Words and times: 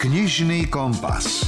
Knižný 0.00 0.72
kompas. 0.72 1.44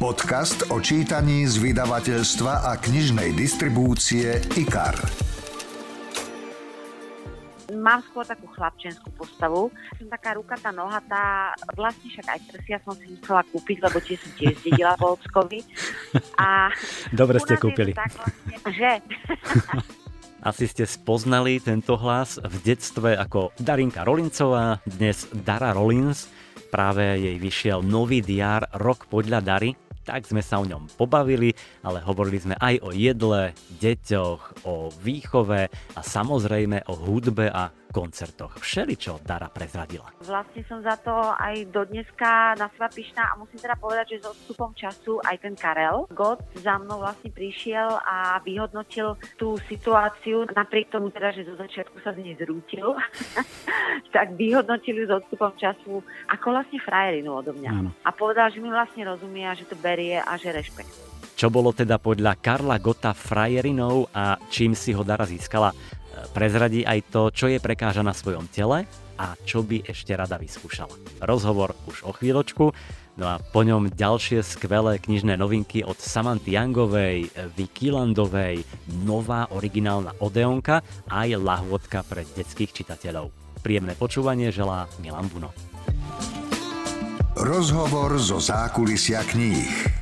Podcast 0.00 0.64
o 0.72 0.80
čítaní 0.80 1.44
z 1.44 1.60
vydavateľstva 1.60 2.64
a 2.64 2.80
knižnej 2.80 3.36
distribúcie 3.36 4.40
IKAR. 4.56 4.96
Mám 7.76 8.00
skôr 8.08 8.24
takú 8.24 8.48
chlapčenskú 8.48 9.12
postavu. 9.12 9.68
Som 10.00 10.08
taká 10.08 10.40
rukatá, 10.40 10.72
nohatá, 10.72 11.52
vlastne 11.76 12.08
však 12.08 12.26
aj 12.32 12.40
prsia 12.56 12.80
som 12.80 12.96
si 12.96 13.12
musela 13.12 13.44
kúpiť, 13.52 13.76
lebo 13.84 14.00
tie 14.00 14.16
som 14.16 14.32
tiež 14.40 14.56
zdedila 14.64 14.96
po 14.96 15.12
ockovi. 15.12 15.60
A 16.40 16.72
Dobre 17.20 17.44
ste 17.44 17.60
kúpili. 17.60 17.92
Tak 17.92 18.08
vlastne, 18.08 18.56
že? 18.72 18.92
Asi 20.48 20.64
ste 20.64 20.88
spoznali 20.88 21.60
tento 21.60 22.00
hlas 22.00 22.40
v 22.40 22.56
detstve 22.64 23.20
ako 23.20 23.52
Darinka 23.60 24.00
Rolincová, 24.00 24.80
dnes 24.88 25.28
Dara 25.28 25.76
Rollins. 25.76 26.40
Práve 26.72 27.20
jej 27.20 27.36
vyšiel 27.36 27.84
nový 27.84 28.24
diár 28.24 28.64
Rok 28.80 29.04
podľa 29.12 29.44
Dary. 29.44 29.76
Tak 30.08 30.24
sme 30.24 30.40
sa 30.40 30.56
o 30.56 30.64
ňom 30.64 30.88
pobavili, 30.96 31.52
ale 31.84 32.00
hovorili 32.00 32.40
sme 32.40 32.56
aj 32.56 32.80
o 32.80 32.96
jedle, 32.96 33.52
deťoch, 33.76 34.64
o 34.64 34.88
výchove 35.04 35.68
a 35.68 36.00
samozrejme 36.00 36.88
o 36.88 36.96
hudbe 36.96 37.52
a 37.52 37.68
koncertoch. 37.92 38.56
Všeličo 38.56 39.20
Dara 39.20 39.52
prezradila. 39.52 40.08
Vlastne 40.24 40.64
som 40.64 40.80
za 40.80 40.96
to 40.96 41.12
aj 41.36 41.68
do 41.68 41.84
dneska 41.84 42.56
na 42.56 42.72
seba 42.72 42.88
pyšná 42.88 43.22
a 43.30 43.38
musím 43.38 43.60
teda 43.60 43.76
povedať, 43.76 44.16
že 44.16 44.24
s 44.24 44.32
odstupom 44.32 44.72
času 44.72 45.20
aj 45.20 45.36
ten 45.44 45.54
Karel 45.54 46.08
God 46.10 46.40
za 46.56 46.80
mnou 46.80 47.04
vlastne 47.04 47.28
prišiel 47.28 48.00
a 48.00 48.40
vyhodnotil 48.40 49.20
tú 49.36 49.60
situáciu, 49.68 50.48
napriek 50.50 50.88
tomu 50.88 51.12
teda, 51.12 51.36
že 51.36 51.44
zo 51.44 51.60
začiatku 51.60 52.00
sa 52.00 52.16
z 52.16 52.24
nej 52.24 52.34
zrútil, 52.40 52.96
tak 54.16 54.32
vyhodnotil 54.34 55.04
ju 55.04 55.06
s 55.06 55.12
odstupom 55.12 55.52
času 55.60 56.00
ako 56.32 56.46
vlastne 56.56 56.80
frajerinu 56.80 57.36
odo 57.36 57.52
mňa. 57.52 57.70
Áno. 57.70 57.90
A 58.02 58.10
povedal, 58.16 58.48
že 58.48 58.64
mi 58.64 58.72
vlastne 58.72 59.04
rozumie 59.04 59.44
a 59.44 59.52
že 59.52 59.68
to 59.68 59.76
berie 59.76 60.16
a 60.16 60.32
že 60.40 60.48
rešpektuje. 60.48 61.12
Čo 61.32 61.50
bolo 61.50 61.74
teda 61.74 61.98
podľa 61.98 62.38
Karla 62.38 62.78
Gota 62.78 63.10
frajerinou 63.16 64.06
a 64.14 64.38
čím 64.46 64.78
si 64.78 64.94
ho 64.94 65.02
Dara 65.02 65.26
získala? 65.26 65.74
Prezradí 66.30 66.86
aj 66.86 67.10
to, 67.10 67.22
čo 67.34 67.50
je 67.50 67.58
prekáža 67.58 68.06
na 68.06 68.14
svojom 68.14 68.46
tele 68.46 68.86
a 69.18 69.34
čo 69.42 69.66
by 69.66 69.86
ešte 69.86 70.14
rada 70.14 70.38
vyskúšala. 70.38 70.94
Rozhovor 71.22 71.74
už 71.86 72.06
o 72.06 72.12
chvíľočku, 72.14 72.74
no 73.20 73.24
a 73.26 73.38
po 73.38 73.62
ňom 73.62 73.92
ďalšie 73.92 74.42
skvelé 74.42 74.98
knižné 74.98 75.38
novinky 75.38 75.86
od 75.86 76.00
Samanty 76.00 76.58
Youngovej, 76.58 77.30
Vicky 77.54 77.94
Landovej, 77.94 78.66
nová 79.06 79.46
originálna 79.54 80.16
Odeonka 80.18 80.82
a 81.06 81.28
aj 81.28 81.38
lahôdka 81.38 82.02
pre 82.02 82.26
detských 82.26 82.72
čitateľov. 82.82 83.30
Príjemné 83.62 83.94
počúvanie 83.94 84.50
želá 84.50 84.90
Milan 84.98 85.30
Buno. 85.30 85.54
Rozhovor 87.38 88.18
zo 88.18 88.42
zákulisia 88.42 89.22
kníh. 89.24 90.01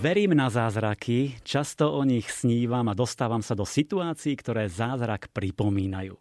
Verím 0.00 0.32
na 0.32 0.48
zázraky, 0.48 1.36
často 1.44 1.92
o 1.92 2.00
nich 2.06 2.30
snívam 2.32 2.88
a 2.88 2.96
dostávam 2.96 3.44
sa 3.44 3.52
do 3.52 3.68
situácií, 3.68 4.32
ktoré 4.38 4.70
zázrak 4.70 5.28
pripomínajú. 5.34 6.16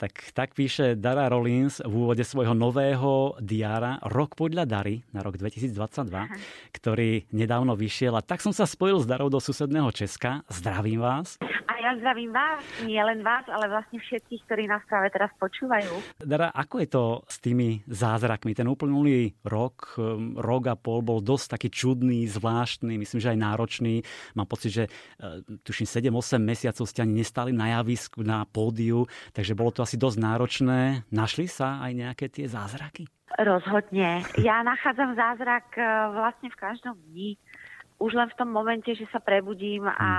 Tak, 0.00 0.32
tak 0.32 0.56
píše 0.56 0.96
Dara 0.96 1.28
Rollins 1.28 1.84
v 1.84 1.92
úvode 1.92 2.24
svojho 2.24 2.56
nového 2.56 3.36
diára 3.36 4.00
Rok 4.00 4.32
podľa 4.32 4.64
Dary 4.64 5.04
na 5.12 5.20
rok 5.20 5.36
2022, 5.36 5.76
Aha. 6.08 6.24
ktorý 6.72 7.28
nedávno 7.36 7.76
vyšiel. 7.76 8.16
A 8.16 8.24
tak 8.24 8.40
som 8.40 8.48
sa 8.48 8.64
spojil 8.64 8.96
s 8.96 9.04
Darou 9.04 9.28
do 9.28 9.36
susedného 9.36 9.92
Česka. 9.92 10.40
Zdravím 10.48 11.04
vás. 11.04 11.36
A 11.68 11.72
ja 11.84 11.92
zdravím 12.00 12.32
vás, 12.32 12.64
nie 12.88 12.96
len 12.96 13.20
vás, 13.20 13.44
ale 13.46 13.68
vlastne 13.68 14.00
všetkých, 14.00 14.42
ktorí 14.48 14.64
nás 14.68 14.80
práve 14.88 15.12
teraz 15.12 15.30
počúvajú. 15.36 16.18
Dara, 16.18 16.48
ako 16.50 16.80
je 16.80 16.88
to 16.88 17.04
s 17.28 17.36
tými 17.38 17.84
zázrakmi? 17.84 18.56
Ten 18.56 18.72
uplynulý 18.72 19.36
rok, 19.44 20.00
um, 20.00 20.32
rok 20.40 20.64
a 20.66 20.80
pol 20.80 21.04
bol 21.04 21.20
dosť 21.20 21.60
taký 21.60 21.68
čudný, 21.68 22.24
zvláštny, 22.24 22.96
myslím, 22.96 23.20
že 23.20 23.32
aj 23.36 23.38
náročný. 23.38 24.00
Mám 24.32 24.48
pocit, 24.48 24.70
že 24.72 24.84
uh, 24.88 25.44
tuším 25.60 25.86
7-8 25.86 26.40
mesiacov 26.40 26.84
ste 26.88 27.04
ani 27.04 27.20
nestali 27.20 27.52
na 27.52 27.78
javisku, 27.80 28.24
na 28.24 28.48
pódiu, 28.48 29.04
takže 29.32 29.52
bolo 29.54 29.70
to 29.70 29.86
asi 29.86 29.89
dosť 29.96 30.18
náročné. 30.20 30.80
Našli 31.10 31.50
sa 31.50 31.80
aj 31.82 31.92
nejaké 31.94 32.26
tie 32.30 32.46
zázraky? 32.46 33.08
Rozhodne. 33.40 34.26
Ja 34.42 34.60
nachádzam 34.66 35.14
zázrak 35.14 35.72
e, 35.78 35.82
vlastne 36.12 36.48
v 36.50 36.60
každom 36.60 36.94
dni. 37.10 37.38
Už 38.02 38.12
len 38.12 38.28
v 38.28 38.38
tom 38.38 38.50
momente, 38.50 38.90
že 38.92 39.06
sa 39.12 39.20
prebudím 39.20 39.84
a 39.84 40.10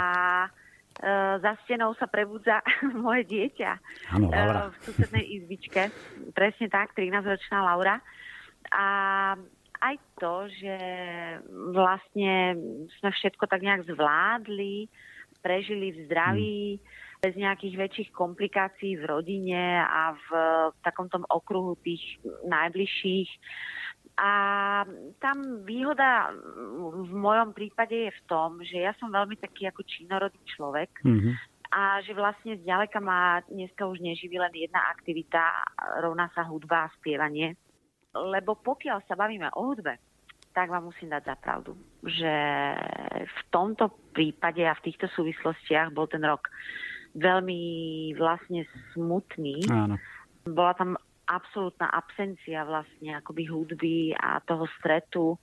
uh, 0.46 1.34
za 1.42 1.58
stenou 1.66 1.98
sa 1.98 2.06
prebudza 2.06 2.62
moje 2.94 3.26
dieťa 3.26 3.72
ano, 4.14 4.30
uh, 4.30 4.70
v 4.70 4.76
susednej 4.86 5.26
izbičke. 5.42 5.90
Presne 6.38 6.70
tak, 6.70 6.94
13-ročná 6.94 7.66
Laura. 7.66 7.98
A 8.70 8.86
aj 9.82 9.96
to, 10.22 10.46
že 10.62 10.78
vlastne 11.74 12.54
sme 13.02 13.10
všetko 13.10 13.50
tak 13.50 13.66
nejak 13.66 13.90
zvládli, 13.90 14.86
prežili 15.42 15.90
v 15.90 16.06
zdraví, 16.06 16.62
hmm 16.78 17.10
bez 17.22 17.38
nejakých 17.38 17.78
väčších 17.78 18.10
komplikácií 18.18 18.98
v 18.98 19.06
rodine 19.06 19.86
a 19.86 20.18
v 20.18 20.30
takom 20.82 21.06
tom 21.06 21.22
okruhu 21.30 21.78
tých 21.86 22.02
najbližších. 22.50 23.30
A 24.18 24.34
tam 25.22 25.62
výhoda 25.62 26.34
v 26.82 27.14
mojom 27.14 27.54
prípade 27.54 27.94
je 27.94 28.12
v 28.12 28.22
tom, 28.26 28.58
že 28.66 28.82
ja 28.82 28.98
som 28.98 29.14
veľmi 29.14 29.38
taký 29.38 29.70
ako 29.70 29.86
činorodý 29.86 30.42
človek 30.58 30.90
mm-hmm. 31.06 31.34
a 31.70 32.02
že 32.02 32.18
vlastne 32.18 32.58
zďaleka 32.58 32.98
ma 32.98 33.46
dneska 33.46 33.86
už 33.86 34.02
neživí 34.02 34.42
len 34.42 34.52
jedna 34.58 34.82
aktivita, 34.90 35.62
rovná 36.02 36.26
sa 36.34 36.42
hudba 36.50 36.90
a 36.90 36.94
spievanie. 36.98 37.54
Lebo 38.18 38.58
pokiaľ 38.58 39.06
sa 39.06 39.14
bavíme 39.14 39.54
o 39.54 39.62
hudbe, 39.70 40.02
tak 40.58 40.74
vám 40.74 40.90
musím 40.90 41.14
dať 41.14 41.24
za 41.24 41.36
pravdu, 41.38 41.78
že 42.04 42.34
v 43.24 43.40
tomto 43.54 43.94
prípade 44.12 44.66
a 44.66 44.76
v 44.76 44.84
týchto 44.90 45.08
súvislostiach 45.16 45.96
bol 45.96 46.12
ten 46.12 46.26
rok 46.26 46.50
veľmi 47.16 47.62
vlastne 48.16 48.64
smutný. 48.94 49.68
Áno. 49.68 50.00
Bola 50.48 50.74
tam 50.74 50.96
absolútna 51.28 51.88
absencia 51.92 52.68
vlastne 52.68 53.16
akoby 53.16 53.44
hudby 53.48 54.12
a 54.16 54.44
toho 54.44 54.68
stretu 54.80 55.40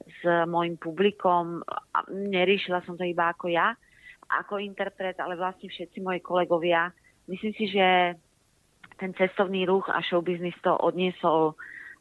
s 0.00 0.20
môjim 0.48 0.78
publikom. 0.80 1.60
Neriešila 2.08 2.80
som 2.86 2.96
to 2.96 3.04
iba 3.04 3.28
ako 3.28 3.52
ja, 3.52 3.74
ako 4.28 4.62
interpret, 4.62 5.18
ale 5.20 5.36
vlastne 5.36 5.68
všetci 5.68 6.00
moji 6.00 6.20
kolegovia. 6.24 6.92
Myslím 7.28 7.52
si, 7.56 7.68
že 7.68 8.16
ten 8.96 9.12
cestovný 9.14 9.68
ruch 9.68 9.86
a 9.92 10.00
showbiznis 10.00 10.56
to 10.64 10.72
odniesol 10.74 11.54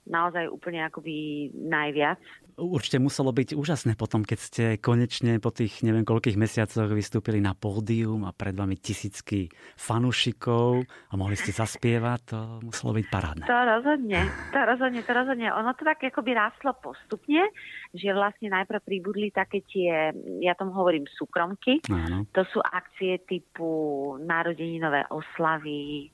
naozaj 0.08 0.48
úplne 0.48 0.84
akoby 0.88 1.48
najviac. 1.54 2.20
Určite 2.58 2.98
muselo 2.98 3.30
byť 3.30 3.54
úžasné 3.54 3.94
potom, 3.94 4.26
keď 4.26 4.40
ste 4.42 4.64
konečne 4.82 5.38
po 5.38 5.54
tých 5.54 5.86
neviem 5.86 6.02
koľkých 6.02 6.42
mesiacoch 6.42 6.90
vystúpili 6.90 7.38
na 7.38 7.54
pódium 7.54 8.26
a 8.26 8.34
pred 8.34 8.58
vami 8.58 8.74
tisícky 8.82 9.54
fanúšikov 9.78 10.82
a 10.82 11.14
mohli 11.14 11.38
ste 11.38 11.54
zaspievať, 11.54 12.20
to 12.26 12.40
muselo 12.66 12.98
byť 12.98 13.06
parádne. 13.14 13.46
To 13.46 13.62
rozhodne, 13.62 14.22
to 14.50 14.60
rozhodne, 14.66 15.02
to 15.06 15.12
rozhodne. 15.14 15.48
Ono 15.54 15.70
to 15.78 15.86
tak 15.86 16.02
akoby 16.02 16.34
rástlo 16.34 16.74
postupne, 16.82 17.46
že 17.94 18.10
vlastne 18.10 18.50
najprv 18.50 18.82
pribudli 18.82 19.30
také 19.30 19.62
tie, 19.70 20.10
ja 20.42 20.58
tomu 20.58 20.74
hovorím 20.74 21.06
súkromky, 21.14 21.86
Áno. 21.94 22.26
to 22.34 22.42
sú 22.50 22.58
akcie 22.58 23.22
typu 23.30 23.70
narodeninové 24.18 25.06
oslavy, 25.14 26.10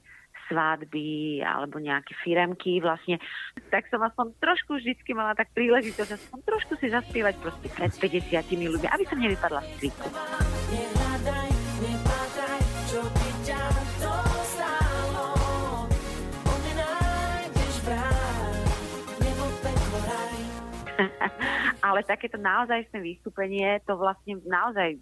svadby 0.54 1.42
alebo 1.42 1.82
nejaké 1.82 2.14
firemky 2.22 2.78
vlastne, 2.78 3.18
tak 3.74 3.90
som 3.90 4.06
aspoň 4.06 4.38
trošku 4.38 4.78
vždycky 4.78 5.18
mala 5.18 5.34
tak 5.34 5.50
príležitosť 5.58 6.14
aspoň 6.14 6.40
trošku 6.46 6.78
si 6.78 6.94
zaspievať 6.94 7.42
proste 7.42 7.68
pred 7.74 7.90
50 7.90 8.38
ľuďmi, 8.54 8.88
aby 8.94 9.04
som 9.10 9.18
nevypadla 9.18 9.66
z 9.66 9.72
triku. 9.82 10.06
Ale 21.88 22.06
takéto 22.06 22.38
naozajstné 22.38 23.02
vystúpenie, 23.02 23.82
to 23.90 23.98
vlastne 23.98 24.38
naozaj 24.46 25.02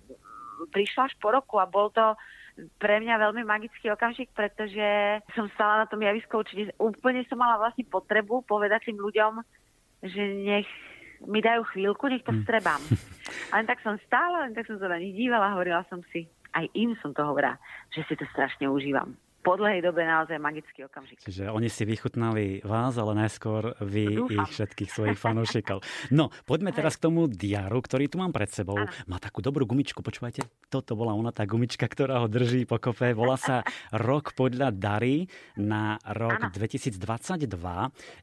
prišlo 0.71 1.09
až 1.09 1.13
po 1.19 1.36
roku 1.36 1.59
a 1.59 1.68
bol 1.68 1.92
to 1.92 2.15
pre 2.77 3.00
mňa 3.00 3.15
veľmi 3.18 3.44
magický 3.48 3.89
okamžik, 3.92 4.30
pretože 4.36 5.21
som 5.33 5.48
stala 5.56 5.83
na 5.83 5.89
tom 5.89 6.01
javisku 6.03 6.42
určite. 6.42 6.75
Úplne 6.77 7.25
som 7.25 7.39
mala 7.39 7.57
vlastne 7.57 7.88
potrebu 7.88 8.44
povedať 8.45 8.92
tým 8.92 9.00
ľuďom, 9.00 9.42
že 10.03 10.21
nech 10.21 10.69
mi 11.25 11.39
dajú 11.39 11.63
chvíľku, 11.74 12.09
nech 12.09 12.25
to 12.25 12.33
strebám. 12.42 12.81
A 13.53 13.62
len 13.62 13.68
tak 13.69 13.80
som 13.86 13.98
stála, 14.06 14.50
len 14.50 14.57
tak 14.57 14.65
som 14.65 14.77
sa 14.81 14.89
na 14.89 14.98
nich 14.98 15.13
dívala 15.13 15.53
hovorila 15.53 15.86
som 15.88 16.01
si, 16.09 16.25
aj 16.57 16.65
im 16.74 16.98
som 17.00 17.13
to 17.13 17.21
hovorila, 17.21 17.56
že 17.94 18.01
si 18.09 18.18
to 18.18 18.25
strašne 18.33 18.65
užívam. 18.68 19.13
Po 19.41 19.57
dlhej 19.57 19.81
dobe 19.81 20.05
naozaj 20.05 20.38
magický 20.38 20.85
okamžik. 20.85 21.17
Čiže 21.25 21.49
oni 21.49 21.67
si 21.67 21.83
vychutnali 21.83 22.61
vás, 22.61 22.93
ale 23.01 23.17
najskôr 23.17 23.73
vy 23.81 24.21
Dúfam. 24.21 24.45
ich 24.45 24.49
všetkých 24.53 24.89
svojich 24.89 25.19
fanúšikov. 25.19 25.81
No, 26.13 26.29
poďme 26.45 26.69
teraz 26.73 26.95
k 26.97 27.09
tomu 27.09 27.25
diaru, 27.25 27.81
ktorý 27.81 28.05
tu 28.05 28.21
mám 28.21 28.29
pred 28.29 28.49
sebou. 28.53 28.77
Ano. 28.77 28.93
Má 29.09 29.17
takú 29.17 29.41
dobrú 29.41 29.65
gumičku, 29.65 30.05
počúvajte. 30.05 30.45
Toto 30.69 30.93
bola 30.93 31.17
ona, 31.17 31.33
tá 31.33 31.43
gumička, 31.49 31.89
ktorá 31.89 32.21
ho 32.21 32.27
drží 32.29 32.69
kope. 32.69 33.17
Volá 33.17 33.35
sa 33.35 33.65
Rok 33.91 34.38
podľa 34.38 34.69
Dary 34.71 35.25
na 35.57 35.97
rok 36.05 36.47
ano. 36.47 36.53
2022. 36.53 37.49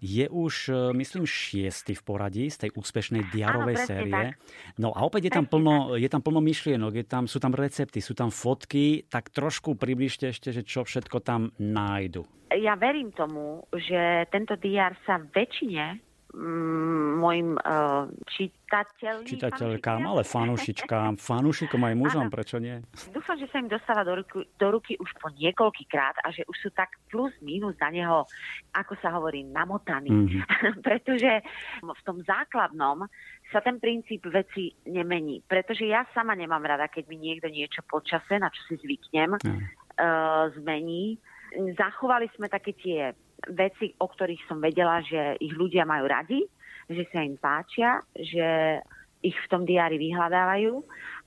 Je 0.01 0.27
už, 0.31 0.55
e, 0.71 0.75
myslím, 0.95 1.27
šiestý 1.27 1.99
v 1.99 2.03
poradí 2.07 2.47
z 2.47 2.67
tej 2.67 2.71
úspešnej 2.79 3.27
diarovej 3.35 3.77
ano, 3.77 3.87
série. 3.87 4.15
Tak. 4.15 4.39
No 4.79 4.95
a 4.95 5.03
opäť 5.03 5.29
je 5.29 5.33
tam, 5.35 5.47
plno, 5.51 5.99
je 5.99 6.09
tam 6.09 6.23
plno 6.23 6.41
myšlienok, 6.41 6.93
je 6.95 7.07
tam, 7.07 7.25
sú 7.27 7.43
tam 7.43 7.53
recepty, 7.53 7.99
sú 7.99 8.15
tam 8.15 8.31
fotky, 8.31 9.05
tak 9.11 9.35
trošku 9.35 9.75
približte 9.75 10.31
ešte, 10.31 10.55
že 10.55 10.63
čo 10.63 10.87
všetko 10.87 11.08
všetko 11.09 11.25
tam 11.25 11.49
nájdu? 11.57 12.29
Ja 12.53 12.77
verím 12.77 13.17
tomu, 13.17 13.65
že 13.73 14.29
tento 14.29 14.61
diár 14.61 14.93
sa 15.09 15.17
väčšine 15.17 15.97
mm, 16.37 17.09
mojim 17.17 17.57
uh, 17.57 18.13
čitateľom... 18.29 19.25
Čitateľkám, 19.25 20.05
ale 20.05 20.21
fanúšičkám, 20.25 21.17
fanúšikom 21.17 21.81
aj 21.81 21.95
mužom, 21.97 22.29
ano. 22.29 22.33
prečo 22.33 22.61
nie? 22.61 22.77
Dúfam, 23.09 23.41
že 23.41 23.49
sa 23.49 23.61
im 23.61 23.73
dostáva 23.73 24.05
do 24.05 24.21
ruky, 24.21 24.45
do 24.61 24.69
ruky 24.69 25.01
už 25.01 25.17
po 25.17 25.33
niekoľkýkrát 25.33 26.21
a 26.25 26.29
že 26.29 26.45
už 26.45 26.57
sú 26.57 26.69
tak 26.77 27.01
plus 27.09 27.33
minus 27.41 27.77
na 27.81 27.89
neho, 27.89 28.29
ako 28.77 28.93
sa 29.01 29.09
hovorí, 29.17 29.49
namotaní. 29.49 30.13
Mm-hmm. 30.13 30.85
Pretože 30.89 31.41
v 31.85 32.01
tom 32.05 32.21
základnom 32.21 33.09
sa 33.49 33.65
ten 33.65 33.81
princíp 33.81 34.29
veci 34.29 34.77
nemení. 34.85 35.41
Pretože 35.45 35.89
ja 35.89 36.05
sama 36.13 36.37
nemám 36.37 36.65
rada, 36.65 36.89
keď 36.89 37.09
mi 37.09 37.17
niekto 37.17 37.49
niečo 37.49 37.81
počase, 37.89 38.37
na 38.37 38.53
čo 38.53 38.61
si 38.69 38.75
zvyknem, 38.77 39.41
mm 39.41 39.88
zmení. 40.59 41.19
Zachovali 41.75 42.29
sme 42.37 42.47
také 42.47 42.77
tie 42.77 43.13
veci, 43.47 43.95
o 43.99 44.07
ktorých 44.07 44.47
som 44.51 44.59
vedela, 44.59 45.01
že 45.03 45.39
ich 45.39 45.55
ľudia 45.55 45.87
majú 45.87 46.11
radi, 46.11 46.43
že 46.89 47.07
sa 47.13 47.23
im 47.23 47.37
páčia, 47.39 48.03
že 48.17 48.81
ich 49.23 49.35
v 49.35 49.51
tom 49.51 49.63
diári 49.67 49.99
vyhľadávajú. 49.99 50.73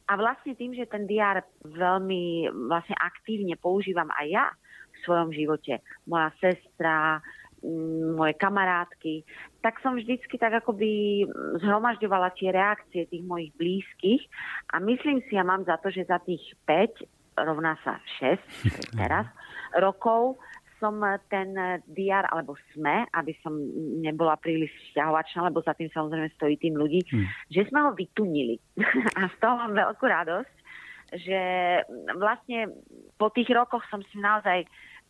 A 0.09 0.11
vlastne 0.19 0.57
tým, 0.57 0.75
že 0.75 0.89
ten 0.89 1.07
diár 1.07 1.45
veľmi 1.63 2.51
vlastne 2.67 2.97
aktívne 2.99 3.55
používam 3.55 4.09
aj 4.11 4.27
ja 4.27 4.45
v 4.91 4.97
svojom 5.07 5.29
živote, 5.31 5.79
moja 6.03 6.29
sestra, 6.43 7.23
mm, 7.63 8.19
moje 8.19 8.33
kamarátky, 8.35 9.23
tak 9.63 9.79
som 9.79 9.95
vždycky 9.95 10.35
tak 10.35 10.59
akoby 10.59 11.23
zhromažďovala 11.63 12.35
tie 12.35 12.51
reakcie 12.51 13.07
tých 13.07 13.23
mojich 13.23 13.55
blízkych 13.55 14.21
a 14.75 14.83
myslím 14.83 15.23
si, 15.29 15.39
ja 15.39 15.47
mám 15.47 15.63
za 15.63 15.79
to, 15.79 15.87
že 15.93 16.09
za 16.09 16.19
tých 16.27 16.43
5 16.67 17.20
rovná 17.43 17.77
sa 17.81 17.97
6 18.19 18.97
teraz 18.99 19.25
rokov 19.77 20.37
som 20.81 20.97
ten 21.29 21.53
diar, 21.93 22.25
alebo 22.33 22.57
sme, 22.73 23.05
aby 23.13 23.37
som 23.45 23.53
nebola 24.01 24.33
príliš 24.41 24.73
vzťahovačná, 24.89 25.45
lebo 25.45 25.61
za 25.61 25.77
tým 25.77 25.93
samozrejme 25.93 26.33
stojí 26.33 26.57
tým 26.57 26.73
ľudí, 26.73 27.05
hmm. 27.05 27.53
že 27.53 27.69
sme 27.69 27.85
ho 27.85 27.93
vytunili. 27.93 28.57
A 29.21 29.29
z 29.29 29.35
toho 29.37 29.61
mám 29.61 29.77
veľkú 29.77 30.01
radosť, 30.01 30.55
že 31.21 31.41
vlastne 32.17 32.73
po 33.21 33.29
tých 33.29 33.53
rokoch 33.53 33.85
som 33.93 34.01
si 34.09 34.17
naozaj 34.17 34.65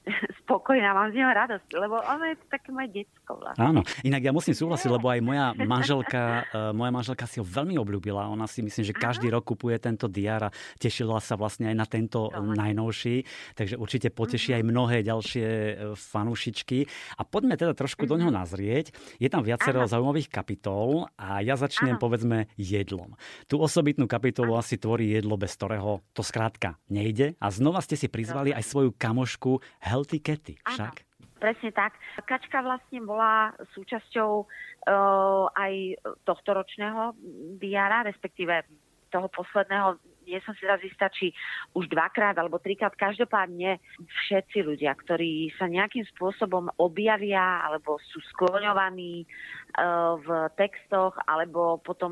spokojná, 0.44 0.98
mám 0.98 1.14
z 1.14 1.22
neho 1.22 1.30
radosť, 1.30 1.70
lebo 1.78 2.02
ono 2.02 2.24
je 2.34 2.36
také 2.50 2.74
moje 2.74 2.90
detsko 3.02 3.38
vlastne. 3.38 3.62
Áno, 3.62 3.82
inak 4.02 4.22
ja 4.26 4.34
musím 4.34 4.58
súhlasiť, 4.58 4.90
lebo 4.98 5.08
aj 5.14 5.20
moja 5.22 5.46
manželka, 5.54 6.22
uh, 6.50 6.74
moja 6.74 6.92
manželka 6.92 7.26
si 7.30 7.38
ho 7.38 7.46
veľmi 7.46 7.78
obľúbila. 7.78 8.26
Ona 8.34 8.50
si 8.50 8.66
myslím, 8.66 8.82
že 8.82 8.98
každý 8.98 9.30
Aha. 9.30 9.38
rok 9.38 9.54
kupuje 9.54 9.78
tento 9.78 10.10
diar 10.10 10.50
a 10.50 10.54
tešila 10.82 11.22
sa 11.22 11.38
vlastne 11.38 11.70
aj 11.70 11.76
na 11.78 11.86
tento 11.86 12.34
Dobre. 12.34 12.58
najnovší, 12.58 13.16
takže 13.54 13.76
určite 13.78 14.10
poteší 14.10 14.58
aj 14.58 14.64
mnohé 14.66 15.06
ďalšie 15.06 15.48
e, 15.48 15.74
fanúšičky. 15.94 16.90
A 17.18 17.22
poďme 17.22 17.56
teda 17.58 17.78
trošku 17.78 18.10
do 18.10 18.18
neho 18.18 18.34
mhm. 18.34 18.40
nazrieť. 18.42 18.94
Je 19.22 19.30
tam 19.30 19.46
viacero 19.46 19.86
Aha. 19.86 19.92
zaujímavých 19.92 20.34
kapitol 20.34 21.06
a 21.16 21.46
ja 21.46 21.54
začnem 21.54 21.96
Aha. 21.98 22.02
povedzme 22.02 22.50
jedlom. 22.58 23.14
Tú 23.46 23.62
osobitnú 23.62 24.10
kapitolu 24.10 24.58
Aha. 24.58 24.66
asi 24.66 24.82
tvorí 24.82 25.14
jedlo, 25.14 25.38
bez 25.38 25.54
ktorého 25.54 26.02
to 26.18 26.26
skrátka 26.26 26.82
nejde. 26.90 27.38
A 27.38 27.54
znova 27.54 27.86
ste 27.86 27.94
si 27.94 28.10
prizvali 28.10 28.50
Dobre. 28.52 28.58
aj 28.58 28.66
svoju 28.66 28.90
kamošku 28.98 29.62
Healthy 29.92 30.20
Cathy, 30.24 30.56
však? 30.64 30.96
Áno. 30.96 31.10
Presne 31.42 31.74
tak. 31.74 31.98
Kačka 32.30 32.62
vlastne 32.62 33.02
bola 33.02 33.52
súčasťou 33.74 34.32
uh, 34.46 35.46
aj 35.58 35.74
tohto 36.22 36.54
ročného 36.54 37.18
diara, 37.58 38.06
respektíve 38.06 38.62
toho 39.10 39.28
posledného 39.34 39.98
nie 40.28 40.40
som 40.46 40.54
si 40.56 40.64
teraz 40.64 40.82
istá, 40.86 41.10
či 41.10 41.34
už 41.74 41.90
dvakrát 41.90 42.38
alebo 42.38 42.62
trikrát, 42.62 42.94
každopádne 42.94 43.82
všetci 44.26 44.62
ľudia, 44.64 44.94
ktorí 44.96 45.54
sa 45.58 45.66
nejakým 45.66 46.06
spôsobom 46.16 46.70
objavia 46.78 47.66
alebo 47.66 47.98
sú 48.12 48.20
skloňovaní 48.36 49.26
uh, 49.26 50.18
v 50.22 50.30
textoch 50.58 51.18
alebo 51.26 51.82
potom 51.82 52.12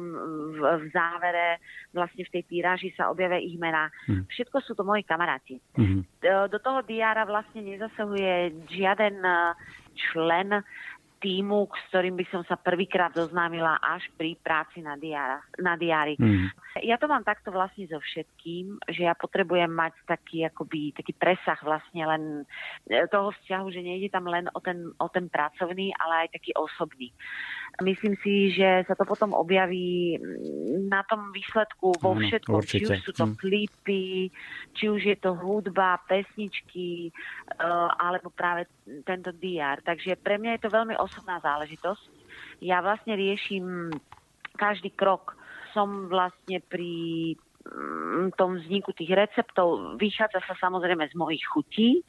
v, 0.56 0.60
v 0.60 0.84
závere 0.94 1.62
vlastne 1.94 2.26
v 2.26 2.34
tej 2.40 2.44
týraži 2.50 2.90
sa 2.98 3.10
objavia 3.12 3.42
ich 3.42 3.58
mená. 3.58 3.90
Mm. 4.10 4.26
Všetko 4.30 4.58
sú 4.66 4.74
to 4.74 4.84
moji 4.86 5.06
kamaráti. 5.06 5.62
Mm. 5.78 6.06
Do 6.24 6.60
toho 6.60 6.84
diára 6.86 7.24
vlastne 7.26 7.64
nezasahuje 7.64 8.68
žiaden 8.70 9.22
člen 10.12 10.64
týmu, 11.19 11.68
s 11.68 11.83
ktorým 11.92 12.16
by 12.16 12.25
som 12.31 12.42
sa 12.48 12.56
prvýkrát 12.56 13.12
zoznámila 13.12 13.77
až 13.83 14.07
pri 14.16 14.39
práci 14.39 14.80
na, 14.80 14.95
diára, 14.95 15.44
na 15.60 15.75
diári. 15.75 16.16
Mm. 16.16 16.48
Ja 16.80 16.95
to 16.95 17.12
mám 17.12 17.27
takto 17.27 17.51
vlastne 17.51 17.86
so 17.92 18.00
všetkým, 18.00 18.80
že 18.88 19.04
ja 19.04 19.13
potrebujem 19.13 19.69
mať 19.69 19.94
taký, 20.07 20.48
akoby, 20.48 20.95
taký 20.95 21.12
presah 21.12 21.60
vlastne 21.60 22.07
len 22.07 22.24
e, 22.88 23.04
toho 23.12 23.36
vzťahu, 23.36 23.68
že 23.68 23.83
nejde 23.83 24.10
tam 24.10 24.31
len 24.31 24.48
o 24.56 24.60
ten, 24.63 24.95
o 24.95 25.07
ten 25.12 25.27
pracovný, 25.27 25.92
ale 26.00 26.25
aj 26.25 26.39
taký 26.39 26.56
osobný. 26.56 27.12
Myslím 27.80 28.15
si, 28.19 28.51
že 28.56 28.83
sa 28.88 28.95
to 28.95 29.07
potom 29.07 29.31
objaví 29.31 30.19
na 30.88 31.04
tom 31.07 31.31
výsledku 31.31 31.95
vo 32.00 32.12
všetkom. 32.15 32.60
Či 32.63 32.88
už 32.88 33.00
sú 33.04 33.12
to 33.15 33.27
mm. 33.30 33.36
klipy, 33.39 34.31
či 34.75 34.86
už 34.92 35.01
je 35.04 35.18
to 35.19 35.36
hudba, 35.36 36.00
pesničky, 36.07 37.12
uh, 37.60 37.92
alebo 37.95 38.31
práve 38.31 38.68
tento 39.06 39.31
DR. 39.31 39.80
Takže 39.86 40.19
pre 40.19 40.36
mňa 40.36 40.60
je 40.60 40.63
to 40.68 40.75
veľmi 40.75 40.95
osobná 41.10 41.42
záležitosť. 41.42 42.06
Ja 42.62 42.86
vlastne 42.86 43.18
riešim 43.18 43.90
každý 44.56 44.94
krok. 44.94 45.34
Som 45.74 46.10
vlastne 46.10 46.62
pri 46.66 47.34
mm, 47.66 48.34
tom 48.38 48.58
vzniku 48.62 48.94
tých 48.94 49.14
receptov 49.14 49.98
vychádza 49.98 50.42
sa 50.46 50.56
samozrejme 50.58 51.10
z 51.10 51.16
mojich 51.18 51.44
chutí. 51.46 52.02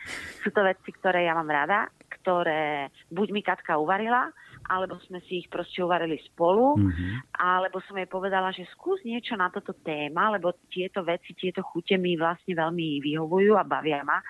Sú 0.44 0.52
to 0.52 0.64
veci, 0.64 0.93
ktoré 0.93 1.29
ja 1.29 1.37
mám 1.37 1.49
rada, 1.49 1.88
ktoré 2.20 2.88
buď 3.12 3.29
mi 3.32 3.41
Katka 3.44 3.76
uvarila, 3.76 4.32
alebo 4.70 5.00
sme 5.02 5.19
si 5.26 5.44
ich 5.44 5.49
proste 5.49 5.82
uvarili 5.82 6.20
spolu, 6.31 6.79
mm-hmm. 6.79 7.37
alebo 7.37 7.82
som 7.85 7.99
jej 7.99 8.06
povedala, 8.06 8.55
že 8.55 8.69
skús 8.70 9.02
niečo 9.02 9.35
na 9.35 9.50
toto 9.50 9.75
téma, 9.75 10.31
lebo 10.31 10.55
tieto 10.70 11.02
veci, 11.02 11.35
tieto 11.35 11.64
chute 11.64 11.99
mi 11.99 12.14
vlastne 12.14 12.55
veľmi 12.55 13.00
vyhovujú 13.02 13.56
a 13.56 13.67
bavia 13.67 14.05
ma. 14.06 14.20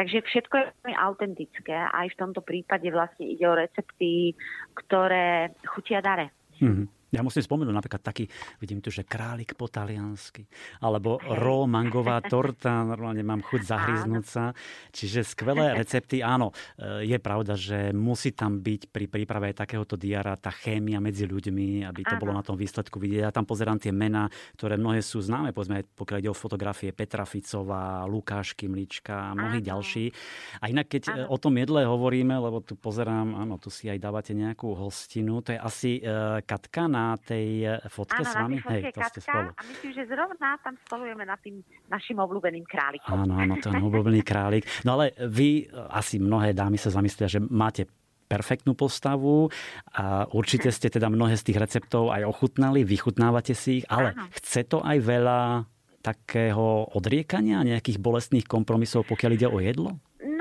Takže 0.00 0.24
všetko 0.24 0.54
je 0.56 0.64
veľmi 0.72 0.94
autentické. 0.96 1.76
Aj 1.76 2.08
v 2.08 2.16
tomto 2.16 2.40
prípade 2.40 2.88
vlastne 2.88 3.28
ide 3.28 3.44
o 3.44 3.52
recepty, 3.52 4.32
ktoré 4.72 5.52
chutia 5.68 6.00
dare. 6.00 6.32
Mm-hmm. 6.56 6.86
Ja 7.10 7.26
musím 7.26 7.42
spomenúť 7.42 7.74
napríklad 7.74 8.02
taký, 8.06 8.30
vidím 8.62 8.78
tu, 8.78 8.94
že 8.94 9.02
králik 9.02 9.58
po 9.58 9.66
taliansky, 9.66 10.46
alebo 10.78 11.18
ro 11.42 11.66
mangová 11.66 12.22
torta, 12.22 12.86
normálne 12.86 13.26
mám 13.26 13.42
chuť 13.42 13.60
zahryznúť 13.66 14.24
sa. 14.24 14.54
Čiže 14.94 15.26
skvelé 15.26 15.74
recepty, 15.82 16.22
áno, 16.22 16.54
e, 16.78 17.10
je 17.10 17.18
pravda, 17.18 17.58
že 17.58 17.90
musí 17.90 18.30
tam 18.30 18.62
byť 18.62 18.94
pri 18.94 19.10
príprave 19.10 19.50
takéhoto 19.50 19.98
diara 19.98 20.38
tá 20.38 20.54
chémia 20.54 21.02
medzi 21.02 21.26
ľuďmi, 21.26 21.82
aby 21.82 22.00
to 22.06 22.14
áno. 22.14 22.22
bolo 22.22 22.32
na 22.38 22.46
tom 22.46 22.54
výsledku 22.54 23.02
vidieť. 23.02 23.26
Ja 23.26 23.34
tam 23.34 23.42
pozerám 23.42 23.82
tie 23.82 23.90
mená, 23.90 24.30
ktoré 24.54 24.78
mnohé 24.78 25.02
sú 25.02 25.18
známe, 25.18 25.50
povedzme, 25.50 25.82
pokiaľ 25.98 26.18
ide 26.22 26.30
o 26.30 26.36
fotografie 26.38 26.94
Petra 26.94 27.26
Ficová, 27.26 28.06
Lukáš 28.06 28.54
Kimlička 28.54 29.34
a 29.34 29.34
mnohí 29.34 29.58
áno. 29.58 29.68
ďalší. 29.74 30.14
A 30.62 30.70
inak, 30.70 30.86
keď 30.86 31.02
áno. 31.10 31.34
o 31.34 31.36
tom 31.42 31.58
jedle 31.58 31.82
hovoríme, 31.82 32.38
lebo 32.38 32.62
tu 32.62 32.78
pozerám, 32.78 33.34
áno, 33.34 33.58
tu 33.58 33.66
si 33.66 33.90
aj 33.90 33.98
dávate 33.98 34.30
nejakú 34.30 34.78
hostinu, 34.78 35.42
to 35.42 35.50
je 35.50 35.58
asi 35.58 35.90
uh, 36.06 36.38
Katka 36.46 36.86
na 36.86 36.99
na 37.00 37.16
tej 37.16 37.48
eh, 37.64 37.80
fotke 37.88 38.20
Áno, 38.20 38.28
s 38.28 38.34
vami? 38.36 38.56
Hej, 38.60 38.92
to 38.92 39.00
ste 39.08 39.20
spolu. 39.24 39.48
A 39.56 39.62
myslím, 39.64 39.90
že 39.96 40.02
zrovna 40.04 40.48
tam 40.60 40.74
spolujeme 40.84 41.24
na 41.24 41.36
tým 41.40 41.64
našim 41.88 42.20
obľúbeným 42.20 42.64
králikom. 42.68 43.24
Áno, 43.24 43.32
áno, 43.40 43.54
je 43.56 43.72
obľúbený 43.72 44.20
králik. 44.30 44.68
No 44.84 45.00
ale 45.00 45.16
vy, 45.16 45.64
eh, 45.64 45.72
asi 45.88 46.20
mnohé 46.20 46.52
dámy 46.52 46.76
sa 46.76 46.92
zamyslia, 46.92 47.26
že 47.26 47.40
máte 47.40 47.88
perfektnú 48.30 48.78
postavu 48.78 49.50
a 49.90 50.22
určite 50.30 50.70
ste 50.70 50.86
teda 50.86 51.10
mnohé 51.10 51.34
z 51.34 51.50
tých 51.50 51.58
receptov 51.58 52.14
aj 52.14 52.22
ochutnali, 52.22 52.86
vychutnávate 52.86 53.58
si 53.58 53.82
ich, 53.82 53.86
ale 53.90 54.14
Áno. 54.14 54.30
chce 54.38 54.70
to 54.70 54.78
aj 54.86 55.02
veľa 55.02 55.66
takého 56.00 56.86
odriekania, 56.94 57.66
nejakých 57.66 57.98
bolestných 57.98 58.46
kompromisov, 58.46 59.04
pokiaľ 59.10 59.30
ide 59.34 59.48
o 59.50 59.58
jedlo? 59.58 59.98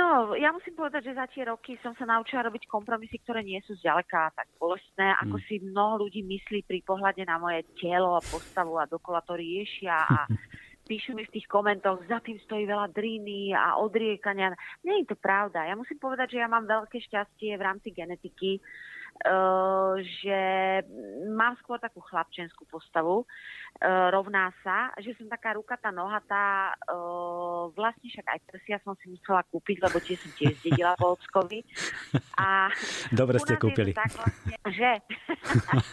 No, 0.10 0.34
ja 0.34 0.50
musím 0.50 0.74
povedať, 0.74 1.13
že 1.13 1.22
za 1.22 1.30
tie 1.30 1.46
roky 1.46 1.78
som 1.86 1.94
sa 1.94 2.01
naučila 2.01 2.42
robiť 2.50 2.66
kompromisy, 2.66 3.22
ktoré 3.22 3.46
nie 3.46 3.62
sú 3.62 3.78
zďaleka 3.78 4.34
tak 4.34 4.50
bolestné, 4.58 5.13
mm. 5.13 5.18
ako 5.22 5.38
si 5.46 5.62
mnoho 5.62 6.01
ľudí 6.01 6.25
myslí 6.25 6.66
pri 6.66 6.82
pohľade 6.82 7.22
na 7.30 7.38
moje 7.38 7.62
telo 7.78 8.18
a 8.18 8.25
postavu 8.25 8.82
a 8.82 8.89
dokola 8.89 9.22
to 9.22 9.38
riešia 9.38 9.94
a 9.94 10.25
píšu 10.89 11.13
mi 11.13 11.30
v 11.30 11.34
tých 11.38 11.46
komentoch, 11.46 12.01
za 12.10 12.25
tým 12.25 12.42
stojí 12.42 12.66
veľa 12.66 12.89
driny 12.89 13.54
a 13.54 13.78
odriekania. 13.78 14.58
Nie 14.82 15.06
je 15.06 15.13
to 15.13 15.18
pravda. 15.22 15.70
Ja 15.70 15.78
musím 15.78 16.01
povedať, 16.01 16.34
že 16.34 16.42
ja 16.42 16.50
mám 16.50 16.66
veľké 16.66 16.98
šťastie 17.06 17.54
v 17.54 17.62
rámci 17.62 17.94
genetiky, 17.94 18.58
že 20.00 20.40
mám 21.28 21.60
skôr 21.60 21.76
takú 21.76 22.00
chlapčenskú 22.00 22.64
postavu, 22.72 23.24
uh, 23.24 24.08
rovná 24.16 24.52
sa, 24.64 24.96
že 25.04 25.12
som 25.20 25.28
taká 25.28 25.60
rukatá, 25.60 25.92
nohatá, 25.92 26.76
uh, 26.88 27.68
vlastne 27.76 28.08
však 28.08 28.28
aj 28.28 28.40
prsia 28.48 28.78
som 28.84 28.96
si 29.04 29.12
musela 29.12 29.44
kúpiť, 29.52 29.84
lebo 29.84 30.00
tie 30.00 30.16
som 30.16 30.32
tiež 30.40 30.56
zdedila 30.64 30.96
po 30.96 31.20
ockovi. 31.20 31.68
A 32.40 32.72
Dobre 33.20 33.38
ste 33.44 33.60
kúpili. 33.60 33.92
tak 33.92 34.16
vlastne, 34.16 34.56
že 34.72 34.92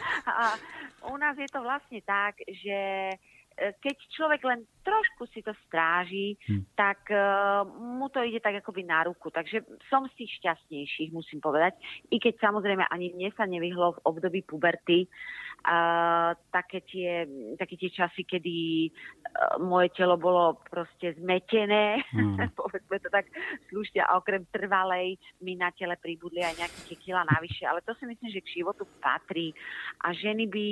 u 1.12 1.16
nás 1.18 1.34
je 1.34 1.48
to 1.50 1.60
vlastne 1.62 2.00
tak, 2.06 2.38
že 2.46 2.78
keď 3.56 3.96
človek 4.12 4.44
len 4.44 4.68
trošku 4.84 5.24
si 5.32 5.40
to 5.40 5.56
stráži, 5.66 6.36
hm. 6.44 6.76
tak 6.76 7.08
uh, 7.08 7.64
mu 7.72 8.12
to 8.12 8.20
ide 8.20 8.44
tak 8.44 8.60
akoby 8.60 8.84
na 8.84 9.08
ruku. 9.08 9.32
Takže 9.32 9.64
som 9.88 10.04
tých 10.12 10.28
šťastnejších, 10.40 11.10
musím 11.10 11.40
povedať. 11.40 11.74
I 12.12 12.20
keď 12.20 12.36
samozrejme 12.36 12.84
ani 12.92 13.16
mne 13.16 13.32
sa 13.32 13.48
nevyhlo 13.48 13.96
v 13.96 14.02
období 14.04 14.40
puberty 14.44 15.08
uh, 15.64 16.36
také, 16.52 16.84
tie, 16.84 17.24
také 17.56 17.80
tie 17.80 17.90
časy, 17.90 18.28
kedy 18.28 18.92
uh, 18.92 19.56
moje 19.64 19.88
telo 19.96 20.20
bolo 20.20 20.60
proste 20.68 21.16
zmetené, 21.16 22.04
hm. 22.12 22.52
povedzme 22.60 23.00
to 23.00 23.08
tak 23.08 23.26
slušne, 23.72 24.04
a 24.04 24.20
okrem 24.20 24.44
trvalej 24.52 25.16
mi 25.40 25.56
na 25.56 25.72
tele 25.72 25.96
pribudli 25.96 26.44
aj 26.44 26.60
nejaké 26.60 26.78
tie 26.92 26.96
kila 27.00 27.24
navyše. 27.24 27.64
Ale 27.64 27.80
to 27.80 27.96
si 27.96 28.04
myslím, 28.04 28.28
že 28.28 28.44
k 28.44 28.60
životu 28.60 28.84
patrí. 29.00 29.56
A 30.04 30.12
ženy 30.12 30.44
by 30.44 30.68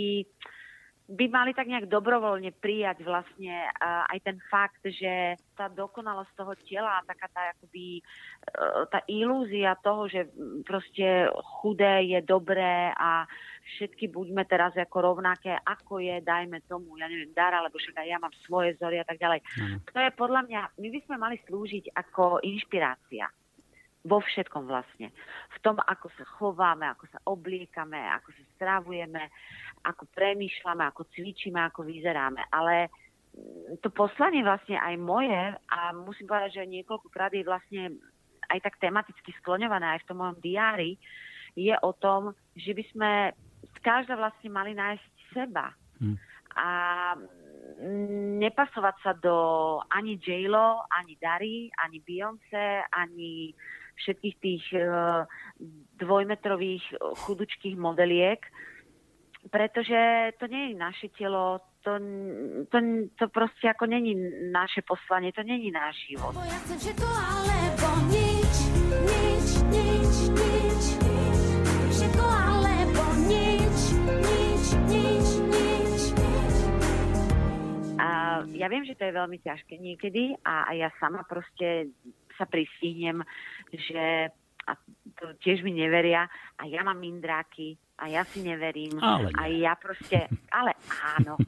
by 1.05 1.27
mali 1.29 1.53
tak 1.53 1.69
nejak 1.69 1.93
dobrovoľne 1.93 2.49
prijať 2.57 3.05
vlastne 3.05 3.69
aj 3.85 4.19
ten 4.25 4.41
fakt, 4.49 4.81
že 4.89 5.37
tá 5.53 5.69
dokonalosť 5.69 6.33
toho 6.33 6.57
tela, 6.65 7.05
taká 7.05 7.29
tá 7.29 7.53
akoby 7.53 8.01
uh, 8.01 8.89
tá 8.89 9.05
ilúzia 9.05 9.77
toho, 9.85 10.09
že 10.09 10.33
proste 10.65 11.29
chudé 11.61 12.09
je 12.09 12.21
dobré 12.25 12.89
a 12.97 13.29
všetky 13.77 14.09
buďme 14.09 14.49
teraz 14.49 14.73
ako 14.81 15.13
rovnaké, 15.13 15.61
ako 15.61 16.01
je, 16.01 16.25
dajme 16.25 16.65
tomu, 16.65 16.97
ja 16.97 17.05
neviem, 17.05 17.37
dar, 17.37 17.53
alebo 17.53 17.77
však 17.77 18.01
aj 18.01 18.09
ja 18.09 18.17
mám 18.17 18.33
svoje 18.49 18.73
vzory 18.81 19.01
a 19.01 19.07
tak 19.09 19.21
ďalej. 19.21 19.45
Mm. 19.61 19.77
To 19.85 19.99
je 20.01 20.11
podľa 20.17 20.41
mňa, 20.49 20.61
my 20.81 20.89
by 20.89 21.01
sme 21.05 21.17
mali 21.21 21.37
slúžiť 21.45 21.93
ako 21.93 22.41
inšpirácia 22.41 23.29
vo 24.05 24.21
všetkom 24.21 24.69
vlastne. 24.69 25.09
V 25.57 25.59
tom, 25.65 25.81
ako 25.81 26.13
sa 26.15 26.25
chováme, 26.37 26.85
ako 26.93 27.09
sa 27.09 27.19
obliekame, 27.25 27.97
ako 27.97 28.37
sa 28.37 28.45
stravujeme, 28.57 29.33
ako 29.89 30.05
premýšľame, 30.13 30.85
ako 30.85 31.09
cvičíme, 31.17 31.57
ako 31.57 31.89
vyzeráme. 31.89 32.45
Ale 32.53 32.93
mm, 33.33 33.81
to 33.81 33.89
poslanie 33.89 34.45
vlastne 34.45 34.77
aj 34.77 34.95
moje 35.01 35.43
a 35.57 35.79
musím 35.97 36.29
povedať, 36.29 36.61
že 36.61 36.73
niekoľkokrát 36.73 37.33
je 37.33 37.49
vlastne 37.49 37.83
aj 38.53 38.61
tak 38.61 38.77
tematicky 38.77 39.33
skloňované 39.41 39.97
aj 39.97 40.05
v 40.05 40.09
tom 40.13 40.21
mojom 40.21 40.39
diári, 40.45 41.01
je 41.57 41.73
o 41.81 41.91
tom, 41.97 42.37
že 42.53 42.77
by 42.77 42.85
sme 42.93 43.11
každá 43.81 44.21
vlastne 44.21 44.53
mali 44.53 44.77
nájsť 44.77 45.13
seba. 45.33 45.73
Hmm. 45.97 46.21
A 46.55 46.69
mm, 47.81 48.37
nepasovať 48.37 48.97
sa 49.01 49.13
do 49.17 49.37
ani 49.89 50.21
j 50.21 50.45
ani 50.93 51.15
Dary, 51.17 51.73
ani 51.81 52.05
Beyoncé, 52.05 52.85
ani 52.93 53.57
všetkých 53.95 54.37
tých 54.43 54.65
uh, 54.77 55.25
dvojmetrových 55.99 56.85
chudučkých 57.01 57.77
modeliek, 57.79 58.43
pretože 59.51 60.33
to 60.41 60.47
nie 60.49 60.73
je 60.73 60.75
naše 60.75 61.09
telo, 61.13 61.61
to, 61.85 62.01
to, 62.73 62.79
to 63.19 63.25
proste 63.29 63.69
ako 63.69 63.85
není 63.87 64.17
naše 64.51 64.81
poslanie, 64.83 65.33
to 65.33 65.45
není 65.45 65.69
náš 65.71 66.01
život. 66.09 66.33
Ja 66.33 66.59
chcem 66.65 66.79
všetko 66.81 67.09
alebo 67.09 67.89
nič, 68.09 68.55
nič, 69.05 69.49
nič, 69.69 70.15
nič, 70.33 70.85
všetko 71.93 72.25
alebo 72.25 73.03
nič, 73.29 73.79
nič, 74.09 74.65
nič, 74.89 75.27
nič. 75.45 76.03
A 78.01 78.09
ja 78.49 78.67
viem, 78.73 78.85
že 78.89 78.97
to 78.97 79.05
je 79.05 79.13
veľmi 79.13 79.39
ťažké 79.45 79.77
niekedy 79.77 80.41
a, 80.41 80.69
a 80.69 80.71
ja 80.73 80.89
sama 80.97 81.21
proste 81.29 81.93
sa 82.37 82.45
pristihnem, 82.47 83.23
že 83.71 84.31
a 84.65 84.73
to 85.21 85.37
tiež 85.45 85.61
mi 85.61 85.77
neveria 85.77 86.25
a 86.57 86.63
ja 86.65 86.81
mám 86.81 86.97
mindráky 86.97 87.77
a 88.01 88.11
ja 88.11 88.25
si 88.27 88.43
neverím. 88.43 88.99
Ale 88.99 89.31
a 89.37 89.47
ja 89.47 89.77
proste, 89.79 90.27
ale 90.51 90.75
áno. 91.15 91.39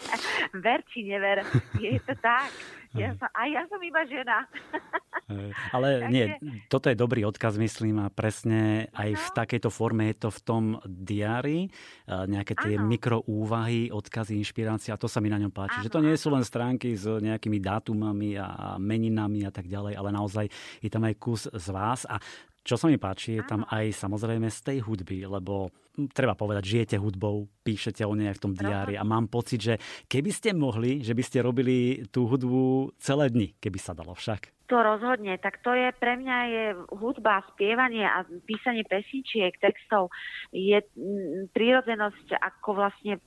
Ver 0.64 0.82
či 0.90 1.06
never, 1.06 1.44
je 1.78 2.00
to 2.02 2.16
tak. 2.18 2.50
Ja 2.94 3.14
som, 3.14 3.30
a 3.30 3.42
ja 3.46 3.62
som 3.70 3.78
iba 3.82 4.02
žena. 4.08 4.48
Ale 5.72 6.12
nie, 6.12 6.36
toto 6.68 6.92
je 6.92 6.96
dobrý 6.96 7.24
odkaz, 7.24 7.56
myslím, 7.56 8.04
a 8.04 8.12
presne 8.12 8.92
aj 8.92 9.10
v 9.16 9.26
no. 9.26 9.34
takejto 9.36 9.68
forme 9.72 10.12
je 10.12 10.16
to 10.20 10.28
v 10.28 10.40
tom 10.44 10.64
diári, 10.84 11.72
nejaké 12.04 12.52
tie 12.52 12.76
ano. 12.76 12.88
mikroúvahy, 12.88 13.88
odkazy, 13.88 14.36
inšpirácia, 14.36 14.92
a 14.92 15.00
to 15.00 15.08
sa 15.08 15.24
mi 15.24 15.32
na 15.32 15.40
ňom 15.40 15.48
páči. 15.48 15.80
Ano, 15.80 15.84
že 15.88 15.94
to 15.94 16.04
nie 16.04 16.16
sú 16.20 16.28
len 16.28 16.44
stránky 16.44 16.92
s 16.92 17.08
nejakými 17.08 17.56
dátumami 17.56 18.36
a 18.36 18.76
meninami 18.76 19.48
a 19.48 19.52
tak 19.52 19.64
ďalej, 19.64 19.96
ale 19.96 20.10
naozaj 20.12 20.46
je 20.84 20.90
tam 20.92 21.08
aj 21.08 21.14
kus 21.16 21.48
z 21.48 21.66
vás. 21.72 22.04
A 22.04 22.20
čo 22.64 22.80
sa 22.80 22.88
mi 22.88 22.96
páči, 22.96 23.36
je 23.36 23.44
tam 23.44 23.68
aj 23.68 23.92
samozrejme 23.92 24.48
z 24.48 24.60
tej 24.64 24.78
hudby, 24.88 25.28
lebo 25.28 25.68
treba 26.16 26.32
povedať, 26.32 26.64
žijete 26.64 26.96
hudbou, 26.96 27.44
píšete 27.60 28.00
o 28.08 28.16
nej 28.16 28.32
aj 28.32 28.40
v 28.40 28.44
tom 28.44 28.56
diári 28.56 28.96
a 28.96 29.04
mám 29.04 29.28
pocit, 29.28 29.60
že 29.60 29.74
keby 30.08 30.30
ste 30.32 30.56
mohli, 30.56 31.04
že 31.04 31.12
by 31.12 31.22
ste 31.22 31.44
robili 31.44 32.08
tú 32.08 32.24
hudbu 32.24 32.96
celé 32.96 33.28
dni, 33.28 33.52
keby 33.60 33.76
sa 33.76 33.92
dalo 33.92 34.16
však. 34.16 34.53
To 34.72 34.80
rozhodne, 34.80 35.36
tak 35.44 35.60
to 35.60 35.76
je 35.76 35.92
pre 35.92 36.16
mňa 36.16 36.38
je 36.48 36.64
hudba, 36.96 37.44
spievanie 37.52 38.00
a 38.00 38.24
písanie 38.48 38.80
pesničiek, 38.80 39.52
textov 39.60 40.08
je 40.56 40.80
prírodzenosť 41.52 42.40
ako 42.40 42.68
vlastne 42.72 43.20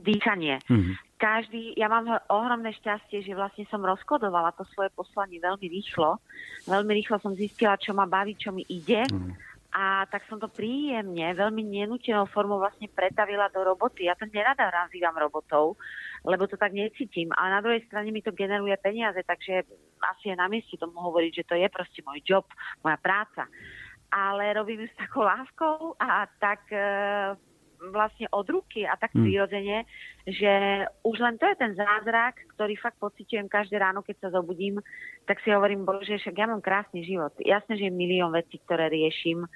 dýchanie. 0.00 0.58
Mm-hmm. 0.66 0.94
Každý, 1.20 1.76
ja 1.76 1.86
mám 1.92 2.08
ohromné 2.32 2.72
šťastie, 2.80 3.20
že 3.20 3.36
vlastne 3.36 3.68
som 3.68 3.84
rozkodovala 3.84 4.56
to 4.56 4.64
svoje 4.72 4.88
poslanie 4.96 5.36
veľmi 5.36 5.68
rýchlo. 5.68 6.16
Veľmi 6.64 6.96
rýchlo 6.96 7.20
som 7.20 7.36
zistila, 7.36 7.76
čo 7.76 7.92
ma 7.92 8.08
baví, 8.08 8.34
čo 8.40 8.50
mi 8.50 8.64
ide. 8.64 9.04
Mm-hmm. 9.04 9.52
A 9.70 10.02
tak 10.10 10.26
som 10.26 10.42
to 10.42 10.50
príjemne, 10.50 11.30
veľmi 11.30 11.62
nenútenou 11.62 12.26
formou 12.26 12.58
vlastne 12.58 12.90
pretavila 12.90 13.46
do 13.54 13.62
roboty. 13.62 14.10
Ja 14.10 14.18
to 14.18 14.26
nerada 14.26 14.66
nazývam 14.66 15.14
robotov, 15.14 15.78
lebo 16.24 16.46
to 16.46 16.56
tak 16.56 16.72
necítim. 16.72 17.32
A 17.36 17.48
na 17.48 17.60
druhej 17.60 17.84
strane 17.88 18.12
mi 18.12 18.20
to 18.22 18.32
generuje 18.32 18.76
peniaze, 18.80 19.20
takže 19.24 19.64
asi 20.00 20.32
je 20.32 20.36
na 20.36 20.48
mieste 20.48 20.76
tomu 20.76 21.00
hovoriť, 21.00 21.32
že 21.42 21.48
to 21.48 21.54
je 21.56 21.68
proste 21.68 22.00
môj 22.04 22.20
job, 22.24 22.46
moja 22.84 22.96
práca. 23.00 23.48
Ale 24.10 24.52
robím 24.52 24.84
ju 24.84 24.88
s 24.90 25.00
takou 25.00 25.22
láskou 25.22 25.94
a 26.02 26.26
tak 26.42 26.66
e, 26.74 26.82
vlastne 27.88 28.28
od 28.34 28.44
ruky 28.50 28.84
a 28.84 28.98
tak 29.00 29.14
hmm. 29.16 29.22
prirodzene, 29.24 29.78
že 30.28 30.84
už 31.06 31.16
len 31.24 31.40
to 31.40 31.48
je 31.48 31.56
ten 31.56 31.72
zázrak, 31.72 32.36
ktorý 32.56 32.76
fakt 32.76 33.00
pocitujem 33.00 33.48
každé 33.48 33.80
ráno, 33.80 34.04
keď 34.04 34.28
sa 34.28 34.34
zobudím, 34.34 34.82
tak 35.24 35.40
si 35.40 35.54
hovorím, 35.54 35.88
bože, 35.88 36.20
však 36.20 36.36
ja 36.36 36.46
mám 36.50 36.60
krásny 36.60 37.06
život. 37.06 37.32
Jasné, 37.40 37.80
že 37.80 37.88
je 37.88 37.94
milión 37.94 38.34
vecí, 38.34 38.60
ktoré 38.66 38.92
riešim 38.92 39.48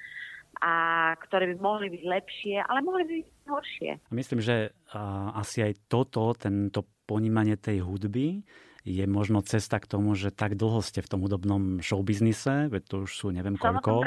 a 0.61 0.73
ktoré 1.19 1.51
by 1.53 1.55
mohli 1.59 1.87
byť 1.91 2.03
lepšie, 2.03 2.55
ale 2.63 2.79
mohli 2.85 3.03
by 3.03 3.13
byť 3.21 3.27
horšie. 3.49 3.91
Myslím, 4.11 4.39
že 4.41 4.71
uh, 4.71 5.35
asi 5.35 5.65
aj 5.65 5.89
toto, 5.91 6.33
tento 6.35 6.85
ponímanie 7.05 7.55
tej 7.55 7.85
hudby 7.85 8.41
je 8.85 9.05
možno 9.09 9.41
cesta 9.41 9.81
k 9.81 9.89
tomu, 9.89 10.13
že 10.13 10.29
tak 10.29 10.53
dlho 10.53 10.77
ste 10.85 11.01
v 11.01 11.09
tom 11.09 11.25
hudobnom 11.25 11.81
showbiznise, 11.81 12.69
veď 12.69 12.83
to 12.85 12.95
už 13.09 13.11
sú 13.17 13.27
neviem 13.33 13.57
som 13.57 13.81
koľko, 13.81 14.05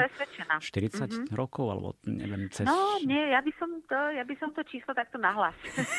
40 0.63 0.63
mm-hmm. 0.63 1.35
rokov, 1.35 1.65
alebo 1.67 1.89
neviem, 2.07 2.47
cez... 2.47 2.63
No, 2.63 2.95
nie, 3.03 3.19
ja 3.27 3.43
by 3.43 3.51
som 3.59 3.69
to, 3.91 3.99
ja 4.15 4.23
by 4.23 4.35
som 4.39 4.55
to 4.55 4.63
číslo 4.71 4.95
takto 4.95 5.19
nahlas. 5.19 5.51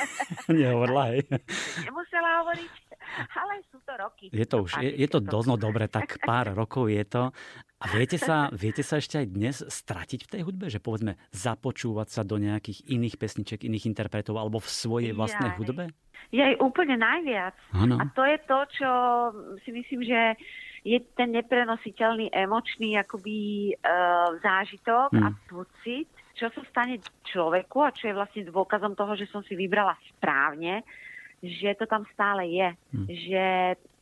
Nehovorila, 0.48 1.12
hej. 1.12 1.28
Nemusela 1.86 2.40
hovoriť, 2.40 2.72
ale 3.36 3.52
sú 3.68 3.78
to 3.84 3.92
roky. 4.00 4.26
Je 4.32 4.46
to 4.48 4.56
už, 4.64 4.80
je, 4.80 4.90
je 4.96 5.08
to 5.12 5.20
dosť 5.20 5.48
no 5.52 5.56
dobre, 5.68 5.84
tak 5.92 6.16
pár 6.24 6.56
rokov 6.56 6.88
je 6.88 7.04
to. 7.04 7.36
A 7.80 7.88
viete 7.96 8.20
sa, 8.20 8.52
viete 8.52 8.84
sa 8.84 9.00
ešte 9.00 9.16
aj 9.16 9.26
dnes 9.32 9.56
stratiť 9.64 10.28
v 10.28 10.30
tej 10.36 10.42
hudbe? 10.44 10.68
Že 10.68 10.84
povedzme 10.84 11.12
započúvať 11.32 12.08
sa 12.12 12.22
do 12.28 12.36
nejakých 12.36 12.84
iných 12.92 13.16
pesniček, 13.16 13.64
iných 13.64 13.88
interpretov 13.88 14.36
alebo 14.36 14.60
v 14.60 14.68
svojej 14.68 15.12
vlastnej 15.16 15.56
hudbe? 15.56 15.88
je 16.28 16.42
aj 16.44 16.60
úplne 16.60 17.00
najviac. 17.00 17.56
Ano. 17.72 17.96
A 17.96 18.04
to 18.12 18.22
je 18.28 18.38
to, 18.44 18.58
čo 18.76 18.90
si 19.64 19.72
myslím, 19.72 20.04
že 20.04 20.20
je 20.84 21.00
ten 21.16 21.32
neprenositeľný 21.32 22.32
emočný 22.32 22.96
akoby 23.00 23.72
uh, 23.76 24.36
zážitok 24.40 25.12
mm. 25.12 25.22
a 25.24 25.28
pocit, 25.48 26.08
čo 26.36 26.48
sa 26.52 26.62
stane 26.68 27.00
človeku 27.28 27.84
a 27.84 27.92
čo 27.92 28.08
je 28.08 28.16
vlastne 28.16 28.48
dôkazom 28.48 28.96
toho, 28.96 29.12
že 29.16 29.28
som 29.28 29.44
si 29.44 29.56
vybrala 29.56 29.96
správne, 30.16 30.84
že 31.40 31.72
to 31.80 31.88
tam 31.88 32.04
stále 32.12 32.44
je. 32.48 32.68
Mm. 32.92 33.06
Že 33.08 33.44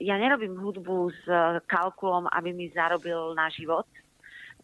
ja 0.02 0.14
nerobím 0.18 0.58
hudbu 0.58 1.10
s 1.14 1.22
kalkulom, 1.70 2.26
aby 2.34 2.50
mi 2.50 2.66
zarobil 2.74 3.34
na 3.38 3.46
život. 3.50 3.86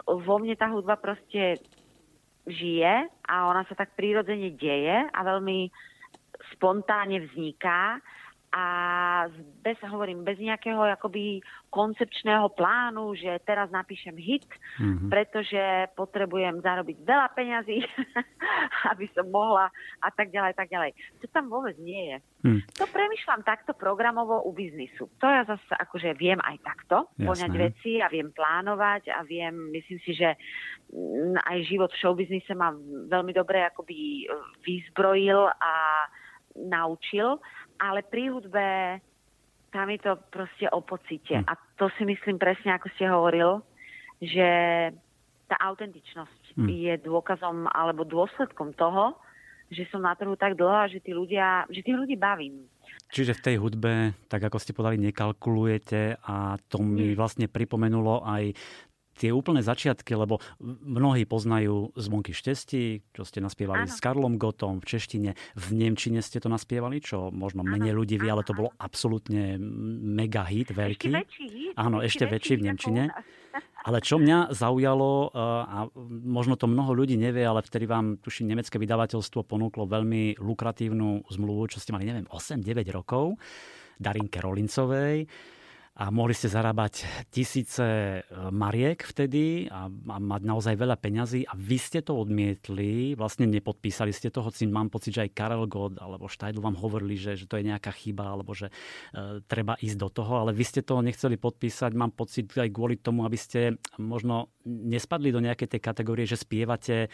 Vo 0.04 0.43
mne 0.43 0.59
tá 0.59 0.66
hudba 0.66 0.99
proste 0.99 1.62
žije 2.45 3.09
a 3.25 3.35
ona 3.49 3.64
sa 3.71 3.78
tak 3.78 3.95
prírodzene 3.97 4.52
deje 4.59 5.07
a 5.07 5.21
veľmi 5.23 5.71
spontánne 6.59 7.25
vzniká 7.31 8.02
a 8.55 8.65
bez, 9.67 9.75
hovorím, 9.83 10.23
bez 10.23 10.39
nejakého 10.39 10.79
akoby 10.95 11.43
koncepčného 11.75 12.55
plánu, 12.55 13.11
že 13.19 13.43
teraz 13.43 13.67
napíšem 13.75 14.15
hit, 14.15 14.47
mm-hmm. 14.79 15.11
pretože 15.11 15.91
potrebujem 15.99 16.63
zarobiť 16.63 17.03
veľa 17.03 17.35
peňazí, 17.35 17.83
aby 18.95 19.11
som 19.11 19.27
mohla 19.27 19.75
a 19.99 20.09
tak 20.15 20.31
ďalej, 20.31 20.55
tak 20.55 20.71
ďalej. 20.71 20.95
To 21.19 21.27
tam 21.35 21.51
vôbec 21.51 21.75
nie 21.83 22.15
je. 22.15 22.17
Mm. 22.47 22.61
To 22.79 22.87
premyšľam 22.87 23.43
takto 23.43 23.75
programovo 23.75 24.47
u 24.47 24.55
biznisu. 24.55 25.11
To 25.19 25.27
ja 25.27 25.43
zase 25.43 25.75
akože 25.75 26.15
viem 26.15 26.39
aj 26.39 26.63
takto 26.63 27.11
Jasné. 27.19 27.27
poňať 27.27 27.53
veci 27.59 27.93
a 27.99 28.07
viem 28.07 28.31
plánovať 28.31 29.11
a 29.11 29.27
viem, 29.27 29.75
myslím 29.75 29.99
si, 30.07 30.15
že 30.15 30.39
mm, 30.95 31.43
aj 31.43 31.59
život 31.67 31.91
v 31.91 32.01
showbiznise 32.07 32.55
ma 32.55 32.71
veľmi 33.11 33.35
dobre 33.35 33.67
akoby 33.67 34.31
vyzbrojil 34.63 35.43
a 35.59 35.73
naučil, 36.55 37.43
ale 37.78 38.07
pri 38.07 38.31
hudbe 38.31 38.69
tam 39.75 39.90
je 39.90 39.99
to 39.99 40.14
proste 40.31 40.71
o 40.71 40.78
pocite. 40.81 41.35
Hmm. 41.35 41.49
A 41.50 41.59
to 41.75 41.90
si 41.99 42.07
myslím 42.07 42.38
presne, 42.38 42.71
ako 42.78 42.87
ste 42.95 43.11
hovoril, 43.11 43.59
že 44.23 44.49
tá 45.50 45.59
autentičnosť 45.59 46.54
hmm. 46.54 46.69
je 46.71 46.95
dôkazom 47.02 47.66
alebo 47.66 48.07
dôsledkom 48.07 48.71
toho, 48.78 49.19
že 49.75 49.90
som 49.90 50.07
na 50.07 50.14
trhu 50.14 50.38
tak 50.38 50.54
dlho 50.54 50.87
a 50.87 50.87
že 50.87 51.02
tí 51.02 51.11
ľudia, 51.11 51.66
že 51.66 51.83
tých 51.83 51.99
ľudí 51.99 52.14
bavím. 52.14 52.71
Čiže 53.11 53.35
v 53.35 53.45
tej 53.45 53.57
hudbe, 53.59 53.93
tak 54.31 54.47
ako 54.47 54.62
ste 54.62 54.76
podali, 54.76 54.99
nekalkulujete 55.02 56.23
a 56.23 56.54
to 56.71 56.78
mi 56.78 57.11
hmm. 57.12 57.19
vlastne 57.19 57.47
pripomenulo 57.50 58.23
aj 58.23 58.54
tie 59.14 59.30
úplné 59.30 59.62
začiatky, 59.62 60.14
lebo 60.18 60.42
mnohí 60.62 61.25
poznajú 61.25 61.94
zvonky 61.94 62.35
štesti, 62.35 63.02
čo 63.14 63.23
ste 63.23 63.38
naspievali 63.40 63.87
ano. 63.87 63.92
s 63.92 63.99
Karlom 64.02 64.37
Gotom 64.37 64.83
v 64.83 64.87
češtine, 64.87 65.30
v 65.37 65.66
Nemčine 65.75 66.21
ste 66.21 66.42
to 66.42 66.50
naspievali, 66.50 66.99
čo 66.99 67.30
možno 67.30 67.62
menej 67.62 67.94
ľudí 67.94 68.18
vie, 68.18 68.30
ale 68.30 68.47
to 68.47 68.52
bolo 68.52 68.75
absolútne 68.76 69.56
mega 70.02 70.44
hit, 70.47 70.75
veľký. 70.75 71.09
Ešte 71.11 71.18
väčší 71.23 71.47
hit. 71.49 71.75
Áno, 71.78 72.02
ešte, 72.02 72.26
ešte 72.26 72.35
väčší 72.35 72.54
v 72.59 72.62
Nemčine. 72.71 73.02
Ale 73.85 74.00
čo 74.00 74.16
mňa 74.16 74.56
zaujalo, 74.56 75.28
eh, 75.28 75.38
a 75.44 75.78
možno 76.25 76.56
to 76.56 76.64
mnoho 76.64 76.97
ľudí 76.97 77.21
nevie, 77.21 77.44
ale 77.44 77.61
vtedy 77.61 77.85
vám, 77.85 78.16
tuším, 78.18 78.50
nemecké 78.50 78.80
vydavateľstvo 78.80 79.44
ponúklo 79.44 79.85
veľmi 79.85 80.40
lukratívnu 80.40 81.28
zmluvu, 81.28 81.68
čo 81.68 81.78
ste 81.78 81.92
mali, 81.92 82.09
neviem, 82.09 82.26
8-9 82.33 82.88
rokov, 82.90 83.37
Darinke 84.00 84.42
Rolincovej 84.42 85.28
a 85.95 86.11
mohli 86.11 86.35
ste 86.35 86.51
zarábať 86.51 87.07
tisíce 87.31 87.87
e, 87.87 88.21
mariek 88.51 89.07
vtedy 89.07 89.71
a, 89.71 89.87
a 89.87 90.17
mať 90.19 90.43
naozaj 90.43 90.75
veľa 90.75 90.99
peňazí 90.99 91.47
a 91.47 91.55
vy 91.55 91.79
ste 91.79 92.03
to 92.03 92.19
odmietli, 92.19 93.15
vlastne 93.15 93.47
nepodpísali 93.47 94.11
ste 94.11 94.35
to, 94.35 94.43
hoci 94.43 94.67
mám 94.67 94.91
pocit, 94.91 95.15
že 95.15 95.31
aj 95.31 95.35
Karel 95.39 95.71
God 95.71 96.03
alebo 96.03 96.27
Štajdl 96.27 96.59
vám 96.59 96.75
hovorili, 96.75 97.15
že, 97.15 97.39
že 97.39 97.47
to 97.47 97.63
je 97.63 97.71
nejaká 97.71 97.95
chyba 97.95 98.35
alebo 98.35 98.59
že 98.59 98.75
e, 99.15 99.39
treba 99.47 99.79
ísť 99.79 99.99
do 100.03 100.11
toho, 100.11 100.43
ale 100.43 100.51
vy 100.51 100.67
ste 100.67 100.83
to 100.83 100.99
nechceli 100.99 101.39
podpísať, 101.39 101.95
mám 101.95 102.11
pocit 102.11 102.51
aj 102.51 102.75
kvôli 102.75 102.99
tomu, 102.99 103.23
aby 103.23 103.39
ste 103.39 103.79
možno 103.95 104.51
nespadli 104.67 105.31
do 105.31 105.39
nejakej 105.39 105.79
tej 105.79 105.81
kategórie, 105.81 106.27
že 106.27 106.43
spievate 106.43 107.07
e, 107.07 107.09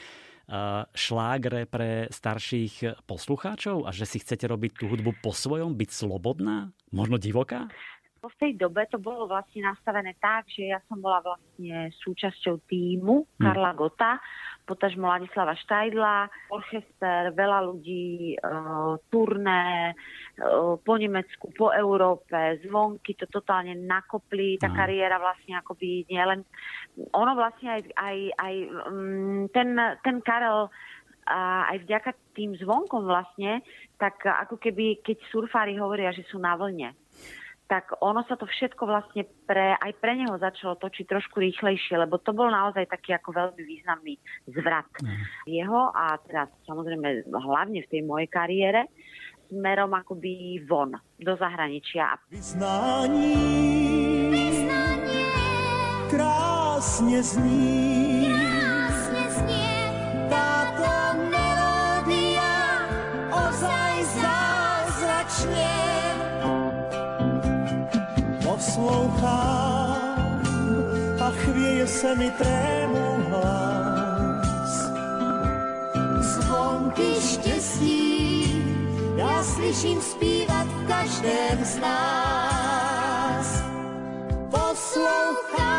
šlágre 0.97 1.69
pre 1.69 2.09
starších 2.09 3.05
poslucháčov 3.05 3.85
a 3.85 3.93
že 3.93 4.09
si 4.09 4.25
chcete 4.25 4.49
robiť 4.49 4.73
tú 4.81 4.89
hudbu 4.89 5.21
po 5.21 5.37
svojom, 5.37 5.77
byť 5.77 5.91
slobodná, 5.93 6.73
možno 6.89 7.21
divoká? 7.21 7.69
V 8.21 8.37
tej 8.37 8.53
dobe 8.61 8.85
to 8.93 9.01
bolo 9.01 9.25
vlastne 9.25 9.65
nastavené 9.65 10.13
tak, 10.21 10.45
že 10.53 10.69
ja 10.69 10.79
som 10.93 11.01
bola 11.01 11.25
vlastne 11.25 11.89
súčasťou 12.05 12.61
týmu 12.69 13.25
hm. 13.25 13.41
Karla 13.41 13.73
Gota, 13.73 14.21
potažmo 14.69 15.09
Ladislava 15.09 15.57
Štajdla, 15.57 16.29
orchester, 16.53 17.33
veľa 17.33 17.59
ľudí, 17.67 18.37
e, 18.37 18.47
turné 19.11 19.91
e, 19.91 19.95
po 20.79 20.95
Nemecku, 20.95 21.51
po 21.57 21.73
Európe, 21.73 22.63
zvonky 22.63 23.17
to 23.17 23.27
totálne 23.27 23.75
nakopli, 23.75 24.61
tá 24.61 24.69
no. 24.71 24.77
kariéra 24.77 25.19
vlastne 25.19 25.59
akoby 25.59 26.07
nielen... 26.07 26.47
Ono 27.17 27.33
vlastne 27.35 27.81
aj, 27.81 27.83
aj, 27.97 28.17
aj 28.37 28.55
um, 28.93 29.49
ten, 29.51 29.75
ten 30.05 30.17
Karel 30.21 30.69
a 31.27 31.71
aj 31.73 31.87
vďaka 31.87 32.11
tým 32.35 32.59
zvonkom 32.59 33.07
vlastne, 33.07 33.63
tak 33.99 34.23
ako 34.25 34.59
keby, 34.59 34.99
keď 35.03 35.19
surfári 35.31 35.79
hovoria, 35.79 36.11
že 36.11 36.27
sú 36.27 36.43
na 36.43 36.59
vlne 36.59 36.95
tak 37.71 37.95
ono 38.03 38.27
sa 38.27 38.35
to 38.35 38.51
všetko 38.51 38.83
vlastne 38.83 39.23
pre, 39.47 39.79
aj 39.79 39.95
pre 40.03 40.19
neho 40.19 40.35
začalo 40.43 40.75
točiť 40.75 41.07
trošku 41.07 41.39
rýchlejšie, 41.39 42.03
lebo 42.03 42.19
to 42.19 42.35
bol 42.35 42.51
naozaj 42.51 42.83
taký 42.91 43.15
ako 43.15 43.31
veľmi 43.31 43.63
významný 43.63 44.19
zvrat 44.51 44.91
mm. 44.99 45.47
jeho 45.47 45.95
a 45.95 46.19
teraz 46.27 46.51
samozrejme 46.67 47.31
hlavne 47.31 47.87
v 47.87 47.91
tej 47.95 48.03
mojej 48.03 48.27
kariére 48.27 48.91
smerom 49.47 49.95
akoby 49.95 50.67
von, 50.67 50.99
do 51.19 51.35
zahraničia. 51.39 52.19
Vyznání, 52.31 53.39
Vyznanie, 54.31 55.27
krásne 56.11 57.23
zní, 57.23 58.20
poslouchám 68.71 70.43
a 71.21 71.31
chvěje 71.31 71.87
se 71.87 72.15
mi 72.15 72.31
trému 72.31 73.25
hlas. 73.29 74.91
Zvonky 76.21 77.15
štěstí 77.21 78.65
já 79.17 79.43
slyším 79.43 80.01
zpívat 80.01 80.67
v 80.67 80.87
každém 80.87 81.65
z 81.65 81.79
nás. 81.79 83.63
Poslouchám 84.51 85.73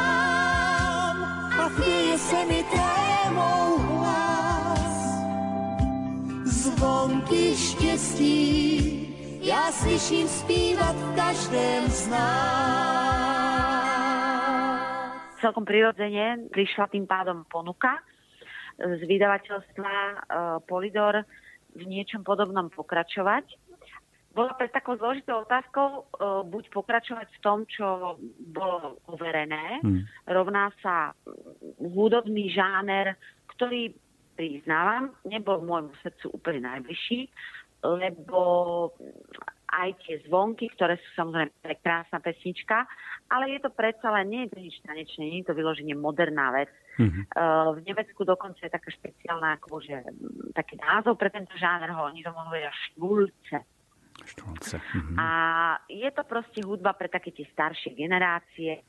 a 1.60 1.70
chvěje 1.70 2.18
se 2.18 2.46
mi 2.46 2.66
trémou 2.72 3.78
hlas. 3.78 4.92
Zvonky 6.46 7.56
štěstí 7.58 9.01
ja 9.42 9.74
slyším 9.74 10.30
zpívat 10.30 10.94
v 10.94 11.16
každém 11.18 11.90
z 11.90 12.14
nás. 12.14 12.22
Celkom 15.42 15.66
prirodzene 15.66 16.46
prišla 16.54 16.86
tým 16.94 17.10
pádom 17.10 17.42
ponuka 17.50 17.98
z 18.78 19.02
vydavateľstva 19.02 19.94
uh, 19.98 20.62
Polidor 20.70 21.26
v 21.74 21.84
niečom 21.90 22.22
podobnom 22.22 22.70
pokračovať. 22.70 23.58
Bola 24.32 24.54
pred 24.54 24.70
takou 24.70 24.94
zložitou 25.02 25.42
otázkou 25.42 25.88
uh, 25.90 26.46
buď 26.46 26.70
pokračovať 26.70 27.28
v 27.34 27.40
tom, 27.42 27.66
čo 27.66 28.22
bolo 28.54 29.02
overené, 29.10 29.82
hmm. 29.82 30.30
rovná 30.30 30.70
sa 30.86 31.18
hudobný 31.82 32.54
žáner, 32.54 33.18
ktorý 33.58 33.98
priznávam, 34.38 35.18
nebol 35.26 35.66
môjmu 35.66 35.94
srdcu 36.06 36.30
úplne 36.38 36.62
najbližší, 36.70 37.30
lebo 37.82 38.40
aj 39.72 39.90
tie 40.04 40.20
zvonky, 40.28 40.68
ktoré 40.76 41.00
sú 41.00 41.10
samozrejme 41.16 41.80
krásna 41.80 42.20
pesnička, 42.20 42.84
ale 43.32 43.56
je 43.56 43.60
to 43.64 43.72
predsa 43.72 44.12
len, 44.12 44.28
nie 44.28 44.42
je 44.46 44.52
to 44.52 44.60
nič 44.60 44.76
tanečné, 44.84 45.24
nie 45.24 45.40
je 45.42 45.48
to 45.48 45.56
vyloženie 45.56 45.96
moderná 45.96 46.52
vec. 46.52 46.72
Mm-hmm. 47.00 47.24
Uh, 47.32 47.72
v 47.80 47.88
Nemecku 47.88 48.28
dokonca 48.28 48.60
je 48.60 48.72
taká 48.76 48.92
špeciálna, 48.92 49.56
akože, 49.64 49.96
taký 50.52 50.76
názov 50.76 51.16
pre 51.16 51.32
tento 51.32 51.56
žáner, 51.56 51.88
ho 51.96 52.12
oni 52.12 52.20
tomu 52.20 52.44
hovoria 52.44 52.68
štulce. 52.92 53.64
Štulce. 54.28 54.76
Mm-hmm. 54.78 55.18
A 55.18 55.28
je 55.88 56.10
to 56.12 56.24
proste 56.28 56.60
hudba 56.68 56.92
pre 56.92 57.08
také 57.08 57.32
tie 57.32 57.48
staršie 57.56 57.96
generácie 57.96 58.84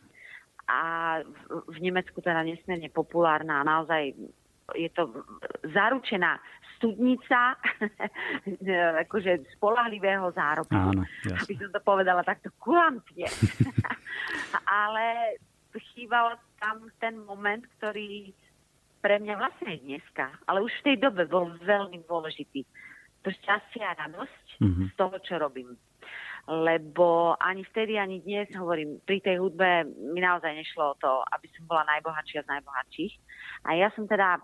a 0.67 0.81
v, 1.23 1.39
v 1.71 1.79
Nemecku 1.79 2.19
teda 2.19 2.43
nesmierne 2.43 2.91
populárna 2.91 3.63
a 3.63 3.67
naozaj 3.67 4.15
je 4.79 4.89
to 4.95 5.11
zaručená 5.75 6.39
studnica 6.83 7.55
akože 9.07 9.47
spolahlivého 9.55 10.35
zárobku. 10.35 10.75
Áno, 10.75 11.07
aby 11.31 11.55
som 11.55 11.71
to 11.71 11.79
povedala 11.79 12.27
takto 12.27 12.51
kulantne. 12.59 13.31
Ale 14.83 15.39
chýbal 15.95 16.35
tam 16.59 16.91
ten 16.99 17.23
moment, 17.23 17.63
ktorý 17.79 18.35
pre 18.99 19.23
mňa 19.23 19.35
vlastne 19.35 19.67
aj 19.75 19.81
dneska, 19.83 20.27
ale 20.47 20.63
už 20.63 20.71
v 20.79 20.87
tej 20.87 20.97
dobe 21.03 21.27
bol 21.27 21.51
veľmi 21.59 22.07
dôležitý. 22.07 22.63
To 23.27 23.35
šťastie 23.35 23.83
a 23.83 23.99
radosť 23.99 24.47
mm-hmm. 24.63 24.87
z 24.87 24.95
toho, 24.95 25.17
čo 25.27 25.43
robím. 25.43 25.75
Lebo 26.47 27.35
ani 27.39 27.67
vtedy, 27.67 27.99
ani 27.99 28.23
dnes, 28.23 28.51
hovorím, 28.55 29.03
pri 29.03 29.19
tej 29.23 29.43
hudbe 29.43 29.87
mi 29.87 30.23
naozaj 30.23 30.55
nešlo 30.55 30.95
o 30.95 30.99
to, 30.99 31.13
aby 31.35 31.47
som 31.55 31.67
bola 31.67 31.83
najbohatšia 31.99 32.47
z 32.47 32.51
najbohatších. 32.51 33.15
A 33.67 33.79
ja 33.79 33.91
som 33.95 34.07
teda 34.07 34.39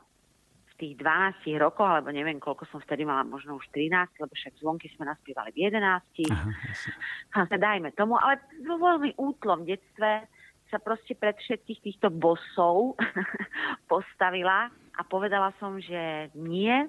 tých 0.79 0.95
12 0.97 1.59
rokov, 1.59 1.85
alebo 1.85 2.14
neviem, 2.14 2.38
koľko 2.38 2.64
som 2.71 2.79
vtedy 2.79 3.03
mala, 3.03 3.27
možno 3.27 3.59
už 3.59 3.67
13, 3.75 4.23
lebo 4.23 4.31
však 4.31 4.55
zvonky 4.62 4.87
sme 4.95 5.11
naspievali 5.11 5.51
v 5.51 5.75
11. 5.75 6.31
Aha, 6.31 7.43
a 7.45 7.57
dajme 7.59 7.91
tomu, 7.99 8.14
ale 8.14 8.38
vo 8.62 8.79
veľmi 8.79 9.19
útlom 9.19 9.67
detstve 9.67 10.25
sa 10.71 10.79
proste 10.79 11.19
pred 11.19 11.35
všetkých 11.35 11.81
týchto 11.83 12.09
bosov 12.14 12.95
postavila 13.91 14.71
a 14.71 15.01
povedala 15.03 15.51
som, 15.59 15.83
že 15.83 16.31
nie, 16.38 16.87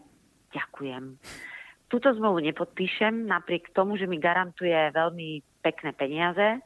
ďakujem. 0.53 1.17
túto 1.89 2.13
zmluvu 2.13 2.45
nepodpíšem, 2.45 3.25
napriek 3.25 3.73
tomu, 3.73 3.97
že 3.97 4.05
mi 4.05 4.21
garantuje 4.21 4.93
veľmi 4.93 5.41
pekné 5.65 5.91
peniaze 5.97 6.61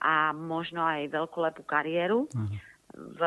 a 0.00 0.32
možno 0.36 0.84
aj 0.84 1.08
veľkú 1.08 1.38
lepú 1.40 1.62
kariéru 1.64 2.28
v, 2.94 3.20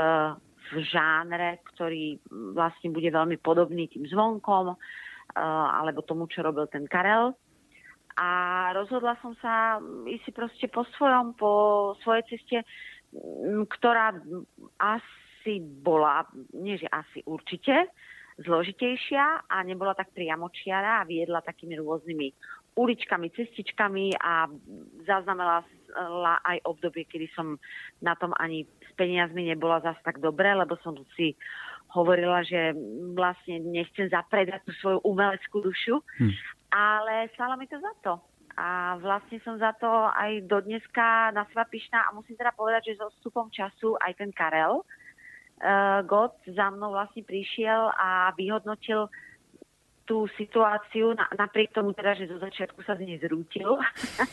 v 0.72 0.86
žánre, 0.88 1.60
ktorý 1.74 2.22
vlastne 2.56 2.94
bude 2.94 3.12
veľmi 3.12 3.42
podobný 3.44 3.92
tým 3.92 4.08
zvonkom 4.08 4.74
uh, 4.74 4.78
alebo 5.84 6.06
tomu, 6.06 6.30
čo 6.32 6.46
robil 6.46 6.70
ten 6.72 6.88
Karel. 6.88 7.36
A 8.14 8.30
rozhodla 8.78 9.18
som 9.26 9.34
sa 9.42 9.82
ísť 10.06 10.24
si 10.24 10.32
proste 10.32 10.66
po 10.70 10.86
svojom, 10.96 11.34
po 11.34 11.52
svojej 12.06 12.24
ceste, 12.30 12.62
ktorá 13.74 14.14
asi 14.78 15.58
bola, 15.82 16.22
nie 16.54 16.78
že 16.78 16.86
asi 16.94 17.26
určite, 17.26 17.90
zložitejšia 18.38 19.50
a 19.50 19.62
nebola 19.66 19.94
tak 19.94 20.14
priamočiara 20.14 21.02
a 21.02 21.08
viedla 21.10 21.46
takými 21.46 21.78
rôznymi 21.78 22.28
uličkami, 22.74 23.30
cestičkami 23.34 24.18
a 24.18 24.50
zaznamenala 25.06 25.62
aj 26.42 26.58
obdobie, 26.66 27.06
kedy 27.06 27.30
som 27.38 27.62
na 28.02 28.18
tom 28.18 28.34
ani 28.42 28.66
s 28.66 28.92
peniazmi 28.98 29.46
nebola 29.46 29.82
zase 29.86 30.02
tak 30.02 30.18
dobre, 30.18 30.50
lebo 30.58 30.74
som 30.82 30.98
si 31.14 31.38
hovorila, 31.94 32.42
že 32.42 32.74
vlastne 33.14 33.62
nechcem 33.62 34.10
zapredať 34.10 34.66
tú 34.66 34.72
svoju 34.82 35.00
umeleckú 35.06 35.62
dušu, 35.62 36.02
hm. 36.18 36.34
ale 36.74 37.30
stalo 37.38 37.54
mi 37.56 37.70
to 37.70 37.78
za 37.78 37.94
to. 38.02 38.14
A 38.54 39.02
vlastne 39.02 39.42
som 39.42 39.58
za 39.58 39.74
to 39.82 39.90
aj 40.14 40.46
do 40.46 40.62
dneska 40.62 41.34
na 41.34 41.46
seba 41.50 41.66
pyšná 41.66 42.06
a 42.06 42.14
musím 42.14 42.38
teda 42.38 42.54
povedať, 42.54 42.94
že 42.94 43.02
so 43.02 43.10
vstupom 43.18 43.50
času 43.50 43.98
aj 43.98 44.14
ten 44.18 44.30
Karel, 44.30 44.82
uh, 44.82 46.06
God 46.06 46.38
za 46.46 46.70
mnou 46.70 46.94
vlastne 46.94 47.26
prišiel 47.26 47.90
a 47.98 48.30
vyhodnotil 48.38 49.10
tú 50.04 50.28
situáciu, 50.36 51.16
napriek 51.16 51.72
tomu 51.72 51.96
teda, 51.96 52.20
že 52.20 52.28
zo 52.28 52.36
začiatku 52.44 52.84
sa 52.84 53.00
z 53.00 53.08
nej 53.08 53.18
zrútil, 53.24 53.80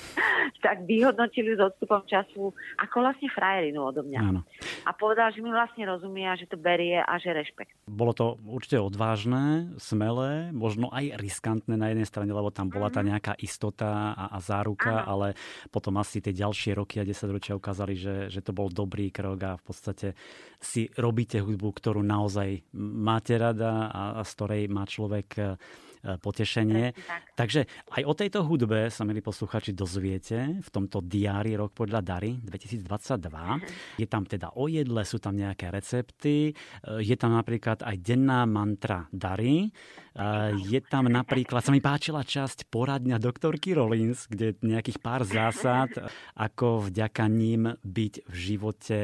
tak 0.66 0.82
vyhodnotili 0.82 1.54
s 1.54 1.62
odstupom 1.62 2.02
času 2.10 2.50
ako 2.82 2.96
vlastne 2.98 3.30
frajerinu 3.30 3.86
odo 3.86 4.02
mňa. 4.02 4.20
Áno. 4.20 4.42
A 4.82 4.90
povedal, 4.90 5.30
že 5.30 5.38
mi 5.42 5.54
vlastne 5.54 5.86
rozumie 5.86 6.26
a 6.26 6.34
že 6.34 6.50
to 6.50 6.58
berie 6.58 6.98
a 6.98 7.14
že 7.22 7.30
rešpekt. 7.30 7.70
Bolo 7.86 8.10
to 8.10 8.34
určite 8.42 8.82
odvážne, 8.82 9.74
smelé, 9.78 10.50
možno 10.50 10.90
aj 10.90 11.14
riskantné 11.22 11.78
na 11.78 11.94
jednej 11.94 12.06
strane, 12.10 12.34
lebo 12.34 12.50
tam 12.50 12.66
bola 12.66 12.90
tá 12.90 13.06
mhm. 13.06 13.14
nejaká 13.14 13.34
istota 13.38 14.14
a, 14.18 14.24
a 14.34 14.38
záruka, 14.42 15.06
Áno. 15.06 15.06
ale 15.06 15.26
potom 15.70 15.94
asi 16.02 16.18
tie 16.18 16.34
ďalšie 16.34 16.74
roky 16.74 16.98
a 16.98 17.06
desaťročia 17.06 17.54
ukázali, 17.54 17.94
že, 17.94 18.14
že 18.26 18.42
to 18.42 18.50
bol 18.50 18.66
dobrý 18.66 19.14
krok 19.14 19.38
a 19.46 19.52
v 19.54 19.62
podstate 19.62 20.18
si 20.58 20.90
robíte 20.98 21.40
hudbu, 21.40 21.72
ktorú 21.72 22.02
naozaj 22.04 22.66
máte 22.76 23.38
rada 23.38 23.88
a, 23.88 24.02
a 24.20 24.22
z 24.26 24.30
ktorej 24.36 24.62
má 24.68 24.84
človek 24.84 25.56
potešenie. 26.02 26.96
Tak. 26.96 27.22
Takže 27.36 27.60
aj 27.96 28.02
o 28.04 28.14
tejto 28.16 28.40
hudbe 28.44 28.88
sa, 28.88 29.04
milí 29.04 29.24
posluchači, 29.24 29.72
dozviete 29.72 30.60
v 30.60 30.68
tomto 30.68 31.04
diári 31.04 31.56
Rok 31.56 31.72
podľa 31.72 32.00
Dary 32.00 32.36
2022. 32.40 34.00
Je 34.00 34.06
tam 34.08 34.24
teda 34.24 34.52
o 34.56 34.68
jedle, 34.68 35.04
sú 35.04 35.16
tam 35.20 35.36
nejaké 35.36 35.72
recepty, 35.72 36.50
e, 36.50 36.52
je 37.00 37.16
tam 37.16 37.36
napríklad 37.36 37.84
aj 37.84 37.96
denná 38.00 38.44
mantra 38.44 39.08
Dary. 39.12 39.68
E, 39.68 39.70
je 40.68 40.80
tam 40.84 41.08
napríklad, 41.08 41.64
sa 41.64 41.72
mi 41.72 41.80
páčila 41.80 42.24
časť 42.24 42.68
poradňa 42.68 43.16
doktorky 43.16 43.72
Rollins, 43.72 44.28
kde 44.28 44.56
nejakých 44.60 44.98
pár 45.00 45.24
zásad, 45.24 45.92
ako 46.36 46.88
vďaka 46.92 47.24
ním 47.28 47.72
byť 47.80 48.14
v 48.28 48.34
živote, 48.34 48.98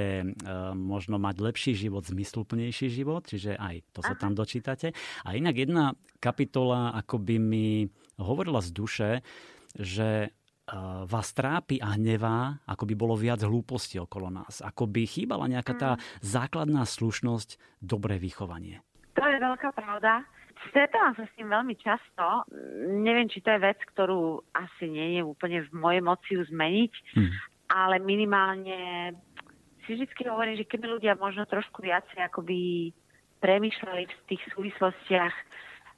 možno 0.74 1.16
mať 1.16 1.36
lepší 1.40 1.72
život, 1.76 2.04
zmysluplnejší 2.04 2.88
život, 2.92 3.26
čiže 3.28 3.56
aj 3.56 3.74
to 3.92 4.00
sa 4.04 4.14
tam 4.18 4.36
dočítate. 4.36 4.92
A 5.24 5.34
inak 5.38 5.56
jedna 5.56 5.94
kapitola 6.18 6.85
ako 6.94 7.18
by 7.18 7.36
mi 7.40 7.88
hovorila 8.20 8.62
z 8.62 8.70
duše, 8.70 9.10
že 9.74 10.30
vás 11.06 11.30
trápi 11.30 11.78
a 11.78 11.94
hnevá, 11.94 12.58
ako 12.66 12.90
by 12.90 12.94
bolo 12.98 13.14
viac 13.14 13.38
hlúposti 13.46 14.02
okolo 14.02 14.34
nás. 14.34 14.58
Ako 14.66 14.90
by 14.90 15.06
chýbala 15.06 15.46
nejaká 15.46 15.78
tá 15.78 15.90
mm. 15.94 16.00
základná 16.26 16.82
slušnosť, 16.82 17.78
dobré 17.78 18.18
vychovanie. 18.18 18.82
To 19.14 19.22
je 19.22 19.38
veľká 19.38 19.70
pravda. 19.78 20.26
Stretávam 20.74 21.14
sa 21.14 21.22
s 21.22 21.32
tým 21.38 21.46
veľmi 21.46 21.78
často. 21.78 22.50
Neviem, 22.90 23.30
či 23.30 23.38
to 23.46 23.54
je 23.54 23.62
vec, 23.62 23.78
ktorú 23.94 24.42
asi 24.50 24.90
nie 24.90 25.20
je 25.20 25.22
úplne 25.22 25.62
v 25.62 25.70
mojej 25.70 26.02
moci 26.02 26.34
ju 26.34 26.42
zmeniť, 26.50 26.92
hmm. 27.14 27.32
ale 27.70 28.02
minimálne 28.02 29.14
si 29.86 29.94
vždy 29.94 30.26
hovorím, 30.26 30.58
že 30.58 30.66
keby 30.66 30.98
ľudia 30.98 31.14
možno 31.14 31.46
trošku 31.46 31.78
viacej 31.78 32.26
akoby 32.26 32.90
premyšľali 33.38 34.02
v 34.10 34.22
tých 34.26 34.42
súvislostiach 34.50 35.34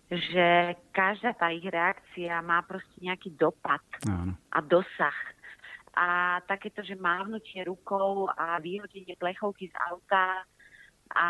že 0.08 0.76
každá 0.90 1.36
tá 1.36 1.52
ich 1.52 1.64
reakcia 1.64 2.40
má 2.40 2.64
proste 2.64 2.96
nejaký 3.00 3.36
dopad 3.36 3.84
Áno. 4.08 4.32
a 4.48 4.58
dosah. 4.64 5.18
A 5.98 6.38
takéto, 6.48 6.80
že 6.80 6.96
mávnutie 6.96 7.60
rukou 7.66 8.30
a 8.32 8.56
vyhodenie 8.62 9.18
plechovky 9.18 9.68
z 9.68 9.74
auta 9.90 10.46
a 11.12 11.26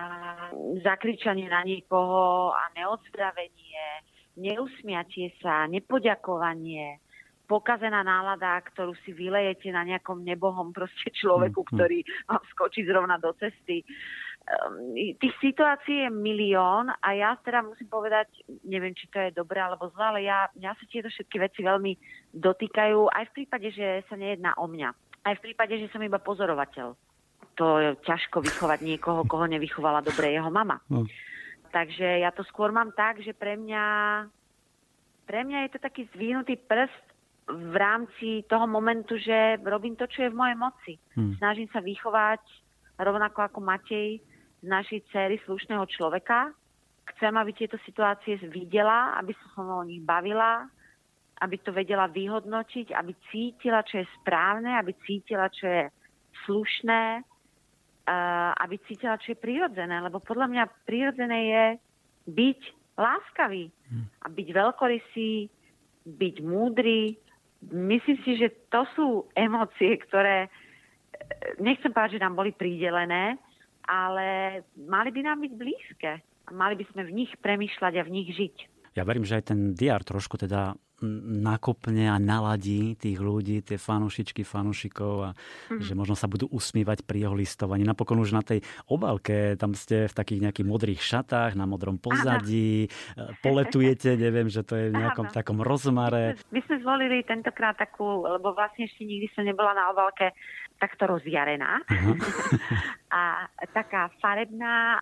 zakričanie 0.82 1.50
na 1.50 1.62
niekoho 1.62 2.52
a 2.54 2.70
neodzdravenie, 2.74 4.04
neusmiatie 4.38 5.34
sa, 5.42 5.66
nepoďakovanie, 5.66 7.02
pokazená 7.48 8.04
nálada, 8.04 8.60
ktorú 8.60 8.92
si 9.02 9.16
vylejete 9.16 9.72
na 9.72 9.82
nejakom 9.82 10.20
nebohom 10.20 10.70
proste 10.70 11.08
človeku, 11.16 11.64
mm-hmm. 11.64 11.78
ktorý 11.80 11.98
vám 12.28 12.42
skočí 12.52 12.84
zrovna 12.84 13.16
do 13.16 13.32
cesty. 13.40 13.82
Um, 14.48 14.96
tých 14.96 15.34
situácií 15.44 16.08
je 16.08 16.10
milión 16.10 16.88
a 16.88 17.08
ja 17.12 17.36
teda 17.44 17.60
musím 17.60 17.84
povedať, 17.92 18.32
neviem, 18.64 18.96
či 18.96 19.04
to 19.12 19.20
je 19.20 19.36
dobré 19.36 19.60
alebo 19.60 19.92
zlé, 19.92 20.04
ale 20.08 20.20
ja, 20.24 20.48
mňa 20.56 20.72
sa 20.72 20.84
tieto 20.88 21.12
všetky 21.12 21.36
veci 21.36 21.60
veľmi 21.60 21.92
dotýkajú, 22.32 23.12
aj 23.12 23.24
v 23.28 23.34
prípade, 23.36 23.68
že 23.76 24.08
sa 24.08 24.16
nejedná 24.16 24.56
o 24.56 24.64
mňa. 24.64 24.88
Aj 25.28 25.34
v 25.36 25.44
prípade, 25.44 25.76
že 25.76 25.92
som 25.92 26.00
iba 26.00 26.16
pozorovateľ. 26.16 26.96
To 27.60 27.66
je 27.76 27.90
ťažko 28.08 28.40
vychovať 28.40 28.80
niekoho, 28.88 29.28
koho 29.28 29.44
nevychovala 29.44 30.00
dobre 30.00 30.32
jeho 30.32 30.48
mama. 30.48 30.80
No. 30.88 31.04
Takže 31.68 32.24
ja 32.24 32.32
to 32.32 32.40
skôr 32.48 32.72
mám 32.72 32.96
tak, 32.96 33.20
že 33.20 33.36
pre 33.36 33.52
mňa, 33.52 33.84
pre 35.28 35.44
mňa 35.44 35.68
je 35.68 35.70
to 35.76 35.78
taký 35.84 36.08
zvinutý 36.16 36.56
prst 36.56 37.04
v 37.52 37.74
rámci 37.76 38.48
toho 38.48 38.64
momentu, 38.64 39.20
že 39.20 39.60
robím 39.60 39.92
to, 39.92 40.08
čo 40.08 40.24
je 40.24 40.32
v 40.32 40.38
mojej 40.40 40.56
moci. 40.56 40.92
Hmm. 41.12 41.36
Snažím 41.36 41.68
sa 41.68 41.84
vychovať 41.84 42.40
rovnako 42.96 43.44
ako 43.44 43.58
Matej 43.60 44.24
z 44.62 44.66
našej 44.66 45.00
céry 45.14 45.36
slušného 45.46 45.86
človeka. 45.86 46.50
Chcem, 47.14 47.32
aby 47.36 47.52
tieto 47.56 47.78
situácie 47.86 48.36
videla, 48.50 49.16
aby 49.16 49.32
sa 49.32 49.46
so 49.54 49.62
mnou 49.64 49.80
o 49.80 49.88
nich 49.88 50.02
bavila, 50.04 50.66
aby 51.40 51.56
to 51.62 51.70
vedela 51.70 52.10
vyhodnotiť, 52.10 52.92
aby 52.92 53.14
cítila, 53.30 53.86
čo 53.86 54.02
je 54.02 54.06
správne, 54.20 54.74
aby 54.74 54.92
cítila, 55.06 55.46
čo 55.48 55.66
je 55.66 55.82
slušné, 56.44 57.22
aby 58.58 58.76
cítila, 58.90 59.20
čo 59.22 59.32
je 59.32 59.38
prirodzené. 59.38 60.02
Lebo 60.02 60.18
podľa 60.18 60.46
mňa 60.50 60.64
prirodzené 60.84 61.38
je 61.48 61.64
byť 62.28 62.60
láskavý 62.98 63.70
hm. 63.70 64.04
a 64.22 64.26
byť 64.26 64.48
veľkorysý, 64.50 65.32
byť 66.08 66.36
múdry. 66.42 67.14
Myslím 67.70 68.18
si, 68.26 68.36
že 68.36 68.50
to 68.68 68.82
sú 68.98 69.06
emócie, 69.38 69.94
ktoré 70.02 70.50
nechcem 71.62 71.92
povedať, 71.92 72.18
že 72.18 72.24
nám 72.24 72.34
boli 72.38 72.50
pridelené, 72.54 73.38
ale 73.88 74.60
mali 74.76 75.10
by 75.10 75.20
nám 75.24 75.38
byť 75.40 75.52
blízke. 75.56 76.10
Mali 76.52 76.76
by 76.76 76.84
sme 76.92 77.02
v 77.08 77.24
nich 77.24 77.32
premyšľať 77.40 77.92
a 77.96 78.02
v 78.04 78.12
nich 78.12 78.28
žiť. 78.36 78.56
Ja 78.96 79.08
verím, 79.08 79.24
že 79.24 79.40
aj 79.40 79.52
ten 79.52 79.72
diar 79.72 80.04
trošku 80.04 80.36
teda 80.36 80.76
nakopne 81.46 82.10
a 82.10 82.18
naladí 82.18 82.98
tých 82.98 83.22
ľudí, 83.22 83.62
tie 83.62 83.78
fanušičky, 83.78 84.42
fanušikov 84.42 85.14
a 85.22 85.30
mm. 85.70 85.78
že 85.78 85.94
možno 85.94 86.18
sa 86.18 86.26
budú 86.26 86.50
usmívať 86.50 87.06
pri 87.06 87.22
jeho 87.26 87.34
listovaní. 87.38 87.86
Napokon 87.86 88.18
už 88.18 88.34
na 88.34 88.42
tej 88.42 88.66
obálke, 88.90 89.54
tam 89.54 89.78
ste 89.78 90.10
v 90.10 90.14
takých 90.14 90.50
nejakých 90.50 90.66
modrých 90.66 91.00
šatách, 91.00 91.54
na 91.54 91.70
modrom 91.70 92.02
pozadí, 92.02 92.90
Aha. 93.14 93.30
poletujete, 93.38 94.18
neviem, 94.18 94.50
že 94.50 94.66
to 94.66 94.74
je 94.74 94.90
v 94.90 94.98
nejakom 94.98 95.30
Aha. 95.30 95.34
takom 95.38 95.62
rozmare. 95.62 96.34
My 96.50 96.60
sme 96.66 96.82
zvolili 96.82 97.22
tentokrát 97.22 97.78
takú, 97.78 98.26
lebo 98.26 98.50
vlastne 98.58 98.90
ešte 98.90 99.06
nikdy 99.06 99.30
som 99.38 99.46
nebola 99.46 99.78
na 99.78 99.94
obálke 99.94 100.34
takto 100.78 101.10
rozjarená 101.10 101.82
a 103.18 103.50
taká 103.74 104.14
farebná 104.22 104.98
e, 104.98 105.00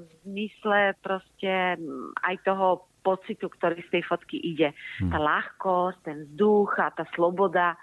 v 0.00 0.10
zmysle 0.24 0.96
proste 1.04 1.76
aj 2.24 2.34
toho 2.42 2.88
pocitu, 3.02 3.50
ktorý 3.50 3.82
z 3.90 3.98
tej 3.98 4.02
fotky 4.06 4.38
ide. 4.38 4.72
Hmm. 5.02 5.10
Tá 5.10 5.18
ľahkosť, 5.18 5.98
ten 6.06 6.18
vzduch 6.32 6.78
a 6.78 6.94
tá 6.94 7.04
sloboda. 7.12 7.74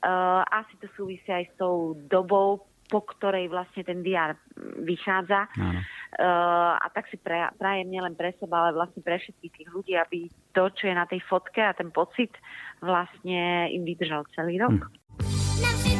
Uh, 0.00 0.40
asi 0.48 0.80
to 0.80 0.88
súvisí 0.96 1.28
aj 1.28 1.44
s 1.44 1.54
tou 1.60 1.92
dobou, 2.08 2.64
po 2.88 3.04
ktorej 3.04 3.52
vlastne 3.52 3.84
ten 3.84 4.00
diár 4.00 4.32
vychádza. 4.80 5.50
Uh, 5.58 6.74
a 6.80 6.86
tak 6.88 7.04
si 7.12 7.20
pre, 7.20 7.52
prajem 7.60 7.92
nielen 7.92 8.16
pre 8.16 8.32
seba, 8.40 8.64
ale 8.64 8.80
vlastne 8.80 9.04
pre 9.04 9.20
všetkých 9.20 9.52
tých 9.52 9.68
ľudí, 9.68 9.94
aby 10.00 10.32
to, 10.56 10.72
čo 10.72 10.88
je 10.88 10.94
na 10.96 11.04
tej 11.04 11.20
fotke 11.28 11.60
a 11.60 11.76
ten 11.76 11.92
pocit 11.92 12.32
vlastne 12.80 13.68
im 13.68 13.84
vydržal 13.84 14.24
celý 14.32 14.56
rok. 14.56 14.88
Hmm. 14.88 15.99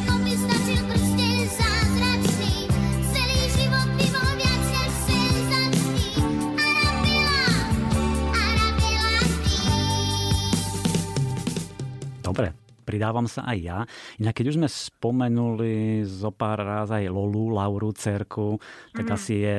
Pridávam 12.81 13.29
sa 13.29 13.47
aj 13.47 13.57
ja. 13.61 13.79
Inak 14.19 14.35
keď 14.35 14.45
už 14.51 14.57
sme 14.59 14.67
spomenuli 14.67 16.03
zo 16.03 16.33
pár 16.33 16.59
ráz 16.59 16.91
aj 16.91 17.07
Lolu, 17.07 17.53
Lauru, 17.55 17.93
cerku, 17.95 18.59
tak 18.91 19.07
mm. 19.07 19.13
asi 19.15 19.33
je 19.39 19.55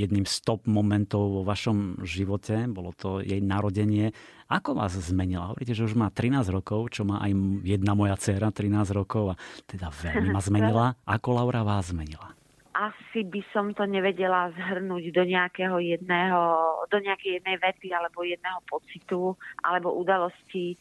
jedným 0.00 0.24
stop 0.24 0.64
momentov 0.64 1.28
vo 1.28 1.42
vašom 1.44 2.00
živote. 2.06 2.64
Bolo 2.70 2.94
to 2.96 3.20
jej 3.20 3.42
narodenie. 3.42 4.14
Ako 4.50 4.74
vás 4.74 4.96
zmenila? 4.96 5.52
Hovoríte, 5.52 5.76
že 5.76 5.86
už 5.86 5.94
má 5.94 6.10
13 6.10 6.46
rokov, 6.50 6.90
čo 6.90 7.06
má 7.06 7.22
aj 7.22 7.36
jedna 7.62 7.92
moja 7.94 8.16
dcéra 8.18 8.50
13 8.50 8.96
rokov 8.96 9.34
a 9.34 9.38
teda 9.68 9.92
veľmi 9.92 10.32
ma 10.32 10.40
zmenila. 10.48 10.84
Ako 11.04 11.36
Laura 11.36 11.62
vás 11.66 11.92
zmenila? 11.92 12.34
asi 12.70 13.28
by 13.28 13.44
som 13.52 13.76
to 13.76 13.84
nevedela 13.84 14.48
zhrnúť 14.56 15.12
do 15.12 15.22
nejakého 15.28 15.76
jedného, 15.84 16.40
do 16.88 16.96
nejakej 16.96 17.42
jednej 17.42 17.60
vety 17.60 17.92
alebo 17.92 18.24
jedného 18.24 18.56
pocitu 18.64 19.36
alebo 19.60 19.92
udalosti. 20.00 20.80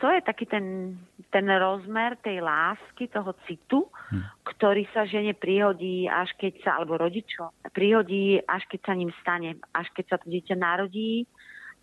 To 0.00 0.08
je 0.08 0.20
taký 0.24 0.48
ten, 0.48 0.96
ten 1.28 1.44
rozmer 1.44 2.16
tej 2.24 2.40
lásky, 2.40 3.12
toho 3.12 3.36
citu, 3.44 3.84
hm. 4.08 4.24
ktorý 4.48 4.88
sa 4.96 5.04
žene 5.04 5.36
prihodí, 5.36 6.08
až 6.08 6.32
keď 6.40 6.52
sa, 6.64 6.70
alebo 6.80 6.96
rodičo, 6.96 7.52
prihodí, 7.76 8.40
až 8.40 8.64
keď 8.72 8.80
sa 8.80 8.92
ním 8.96 9.12
stane, 9.20 9.60
až 9.76 9.92
keď 9.92 10.04
sa 10.08 10.16
to 10.16 10.32
dieťa 10.32 10.56
narodí, 10.56 11.28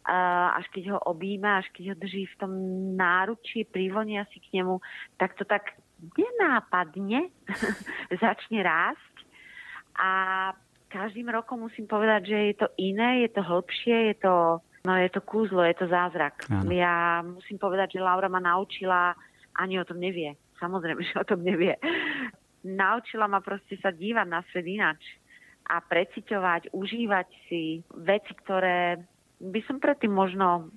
až 0.08 0.66
keď 0.72 0.96
ho 0.96 1.00
objíma, 1.04 1.60
až 1.60 1.68
keď 1.76 1.94
ho 1.94 1.96
drží 2.00 2.32
v 2.32 2.40
tom 2.40 2.52
náručí, 2.96 3.68
privonia 3.68 4.24
si 4.32 4.40
k 4.40 4.64
nemu, 4.64 4.80
tak 5.20 5.36
to 5.36 5.44
tak 5.44 5.76
nenápadne 6.16 7.28
začne 8.24 8.64
rásť 8.64 9.16
a 10.00 10.10
každým 10.88 11.28
rokom 11.28 11.68
musím 11.68 11.84
povedať, 11.84 12.32
že 12.32 12.38
je 12.40 12.56
to 12.56 12.68
iné, 12.80 13.28
je 13.28 13.30
to 13.36 13.42
hĺbšie, 13.44 13.98
je 14.14 14.16
to, 14.24 14.64
no 14.88 14.96
je 14.96 15.12
to 15.12 15.20
kúzlo, 15.20 15.68
je 15.68 15.76
to 15.76 15.92
zázrak. 15.92 16.48
Áno. 16.48 16.72
Ja 16.72 17.20
musím 17.20 17.60
povedať, 17.60 18.00
že 18.00 18.06
Laura 18.06 18.32
ma 18.32 18.40
naučila, 18.40 19.12
ani 19.60 19.76
o 19.76 19.84
tom 19.84 20.00
nevie. 20.00 20.40
Samozrejme, 20.64 21.04
že 21.12 21.20
o 21.20 21.28
tom 21.28 21.44
nevie. 21.44 21.76
Naučila 22.64 23.28
ma 23.28 23.44
proste 23.44 23.76
sa 23.84 23.92
dívať 23.92 24.28
na 24.32 24.40
svet 24.50 24.64
inač 24.64 25.04
a 25.68 25.84
preciťovať, 25.84 26.72
užívať 26.72 27.28
si 27.52 27.84
veci, 28.00 28.32
ktoré 28.32 29.04
by 29.44 29.60
som 29.68 29.84
predtým 29.84 30.16
možno 30.16 30.72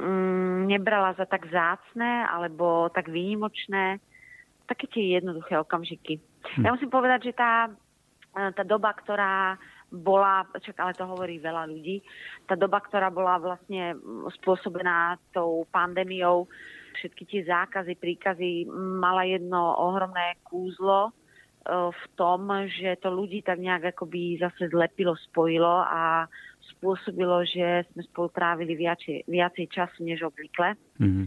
mm, 0.00 0.64
nebrala 0.64 1.12
za 1.20 1.28
tak 1.28 1.44
zácne 1.52 2.24
alebo 2.24 2.88
tak 2.88 3.12
výnimočné. 3.12 4.00
Také 4.64 4.88
tie 4.88 5.20
jednoduché 5.20 5.60
okamžiky. 5.60 6.16
Hm. 6.56 6.64
Ja 6.64 6.72
musím 6.72 6.88
povedať, 6.88 7.28
že 7.28 7.36
tá 7.36 7.68
tá 8.38 8.62
doba, 8.62 8.94
ktorá 8.94 9.58
bola, 9.88 10.44
čak 10.60 10.76
ale 10.76 10.92
to 10.92 11.08
hovorí 11.08 11.40
veľa 11.40 11.64
ľudí, 11.68 12.04
tá 12.44 12.52
doba, 12.54 12.84
ktorá 12.84 13.08
bola 13.08 13.40
vlastne 13.40 13.96
spôsobená 14.40 15.16
tou 15.32 15.64
pandémiou, 15.72 16.44
všetky 17.00 17.22
tie 17.24 17.42
zákazy, 17.48 17.96
príkazy, 17.96 18.68
mala 18.72 19.24
jedno 19.24 19.76
ohromné 19.80 20.36
kúzlo 20.44 21.08
e, 21.08 21.12
v 21.88 22.04
tom, 22.20 22.48
že 22.68 23.00
to 23.00 23.08
ľudí 23.08 23.40
tak 23.40 23.62
nejak 23.62 23.96
akoby 23.96 24.36
zase 24.36 24.68
zlepilo, 24.68 25.16
spojilo 25.30 25.84
a 25.88 26.28
spôsobilo, 26.76 27.48
že 27.48 27.88
sme 27.92 28.02
spolu 28.12 28.28
trávili 28.28 28.76
viacej, 28.76 29.24
viacej 29.24 29.66
času 29.72 30.04
než 30.04 30.26
obvykle. 30.28 30.76
Mm-hmm. 31.00 31.26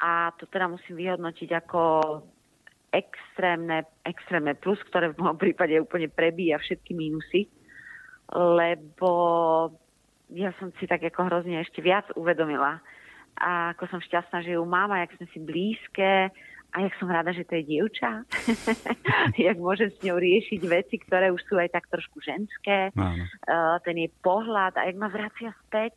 A 0.00 0.32
to 0.40 0.48
teda 0.48 0.72
musím 0.72 0.96
vyhodnotiť 0.96 1.50
ako 1.64 1.80
extrémne, 2.94 3.84
extrémne 4.06 4.54
plus, 4.54 4.78
ktoré 4.86 5.10
v 5.10 5.18
mojom 5.18 5.38
prípade 5.38 5.74
úplne 5.82 6.06
prebíja 6.06 6.62
všetky 6.62 6.94
mínusy, 6.94 7.50
lebo 8.32 9.10
ja 10.32 10.54
som 10.56 10.72
si 10.80 10.88
tak 10.88 11.04
ako 11.04 11.28
hrozne 11.28 11.60
ešte 11.60 11.84
viac 11.84 12.08
uvedomila, 12.16 12.80
a 13.34 13.74
ako 13.74 13.90
som 13.90 14.00
šťastná, 14.02 14.46
že 14.46 14.54
ju 14.54 14.62
mám 14.62 14.94
a 14.94 15.02
jak 15.02 15.18
sme 15.18 15.26
si 15.34 15.38
blízke 15.42 16.30
a 16.74 16.76
jak 16.82 16.94
som 16.98 17.10
rada, 17.10 17.34
že 17.34 17.46
to 17.46 17.58
je 17.58 17.66
dievča. 17.66 18.26
jak 19.46 19.58
môžem 19.58 19.90
s 19.90 19.98
ňou 20.02 20.18
riešiť 20.18 20.60
veci, 20.66 20.98
ktoré 21.02 21.30
už 21.34 21.42
sú 21.46 21.58
aj 21.58 21.70
tak 21.70 21.90
trošku 21.90 22.22
ženské. 22.22 22.94
Uh, 22.94 23.78
ten 23.82 23.94
jej 23.98 24.10
pohľad 24.22 24.78
a 24.78 24.86
jak 24.86 24.98
ma 24.98 25.10
vracia 25.10 25.50
späť. 25.66 25.94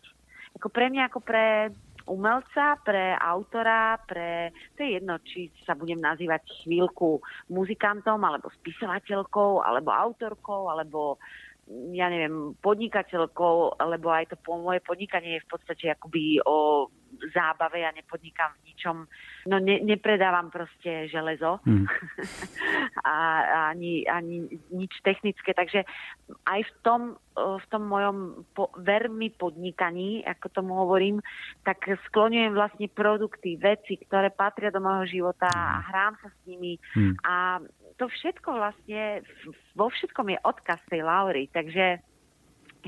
Ako 0.58 0.74
pre 0.74 0.90
mňa, 0.90 1.10
ako 1.10 1.20
pre 1.22 1.70
umelca, 2.10 2.80
pre 2.82 3.14
autora, 3.20 4.00
pre... 4.08 4.50
To 4.78 4.80
je 4.82 4.98
jedno, 4.98 5.20
či 5.22 5.54
sa 5.68 5.78
budem 5.78 6.00
nazývať 6.00 6.66
chvíľku 6.66 7.22
muzikantom, 7.52 8.18
alebo 8.24 8.50
spisovateľkou, 8.64 9.62
alebo 9.62 9.94
autorkou, 9.94 10.72
alebo 10.72 11.22
ja 11.92 12.08
neviem, 12.08 12.56
podnikateľkou, 12.64 13.76
lebo 13.84 14.08
aj 14.08 14.32
to 14.32 14.36
po 14.40 14.56
moje 14.56 14.80
podnikanie 14.80 15.36
je 15.40 15.46
v 15.46 15.52
podstate 15.52 15.86
akoby 15.92 16.40
o 16.48 16.88
zábave, 17.32 17.84
ja 17.84 17.92
nepodnikám 17.96 18.52
v 18.60 18.72
ničom, 18.72 18.98
no 19.48 19.56
ne, 19.60 19.80
nepredávam 19.84 20.52
proste 20.52 21.08
železo 21.08 21.60
mm. 21.68 21.86
a, 23.04 23.16
ani, 23.72 24.04
ani 24.08 24.48
nič 24.72 24.92
technické, 25.04 25.56
takže 25.56 25.88
aj 26.48 26.62
v 26.68 26.72
tom, 26.84 27.02
v 27.36 27.66
tom 27.72 27.84
mojom 27.88 28.18
po, 28.52 28.72
vermi 28.80 29.32
podnikaní, 29.32 30.24
ako 30.28 30.46
tomu 30.52 30.72
hovorím, 30.84 31.24
tak 31.64 31.84
skloňujem 32.12 32.54
vlastne 32.56 32.88
produkty, 32.92 33.56
veci, 33.56 34.00
ktoré 34.08 34.32
patria 34.32 34.72
do 34.72 34.84
môjho 34.84 35.08
života 35.08 35.48
a 35.48 35.84
hrám 35.84 36.14
sa 36.20 36.28
s 36.32 36.38
nimi 36.48 36.80
mm. 36.96 37.14
a 37.24 37.60
to 37.98 38.06
všetko 38.08 38.50
vlastne, 38.54 39.26
vo 39.74 39.90
všetkom 39.90 40.30
je 40.34 40.40
odkaz 40.46 40.82
tej 40.90 41.02
Laury, 41.02 41.50
takže 41.50 42.02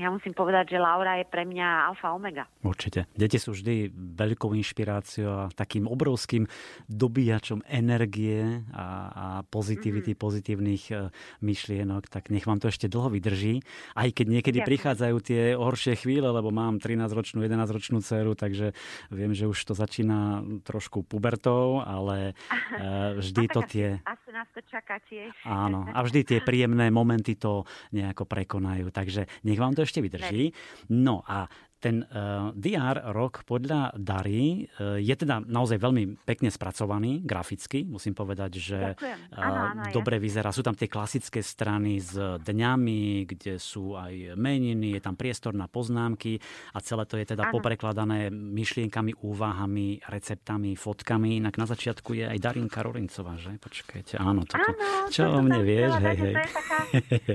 ja 0.00 0.08
musím 0.08 0.32
povedať, 0.32 0.72
že 0.72 0.78
Laura 0.80 1.20
je 1.20 1.28
pre 1.28 1.44
mňa 1.44 1.92
alfa 1.92 2.16
omega. 2.16 2.48
Určite. 2.64 3.04
Deti 3.12 3.36
sú 3.36 3.52
vždy 3.52 3.92
veľkou 3.92 4.56
inšpiráciou 4.56 5.28
a 5.28 5.52
takým 5.52 5.84
obrovským 5.84 6.48
dobíjačom 6.88 7.60
energie 7.68 8.64
a, 8.72 8.86
a 9.12 9.26
pozitivity, 9.44 10.16
mm-hmm. 10.16 10.24
pozitívnych 10.24 10.84
e, 10.88 11.12
myšlienok, 11.44 12.08
tak 12.08 12.32
nech 12.32 12.48
vám 12.48 12.64
to 12.64 12.72
ešte 12.72 12.88
dlho 12.88 13.12
vydrží. 13.12 13.60
Aj 13.92 14.08
keď 14.08 14.26
niekedy 14.40 14.64
Ďakujem. 14.64 14.70
prichádzajú 14.72 15.16
tie 15.20 15.42
horšie 15.52 15.94
chvíle, 16.00 16.32
lebo 16.32 16.48
mám 16.48 16.80
13-ročnú, 16.80 17.44
11-ročnú 17.44 18.00
dceru, 18.00 18.32
takže 18.32 18.72
viem, 19.12 19.36
že 19.36 19.44
už 19.44 19.60
to 19.68 19.76
začína 19.76 20.40
trošku 20.64 21.04
pubertou, 21.04 21.84
ale 21.84 22.32
e, 22.32 23.14
vždy 23.20 23.44
to 23.52 23.60
tie... 23.68 24.00
Asi 24.08 24.32
nás 24.32 24.48
to 24.56 24.64
čaká 24.64 24.96
tiež. 25.04 25.28
Áno, 25.44 25.84
a 25.84 26.00
vždy 26.00 26.20
tie 26.24 26.38
príjemné 26.48 26.88
momenty 26.88 27.36
to 27.36 27.68
nejako 27.92 28.24
prekonajú. 28.24 28.88
Takže 28.88 29.28
nech 29.44 29.60
vám 29.60 29.76
to 29.76 29.89
ešte 29.90 30.00
vydrží. 30.06 30.54
No 30.94 31.26
a 31.26 31.50
ten 31.80 32.04
uh, 32.04 32.52
eh, 32.52 32.76
DR 32.76 33.16
rok 33.16 33.48
podľa 33.48 33.96
Dary 33.96 34.68
uh, 34.76 35.00
je 35.00 35.14
teda 35.16 35.40
naozaj 35.40 35.80
veľmi 35.80 36.20
pekne 36.28 36.52
spracovaný 36.52 37.24
graficky. 37.24 37.88
Musím 37.88 38.12
povedať, 38.12 38.60
že 38.60 38.78
uh, 38.92 39.00
ano, 39.32 39.60
ano, 39.72 39.82
dobre 39.88 40.20
ja. 40.20 40.22
vyzerá. 40.22 40.52
Sú 40.52 40.60
tam 40.60 40.76
tie 40.76 40.92
klasické 40.92 41.40
strany 41.40 41.96
s 41.96 42.12
dňami, 42.20 43.24
kde 43.24 43.56
sú 43.56 43.96
aj 43.96 44.36
meniny, 44.36 45.00
je 45.00 45.00
tam 45.00 45.16
priestor 45.16 45.56
na 45.56 45.66
poznámky 45.72 46.36
a 46.76 46.84
celé 46.84 47.08
to 47.08 47.16
je 47.16 47.32
teda 47.32 47.48
ano. 47.48 47.52
poprekladané 47.56 48.28
myšlienkami, 48.28 49.24
úvahami, 49.24 50.04
receptami, 50.04 50.76
fotkami. 50.76 51.40
Inak 51.40 51.56
na 51.56 51.64
začiatku 51.64 52.12
je 52.12 52.28
aj 52.28 52.38
Darinka 52.38 52.84
Rorincová, 52.84 53.40
že? 53.40 53.56
Počkajte, 53.56 54.20
áno. 54.20 54.44
Toto, 54.44 54.60
ano, 54.68 55.08
čo 55.08 55.32
o 55.32 55.40
mne 55.40 55.64
vieš? 55.64 55.96
Hej, 55.96 56.16
hej. 56.20 56.34
To, 56.36 56.40
je 56.44 56.52
taká, 56.52 56.78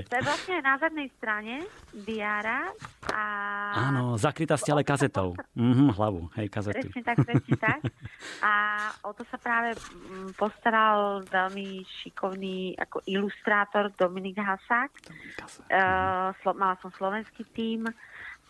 to 0.06 0.14
je 0.14 0.22
vlastne 0.22 0.56
na 0.62 0.74
zadnej 0.78 1.08
strane 1.18 1.54
diára. 1.90 2.70
A... 3.10 3.22
Áno, 3.90 4.14
za 4.14 4.35
zakrytá 4.36 4.60
ste 4.60 4.68
ale 4.76 4.84
kazetou. 4.84 5.32
Mhm, 5.56 5.96
hlavu, 5.96 6.28
hej, 6.36 6.52
kazety. 6.52 6.92
Presne 6.92 7.02
tak, 7.08 7.16
presne 7.24 7.56
tak. 7.56 7.80
A 8.44 8.52
o 9.08 9.16
to 9.16 9.24
sa 9.32 9.40
práve 9.40 9.72
mm, 9.72 10.36
postaral 10.36 11.24
veľmi 11.24 11.80
šikovný 12.04 12.76
ako 12.76 13.00
ilustrátor 13.08 13.88
Dominik 13.96 14.36
Hasák. 14.36 14.92
Uh, 15.72 16.36
slo, 16.44 16.52
mala 16.52 16.76
som 16.84 16.92
slovenský 17.00 17.48
tím, 17.56 17.88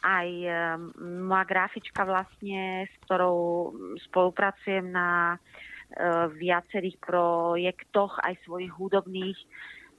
aj 0.03 0.27
um, 0.27 0.91
moja 1.23 1.47
grafička 1.47 2.03
vlastne, 2.03 2.91
s 2.91 2.95
ktorou 3.07 3.71
spolupracujem 4.11 4.91
na 4.91 5.39
uh, 5.39 6.27
viacerých 6.35 6.99
projektoch, 6.99 8.19
aj 8.27 8.43
svojich 8.43 8.75
hudobných, 8.75 9.39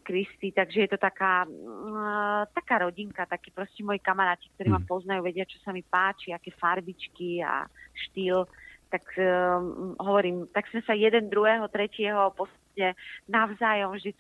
Kristy, 0.08 0.56
takže 0.56 0.88
je 0.88 0.90
to 0.96 0.96
taká, 0.96 1.44
uh, 1.44 2.48
taká 2.56 2.88
rodinka, 2.88 3.28
takí 3.28 3.52
proste 3.52 3.84
moji 3.84 4.00
kamaráti, 4.00 4.48
ktorí 4.56 4.72
ma 4.72 4.80
mm. 4.80 4.88
poznajú, 4.88 5.20
vedia, 5.20 5.44
čo 5.44 5.60
sa 5.60 5.76
mi 5.76 5.84
páči, 5.84 6.32
aké 6.32 6.56
farbičky 6.56 7.44
a 7.44 7.68
štýl, 8.08 8.48
tak 8.88 9.04
um, 9.20 10.00
hovorím, 10.00 10.48
tak 10.56 10.72
sme 10.72 10.80
sa 10.88 10.96
jeden, 10.96 11.28
druhého, 11.28 11.68
tretieho 11.68 12.32
postupne 12.32 12.96
navzájom 13.28 14.00
vždy 14.00 14.16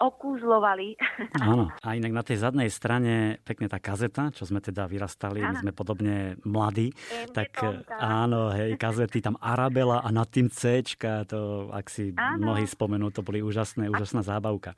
okúzlovali. 0.00 0.96
Áno, 1.44 1.68
a 1.70 1.88
inak 1.92 2.10
na 2.10 2.24
tej 2.24 2.40
zadnej 2.40 2.72
strane 2.72 3.36
pekne 3.44 3.68
tá 3.68 3.76
kazeta, 3.76 4.32
čo 4.32 4.42
sme 4.42 4.58
teda 4.58 4.88
vyrastali, 4.88 5.44
áno. 5.44 5.52
my 5.52 5.56
sme 5.60 5.72
podobne 5.72 6.16
mladí, 6.42 6.88
MP 6.90 7.36
tak 7.36 7.60
áno, 7.94 8.48
hej, 8.50 8.74
kazety, 8.74 9.20
tam 9.20 9.36
Arabela 9.36 10.00
a 10.00 10.08
nad 10.08 10.26
tým 10.26 10.48
C, 10.48 10.80
to 11.26 11.68
ak 11.68 11.86
si 11.86 12.16
Áno. 12.16 12.50
mnohí 12.50 12.64
spomenú, 12.64 13.12
to 13.12 13.20
boli 13.20 13.38
úžasné, 13.38 13.86
úžasná 13.86 14.24
zábavka. 14.24 14.72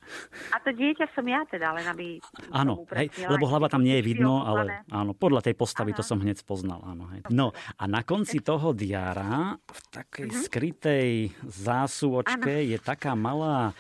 A 0.51 0.59
to 0.59 0.75
dieťa 0.75 1.07
som 1.15 1.23
ja 1.23 1.47
teda, 1.47 1.71
len 1.71 1.87
aby... 1.87 2.19
Áno, 2.51 2.83
hej, 2.91 3.07
lebo 3.23 3.47
hlava 3.47 3.71
tam 3.71 3.87
nie 3.87 4.03
je 4.03 4.05
vidno, 4.05 4.43
ale 4.43 4.83
áno, 4.91 5.15
podľa 5.15 5.47
tej 5.47 5.55
postavy 5.55 5.95
to 5.95 6.03
Áno. 6.03 6.11
som 6.11 6.19
hneď 6.19 6.43
spoznal. 6.43 6.83
Áno, 6.83 7.07
hej. 7.15 7.23
No 7.31 7.55
a 7.55 7.85
na 7.87 8.03
konci 8.03 8.43
toho 8.43 8.75
diára 8.75 9.55
v 9.63 9.79
takej 9.95 10.29
Mhm. 10.33 10.41
skrytej 10.43 11.09
zásuvочke 11.47 12.67
je 12.67 12.79
taká 12.79 13.15
malá 13.15 13.71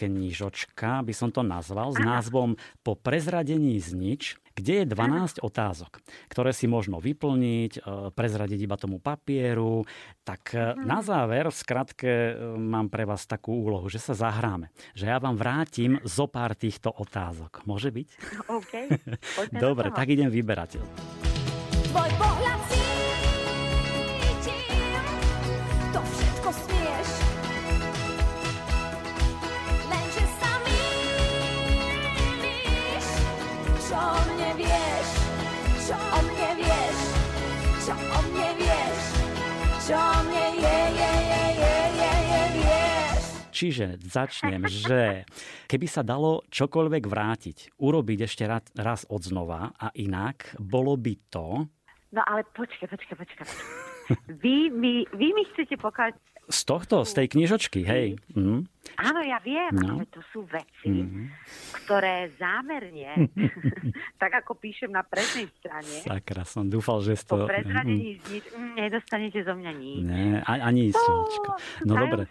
knižočka, 0.00 1.04
by 1.04 1.12
som 1.12 1.28
to 1.28 1.44
nazval, 1.44 1.92
s 1.92 2.00
názvom 2.00 2.56
Po 2.80 2.96
prezradení 2.96 3.76
znič, 3.76 4.40
kde 4.56 4.84
je 4.84 4.92
12 4.92 5.40
otázok, 5.40 6.04
ktoré 6.28 6.52
si 6.52 6.68
možno 6.68 7.00
vyplniť, 7.00 7.80
e, 7.80 8.12
prezradiť 8.12 8.60
iba 8.60 8.76
tomu 8.76 9.00
papieru. 9.00 9.88
Tak 10.20 10.42
e, 10.52 10.76
na 10.84 11.00
záver, 11.00 11.48
v 11.48 11.56
skratke, 11.56 12.10
e, 12.10 12.32
mám 12.60 12.92
pre 12.92 13.08
vás 13.08 13.24
takú 13.24 13.56
úlohu, 13.56 13.88
že 13.88 14.02
sa 14.02 14.12
zahráme. 14.12 14.68
Že 14.92 15.04
ja 15.08 15.16
vám 15.16 15.40
vrátim 15.40 15.96
zo 16.04 16.28
pár 16.28 16.52
týchto 16.52 16.92
otázok. 16.92 17.64
Môže 17.64 17.88
byť? 17.88 18.08
OK, 18.52 18.72
poďme 19.40 19.56
do 19.56 19.68
Dobre, 19.70 19.88
tak 19.94 20.12
idem 20.12 20.28
vyberať. 20.28 20.82
Tvoj 21.90 22.10
pohľad 22.18 22.60
cítim, 22.68 23.18
to 25.94 26.00
všetko 26.02 26.29
čo 35.90 35.98
o 35.98 36.20
mne 36.22 36.50
vieš, 36.54 36.98
čo 37.82 37.94
o 37.98 38.18
mne 38.30 38.48
vieš, 38.62 39.02
čo 39.90 39.98
o 39.98 40.18
mne 40.22 40.46
je, 40.54 40.78
je, 40.86 41.12
je, 41.26 41.42
je, 41.50 41.74
je, 41.98 42.12
je, 42.30 42.42
vieš. 42.54 43.22
Čiže 43.50 43.86
začnem, 43.98 44.62
že 44.70 45.26
keby 45.66 45.86
sa 45.90 46.06
dalo 46.06 46.46
čokoľvek 46.46 47.04
vrátiť, 47.10 47.58
urobiť 47.82 48.18
ešte 48.22 48.46
raz, 48.46 48.70
raz 48.78 49.02
od 49.10 49.18
znova 49.18 49.74
a 49.74 49.90
inak, 49.98 50.54
bolo 50.62 50.94
by 50.94 51.14
to... 51.26 51.66
No 52.14 52.22
ale 52.22 52.46
počkaj, 52.54 52.86
počkaj, 52.86 53.16
počkaj. 53.26 53.46
Vy 54.30 54.70
mi, 54.70 55.02
vy 55.10 55.26
mi 55.34 55.42
chcete 55.50 55.74
pokazať... 55.74 56.14
Z 56.50 56.66
tohto, 56.66 57.06
z 57.06 57.12
tej 57.14 57.26
knižočky, 57.30 57.80
hej. 57.82 58.18
Mm. 58.34 58.66
Áno, 58.98 59.20
ja 59.22 59.38
viem, 59.38 59.70
No. 59.72 59.94
ale 59.94 60.04
to 60.10 60.18
sú 60.28 60.42
veci, 60.44 60.90
ktoré 61.72 62.34
zámerne, 62.36 63.30
tak 64.22 64.42
ako 64.42 64.58
píšem 64.58 64.90
na 64.90 65.00
prednej 65.00 65.46
strane, 65.56 66.02
Sakra, 66.02 66.42
som 66.42 66.66
dúfal, 66.66 67.00
že 67.00 67.14
z 67.14 67.22
po 67.24 67.38
to... 67.38 67.44
prezradení 67.46 68.18
mm, 68.18 68.74
nedostanete 68.76 69.40
zo 69.40 69.54
mňa 69.54 69.72
nič. 69.72 70.02
Ne, 70.02 70.42
ani 70.42 70.90
slovičko. 70.90 71.50
No 71.86 71.92
dobre. 71.94 72.26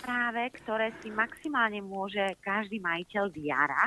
práve, 0.00 0.42
ktoré 0.56 0.96
si 0.98 1.12
maximálne 1.12 1.78
môže 1.78 2.24
každý 2.40 2.80
majiteľ 2.80 3.24
diara 3.28 3.84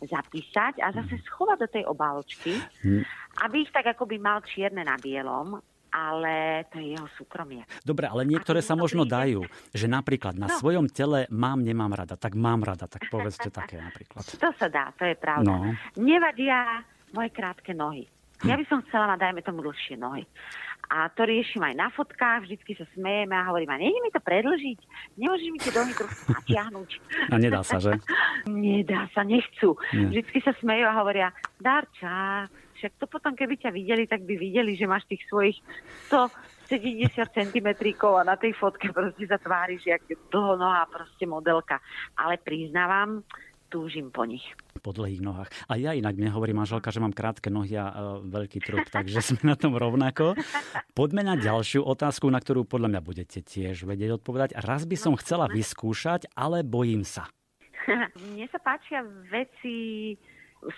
zapísať 0.00 0.80
a 0.80 0.90
zase 0.90 1.20
schovať 1.22 1.58
do 1.60 1.68
tej 1.70 1.84
obálky, 1.84 2.56
Hm. 2.82 3.04
aby 3.42 3.62
ich 3.62 3.70
tak 3.70 3.86
akoby 3.86 4.16
mal 4.16 4.40
čierne 4.42 4.80
na 4.80 4.96
bielom, 4.96 5.60
ale 5.94 6.66
to 6.68 6.76
je 6.76 6.98
jeho 6.98 7.06
súkromie. 7.14 7.62
Dobre, 7.80 8.04
ale 8.04 8.26
niektoré 8.26 8.58
sa 8.58 8.74
možno 8.74 9.06
príde- 9.06 9.14
dajú. 9.14 9.40
Že 9.70 9.86
napríklad 9.88 10.34
na 10.34 10.50
No. 10.50 10.56
svojom 10.58 10.90
tele 10.90 11.30
mám, 11.30 11.62
nemám 11.62 11.94
rada. 11.94 12.18
Tak 12.18 12.34
mám 12.34 12.60
rada, 12.60 12.84
tak 12.84 13.06
povedzte 13.06 13.46
také 13.48 13.78
napríklad. 13.78 14.26
To 14.26 14.50
sa 14.52 14.66
dá, 14.66 14.90
to 14.92 15.06
je 15.06 15.14
pravda. 15.14 15.46
No. 15.46 15.70
Nevadia 15.94 16.82
moje 17.10 17.30
krátke 17.30 17.70
nohy. 17.70 18.10
Ja 18.42 18.58
by 18.58 18.66
som 18.66 18.82
chcela 18.84 19.06
mať, 19.06 19.22
dajme 19.22 19.40
tomu, 19.40 19.62
dlhšie 19.62 19.94
nohy. 19.94 20.26
A 20.84 21.08
to 21.08 21.24
riešim 21.24 21.64
aj 21.64 21.74
na 21.74 21.88
fotkách, 21.88 22.44
vždycky 22.44 22.76
sa 22.76 22.84
smejeme 22.92 23.32
a 23.32 23.48
hovorím, 23.48 23.72
a 23.72 23.80
nejde 23.80 23.96
mi 23.96 24.10
to 24.10 24.20
predlžiť? 24.20 24.78
Nemôžeš 25.16 25.48
mi 25.48 25.56
tie 25.56 25.72
nohy 25.72 25.92
trošku 25.94 26.22
natiahnuť? 26.28 26.90
A 27.32 27.40
nedá 27.40 27.64
sa, 27.64 27.80
že? 27.80 27.96
Nedá 28.44 29.08
sa, 29.10 29.24
nechcú. 29.24 29.80
Nie. 29.90 30.12
Vždycky 30.12 30.44
sa 30.44 30.52
smejú 30.60 30.84
a 30.84 30.92
hovoria, 30.92 31.32
Darča, 31.56 32.44
však 32.84 33.00
to 33.00 33.08
potom, 33.08 33.32
keby 33.32 33.56
ťa 33.56 33.72
videli, 33.72 34.04
tak 34.04 34.28
by 34.28 34.36
videli, 34.36 34.76
že 34.76 34.84
máš 34.84 35.08
tých 35.08 35.24
svojich 35.24 35.56
170 36.12 37.16
cm 37.16 37.68
a 38.04 38.22
na 38.28 38.36
tej 38.36 38.52
fotke 38.52 38.92
proste 38.92 39.24
sa 39.24 39.40
tváriš, 39.40 39.88
jak 39.88 40.04
dlhonohá 40.28 40.84
proste 40.92 41.24
modelka. 41.24 41.80
Ale 42.12 42.36
priznávam, 42.36 43.24
túžim 43.72 44.12
po 44.12 44.28
nich. 44.28 44.44
po 44.84 44.92
dlhých 44.92 45.24
nohách. 45.24 45.48
A 45.64 45.80
ja 45.80 45.96
inak 45.96 46.12
mne 46.12 46.28
hovorí 46.36 46.52
manželka, 46.52 46.92
že 46.92 47.00
mám 47.00 47.16
krátke 47.16 47.48
nohy 47.48 47.72
a 47.80 47.88
e, 47.88 47.94
veľký 48.28 48.60
trup, 48.60 48.84
takže 48.92 49.24
sme 49.32 49.40
na 49.48 49.56
tom 49.56 49.80
rovnako. 49.80 50.36
Poďme 50.92 51.24
na 51.24 51.40
ďalšiu 51.40 51.88
otázku, 51.88 52.28
na 52.28 52.36
ktorú 52.36 52.68
podľa 52.68 52.92
mňa 52.92 53.00
budete 53.00 53.40
tiež 53.40 53.88
vedieť 53.88 54.20
odpovedať. 54.20 54.60
Raz 54.60 54.84
by 54.84 54.96
som 55.00 55.16
chcela 55.16 55.48
vyskúšať, 55.48 56.28
ale 56.36 56.60
bojím 56.60 57.00
sa. 57.00 57.32
Mne 58.28 58.44
sa 58.52 58.60
páčia 58.60 59.00
veci 59.32 60.12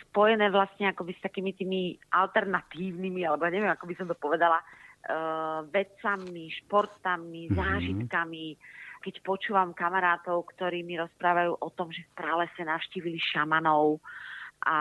spojené 0.07 0.51
vlastne 0.51 0.91
akoby 0.91 1.13
s 1.15 1.25
takými 1.25 1.53
tými 1.55 1.97
alternatívnymi, 2.11 3.23
alebo 3.27 3.47
neviem, 3.47 3.71
ako 3.71 3.87
by 3.87 3.95
som 3.95 4.07
to 4.11 4.17
povedala, 4.19 4.59
uh, 4.59 5.63
vecami, 5.71 6.51
športami, 6.65 7.53
zážitkami. 7.55 8.47
Keď 9.03 9.15
počúvam 9.23 9.71
kamarátov, 9.71 10.43
ktorí 10.57 10.83
mi 10.83 10.99
rozprávajú 10.99 11.63
o 11.63 11.69
tom, 11.71 11.95
že 11.95 12.03
v 12.11 12.17
pralese 12.19 12.63
navštívili 12.67 13.21
šamanov 13.23 14.03
a 14.67 14.79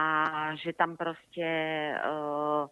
že 0.57 0.73
tam 0.73 0.97
proste 0.97 1.45
uh, 1.93 2.65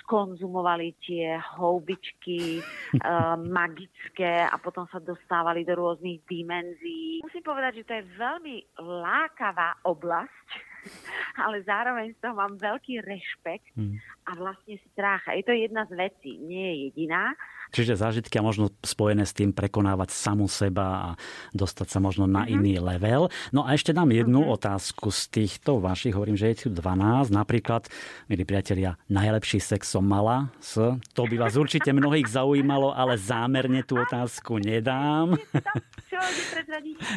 skonzumovali 0.00 0.96
tie 1.04 1.36
houbičky 1.60 2.64
uh, 2.64 3.36
magické 3.58 4.48
a 4.48 4.56
potom 4.56 4.88
sa 4.88 4.96
dostávali 5.02 5.66
do 5.68 5.76
rôznych 5.76 6.24
dimenzií. 6.24 7.20
Musím 7.20 7.44
povedať, 7.44 7.84
že 7.84 7.86
to 7.86 7.94
je 8.00 8.04
veľmi 8.16 8.56
lákavá 8.80 9.84
oblasť, 9.84 10.48
ale 11.44 11.62
zároveň 11.64 12.14
z 12.14 12.18
toho 12.20 12.34
mám 12.34 12.54
veľký 12.60 13.00
rešpekt 13.02 13.74
Hmm. 13.74 13.98
a 14.30 14.38
vlastne 14.38 14.78
strach. 14.92 15.26
A 15.26 15.34
je 15.34 15.42
to 15.42 15.50
jedna 15.50 15.82
z 15.90 15.98
vecí, 15.98 16.38
nie 16.38 16.62
je 16.62 16.76
jediná. 16.88 17.34
Čiže 17.70 17.96
zážitky 17.96 18.36
a 18.36 18.44
možno 18.44 18.74
spojené 18.84 19.24
s 19.24 19.32
tým 19.32 19.54
prekonávať 19.54 20.12
samu 20.12 20.50
seba 20.50 20.86
a 20.86 21.08
dostať 21.56 21.88
sa 21.88 21.98
možno 22.02 22.28
na 22.28 22.44
iný 22.44 22.76
level. 22.82 23.32
No 23.54 23.64
a 23.64 23.72
ešte 23.72 23.94
dám 23.94 24.12
jednu 24.12 24.44
otázku 24.50 25.08
z 25.08 25.22
týchto 25.30 25.80
vašich, 25.80 26.12
hovorím, 26.12 26.36
že 26.36 26.52
je 26.52 26.56
tu 26.66 26.68
12. 26.72 27.32
Napríklad, 27.32 27.88
milí 28.28 28.44
priatelia, 28.44 29.00
najlepší 29.08 29.62
sex 29.62 29.88
som 29.88 30.04
mala 30.04 30.52
s... 30.60 30.76
To 31.14 31.22
by 31.24 31.36
vás 31.38 31.54
určite 31.54 31.94
mnohých 31.94 32.26
zaujímalo, 32.26 32.90
ale 32.92 33.14
zámerne 33.16 33.86
tú 33.86 33.96
otázku 34.00 34.58
nedám. 34.58 35.38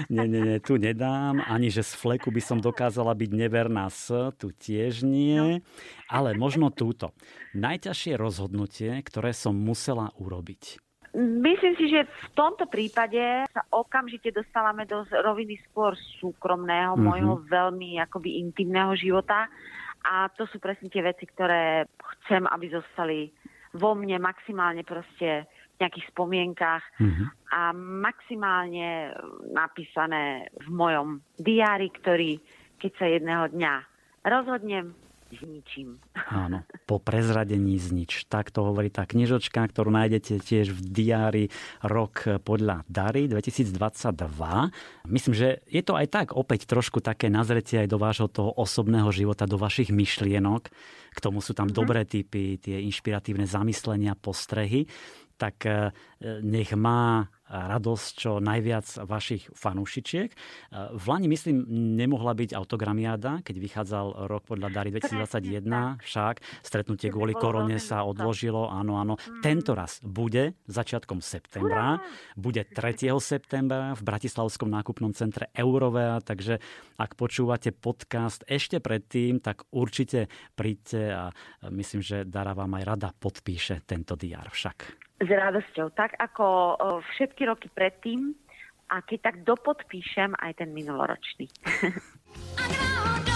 Nie, 0.10 0.26
nie, 0.28 0.42
nie, 0.42 0.58
tu 0.60 0.78
nedám. 0.78 1.42
Ani, 1.46 1.70
že 1.70 1.86
z 1.86 1.94
fleku 1.98 2.30
by 2.34 2.42
som 2.42 2.58
dokázala 2.62 3.14
byť 3.14 3.32
neverná 3.34 3.90
s, 3.90 4.10
tu 4.38 4.52
tiež 4.52 5.06
nie. 5.06 5.62
Ale 6.08 6.34
možno 6.34 6.72
túto. 6.72 7.12
Najťažšie 7.54 8.16
rozhodnutie, 8.16 8.92
ktoré 9.04 9.36
som 9.36 9.52
musela 9.54 10.12
urobiť. 10.16 10.80
Myslím 11.18 11.74
si, 11.76 11.90
že 11.90 12.06
v 12.06 12.28
tomto 12.36 12.70
prípade 12.70 13.48
sa 13.50 13.62
okamžite 13.74 14.30
dostávame 14.30 14.86
do 14.86 15.02
roviny 15.10 15.58
skôr 15.66 15.98
súkromného, 16.22 16.94
Mhm. 16.94 17.00
mm-hmm. 17.00 17.08
môjho 17.08 17.34
veľmi 17.48 17.98
akoby 18.04 18.38
intimného 18.40 18.94
života. 18.94 19.50
A 20.06 20.30
to 20.32 20.46
sú 20.48 20.62
presne 20.62 20.88
tie 20.88 21.02
veci, 21.02 21.26
ktoré 21.26 21.84
chcem, 22.22 22.46
aby 22.48 22.70
zostali 22.70 23.34
vo 23.76 23.92
mne 23.92 24.22
maximálne 24.22 24.86
proste 24.88 25.44
v 25.76 25.86
nejakých 25.86 26.10
spomienkach 26.10 26.84
Mhm. 27.02 27.24
a 27.52 27.62
maximálne 27.76 29.14
napísané 29.52 30.48
v 30.54 30.68
mojom 30.70 31.08
diári, 31.36 31.90
ktorý, 31.92 32.40
keď 32.78 32.92
sa 32.98 33.06
jedného 33.06 33.46
dňa 33.52 33.74
rozhodnem, 34.24 34.94
zničím. 35.34 36.00
Áno, 36.32 36.64
po 36.88 36.98
prezradení 36.98 37.76
znič. 37.76 38.28
Tak 38.28 38.52
to 38.52 38.64
hovorí 38.64 38.88
tá 38.88 39.04
knižočka, 39.04 39.60
ktorú 39.60 39.92
nájdete 39.92 40.40
tiež 40.40 40.72
v 40.72 40.80
diári 40.84 41.46
Rok 41.84 42.44
podľa 42.44 42.88
Dary 42.88 43.28
2022. 43.28 43.74
Myslím, 45.08 45.34
že 45.36 45.62
je 45.68 45.82
to 45.84 45.94
aj 46.00 46.08
tak 46.08 46.28
opäť 46.36 46.68
trošku 46.68 47.04
také 47.04 47.28
nazretie 47.28 47.84
aj 47.84 47.90
do 47.92 47.98
vášho 48.00 48.28
toho 48.32 48.52
osobného 48.56 49.12
života, 49.12 49.50
do 49.50 49.60
vašich 49.60 49.92
myšlienok. 49.92 50.70
K 51.14 51.20
tomu 51.24 51.42
sú 51.42 51.58
tam 51.58 51.68
dobré 51.72 52.06
typy, 52.06 52.62
tie 52.62 52.78
inšpiratívne 52.86 53.50
zamyslenia, 53.50 54.14
postrehy. 54.14 54.86
Tak 55.38 55.64
e, 55.70 55.94
nech 56.42 56.74
má 56.74 57.30
radosť 57.48 58.10
čo 58.20 58.32
najviac 58.44 59.08
vašich 59.08 59.48
fanúšičiek. 59.56 60.30
V 61.00 61.06
Lani, 61.08 61.32
myslím, 61.32 61.64
nemohla 61.96 62.36
byť 62.36 62.52
autogramiáda, 62.52 63.42
keď 63.44 63.56
vychádzal 63.56 64.28
rok 64.28 64.44
podľa 64.52 64.70
Dary 64.72 64.92
2021, 64.92 66.04
však 66.04 66.44
stretnutie 66.60 67.08
kvôli 67.08 67.32
korone 67.32 67.80
sa 67.80 68.04
odložilo, 68.04 68.68
áno, 68.68 69.00
áno. 69.00 69.16
Mm. 69.16 69.42
Tento 69.44 69.72
raz 69.74 70.04
bude 70.04 70.60
začiatkom 70.68 71.24
septembra, 71.24 72.04
bude 72.36 72.68
3. 72.68 73.08
septembra 73.24 73.96
v 73.96 74.02
Bratislavskom 74.04 74.68
nákupnom 74.68 75.16
centre 75.16 75.48
Eurovea, 75.56 76.20
takže 76.20 76.60
ak 77.00 77.16
počúvate 77.16 77.72
podcast 77.72 78.44
ešte 78.44 78.84
predtým, 78.84 79.40
tak 79.40 79.64
určite 79.72 80.28
príďte 80.60 81.02
a 81.16 81.24
myslím, 81.72 82.04
že 82.04 82.28
Dara 82.28 82.52
vám 82.52 82.76
aj 82.76 82.84
rada 82.84 83.10
podpíše 83.16 83.88
tento 83.88 84.20
diár 84.20 84.52
však. 84.52 85.07
S 85.18 85.30
radosťou, 85.30 85.94
tak 85.98 86.14
ako 86.22 86.78
všetky 87.14 87.50
roky 87.50 87.68
predtým 87.74 88.38
a 88.88 89.02
keď 89.02 89.20
tak 89.34 89.36
dopodpíšem 89.44 90.38
aj 90.38 90.62
ten 90.62 90.70
minuloročný. 90.72 91.50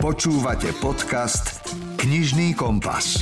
Počúvate 0.00 0.72
podcast 0.80 1.60
Knižný 2.00 2.56
kompas. 2.56 3.20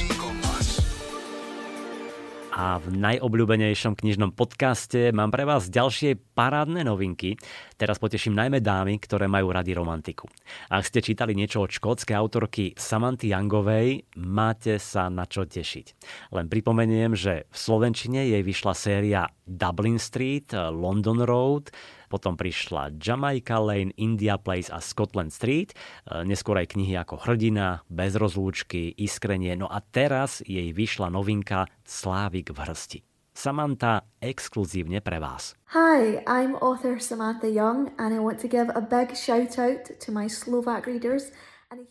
A 2.54 2.78
v 2.78 2.86
najobľúbenejšom 2.94 3.98
knižnom 3.98 4.30
podcaste 4.30 5.10
mám 5.10 5.34
pre 5.34 5.42
vás 5.42 5.66
ďalšie 5.74 6.14
parádne 6.38 6.86
novinky. 6.86 7.34
Teraz 7.74 7.98
poteším 7.98 8.38
najmä 8.38 8.62
dámy, 8.62 9.02
ktoré 9.02 9.26
majú 9.26 9.50
rady 9.50 9.74
romantiku. 9.74 10.30
Ak 10.70 10.86
ste 10.86 11.02
čítali 11.02 11.34
niečo 11.34 11.66
od 11.66 11.74
škótskej 11.74 12.14
autorky 12.14 12.78
Samanty 12.78 13.34
Youngovej, 13.34 14.06
máte 14.14 14.78
sa 14.78 15.10
na 15.10 15.26
čo 15.26 15.50
tešiť. 15.50 15.86
Len 16.30 16.46
pripomeniem, 16.46 17.18
že 17.18 17.50
v 17.50 17.56
Slovenčine 17.58 18.22
jej 18.22 18.42
vyšla 18.46 18.74
séria 18.78 19.26
Dublin 19.42 19.98
Street, 19.98 20.54
London 20.54 21.26
Road, 21.26 21.74
potom 22.08 22.34
prišla 22.34 22.96
Jamaica 22.96 23.60
Lane, 23.60 23.92
India 24.00 24.40
Place 24.40 24.72
a 24.72 24.80
Scotland 24.80 25.30
Street, 25.30 25.76
e, 26.08 26.24
neskôr 26.24 26.56
aj 26.56 26.72
knihy 26.72 26.96
ako 26.96 27.20
Hrdina, 27.20 27.84
Bez 27.92 28.16
rozlúčky, 28.16 28.96
Iskrenie, 28.96 29.54
no 29.54 29.68
a 29.68 29.84
teraz 29.84 30.40
jej 30.42 30.72
vyšla 30.72 31.12
novinka 31.12 31.68
Slávik 31.84 32.56
v 32.56 32.58
hrsti. 32.64 32.98
Samantha 33.38 34.02
exkluzívne 34.18 34.98
pre 34.98 35.22
vás. 35.22 35.54
Hi, 35.70 36.18
I'm 36.26 36.58
author 36.58 36.98
Samantha 36.98 37.46
Young 37.46 37.94
and 37.94 38.10
I 38.10 38.18
want 38.18 38.42
to 38.42 38.50
give 38.50 38.66
a 38.74 38.82
big 38.82 39.14
shout 39.14 39.54
out 39.62 39.86
to 39.86 40.08
my 40.10 40.26
Slovak 40.26 40.90
readers 40.90 41.30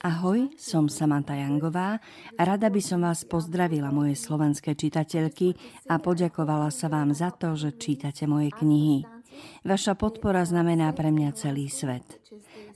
Ahoj, 0.02 0.58
som 0.58 0.90
Samantha 0.90 1.38
Jangová 1.38 2.02
a 2.34 2.42
rada 2.42 2.66
by 2.66 2.82
som 2.82 3.06
vás 3.06 3.22
pozdravila 3.30 3.94
moje 3.94 4.18
slovenské 4.18 4.74
čitateľky 4.74 5.54
a 5.86 6.02
poďakovala 6.02 6.74
sa 6.74 6.90
vám 6.90 7.14
za 7.14 7.30
to, 7.30 7.54
že 7.54 7.78
čítate 7.78 8.26
moje 8.26 8.50
knihy. 8.58 9.17
Vaša 9.66 9.94
podpora 9.98 10.44
znamená 10.44 10.92
pre 10.96 11.10
mňa 11.14 11.30
celý 11.38 11.68
svet. 11.68 12.06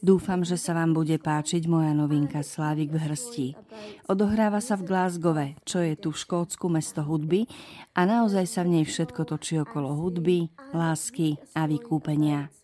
Dúfam, 0.01 0.41
že 0.41 0.57
sa 0.57 0.74
vám 0.74 0.97
bude 0.97 1.22
páčiť 1.22 1.70
moja 1.70 1.93
novinka 1.93 2.41
Slávik 2.41 2.89
v 2.89 3.05
hrsti. 3.05 3.47
Odohráva 4.09 4.57
sa 4.57 4.74
v 4.74 4.89
Glasgowe, 4.89 5.47
čo 5.62 5.86
je 5.86 5.93
tu 5.93 6.09
v 6.09 6.22
Škótsku 6.22 6.66
mesto 6.74 7.05
hudby 7.05 7.45
a 7.93 8.09
naozaj 8.09 8.45
sa 8.49 8.66
v 8.66 8.82
nej 8.82 8.86
všetko 8.89 9.30
točí 9.30 9.62
okolo 9.62 9.93
hudby, 9.93 10.49
lásky 10.74 11.38
a 11.53 11.70
vykúpenia. 11.70 12.61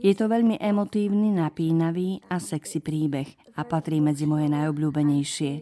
Je 0.00 0.16
to 0.16 0.32
veľmi 0.32 0.56
emotívny, 0.56 1.32
napínavý 1.34 2.24
a 2.32 2.40
sexy 2.40 2.80
príbeh 2.80 3.28
a 3.56 3.68
patrí 3.68 4.00
medzi 4.00 4.24
moje 4.24 4.48
najobľúbenejšie. 4.48 5.52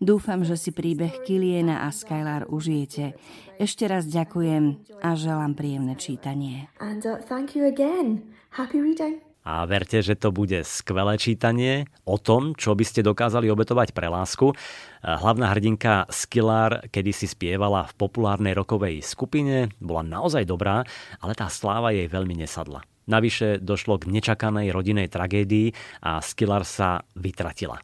Dúfam, 0.00 0.46
že 0.46 0.56
si 0.56 0.70
príbeh 0.70 1.24
Kiliena 1.26 1.84
a 1.84 1.92
Skylar 1.92 2.48
užijete. 2.48 3.18
Ešte 3.58 3.84
raz 3.90 4.06
ďakujem 4.06 4.78
a 5.02 5.18
želám 5.18 5.52
príjemné 5.58 5.94
čítanie. 5.98 6.70
And, 6.80 7.02
uh, 7.04 7.20
thank 7.26 7.52
you 7.58 7.66
again. 7.66 8.24
Happy 8.54 8.78
reading. 8.78 9.20
A 9.44 9.68
verte, 9.68 10.00
že 10.00 10.16
to 10.16 10.32
bude 10.32 10.64
skvelé 10.64 11.20
čítanie 11.20 11.84
o 12.08 12.16
tom, 12.16 12.56
čo 12.56 12.72
by 12.72 12.80
ste 12.80 13.04
dokázali 13.04 13.52
obetovať 13.52 13.92
pre 13.92 14.08
lásku. 14.08 14.56
Hlavná 15.04 15.52
hrdinka 15.52 16.08
Skillar 16.08 16.88
kedysi 16.88 17.28
spievala 17.28 17.84
v 17.84 17.96
populárnej 18.00 18.56
rokovej 18.56 19.04
skupine, 19.04 19.68
bola 19.84 20.00
naozaj 20.00 20.48
dobrá, 20.48 20.80
ale 21.20 21.36
tá 21.36 21.52
sláva 21.52 21.92
jej 21.92 22.08
veľmi 22.08 22.40
nesadla. 22.40 22.80
Navyše 23.04 23.60
došlo 23.60 24.00
k 24.00 24.08
nečakanej 24.08 24.72
rodinej 24.72 25.12
tragédii 25.12 25.72
a 26.04 26.24
Skillar 26.24 26.64
sa 26.64 27.04
vytratila. 27.16 27.80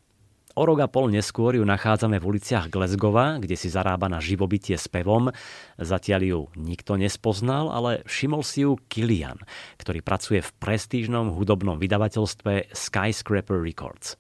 O 0.59 0.67
rok 0.67 0.83
a 0.83 0.91
pol 0.91 1.15
neskôr 1.15 1.55
ju 1.55 1.65
nachádzame 1.65 2.19
v 2.19 2.37
uliciach 2.37 2.69
Glezgova, 2.69 3.39
kde 3.39 3.55
si 3.55 3.71
zarába 3.71 4.11
na 4.11 4.19
živobytie 4.19 4.75
s 4.75 4.91
pevom. 4.91 5.31
Zatiaľ 5.79 6.21
ju 6.27 6.41
nikto 6.59 6.99
nespoznal, 6.99 7.71
ale 7.71 8.03
všimol 8.05 8.43
si 8.43 8.67
ju 8.67 8.75
Kilian, 8.91 9.39
ktorý 9.79 10.03
pracuje 10.03 10.43
v 10.43 10.51
prestížnom 10.59 11.33
hudobnom 11.39 11.79
vydavateľstve 11.79 12.75
Skyscraper 12.75 13.63
Records. 13.63 14.19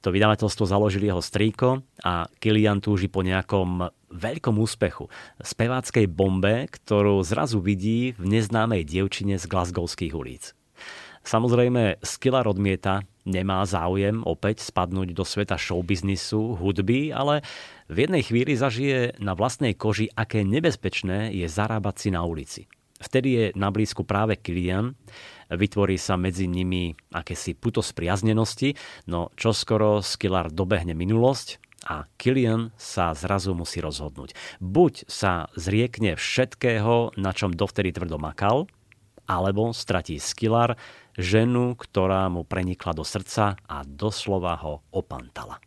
To 0.00 0.08
vydavateľstvo 0.08 0.64
založil 0.64 1.04
jeho 1.04 1.20
strýko 1.20 1.84
a 2.00 2.24
Kilian 2.40 2.80
túži 2.80 3.12
po 3.12 3.20
nejakom 3.20 3.92
veľkom 4.10 4.56
úspechu. 4.58 5.06
Speváckej 5.38 6.08
bombe, 6.08 6.66
ktorú 6.72 7.20
zrazu 7.22 7.60
vidí 7.60 8.16
v 8.16 8.24
neznámej 8.38 8.82
dievčine 8.88 9.36
z 9.36 9.44
glasgowských 9.44 10.16
ulic. 10.16 10.56
Samozrejme, 11.20 12.00
Skillar 12.00 12.48
odmieta, 12.48 13.04
nemá 13.28 13.60
záujem 13.68 14.24
opäť 14.24 14.64
spadnúť 14.64 15.12
do 15.12 15.20
sveta 15.20 15.60
showbiznisu, 15.60 16.56
hudby, 16.56 17.12
ale 17.12 17.44
v 17.92 18.08
jednej 18.08 18.24
chvíli 18.24 18.56
zažije 18.56 19.20
na 19.20 19.36
vlastnej 19.36 19.76
koži, 19.76 20.08
aké 20.16 20.40
nebezpečné 20.48 21.28
je 21.36 21.44
zarábať 21.44 21.94
si 22.00 22.08
na 22.08 22.24
ulici. 22.24 22.62
Vtedy 23.00 23.28
je 23.32 23.44
na 23.56 23.72
blízku 23.72 24.04
práve 24.04 24.36
Kilian, 24.36 24.96
vytvorí 25.50 25.98
sa 25.98 26.14
medzi 26.14 26.46
nimi 26.46 26.94
akési 27.10 27.58
puto 27.58 27.82
spriaznenosti, 27.82 28.74
no 29.10 29.34
čoskoro 29.34 30.00
Skillar 30.00 30.48
dobehne 30.50 30.94
minulosť 30.94 31.58
a 31.86 32.04
Killian 32.20 32.70
sa 32.76 33.16
zrazu 33.16 33.56
musí 33.56 33.80
rozhodnúť. 33.80 34.36
Buď 34.60 35.08
sa 35.08 35.48
zriekne 35.56 36.14
všetkého, 36.14 37.16
na 37.16 37.32
čom 37.32 37.56
dovtedy 37.56 37.90
tvrdo 37.94 38.20
makal, 38.20 38.68
alebo 39.24 39.70
stratí 39.70 40.18
Skillar, 40.18 40.76
ženu, 41.14 41.78
ktorá 41.78 42.26
mu 42.28 42.42
prenikla 42.42 42.92
do 42.92 43.06
srdca 43.06 43.56
a 43.64 43.76
doslova 43.86 44.58
ho 44.60 44.82
opantala 44.92 45.62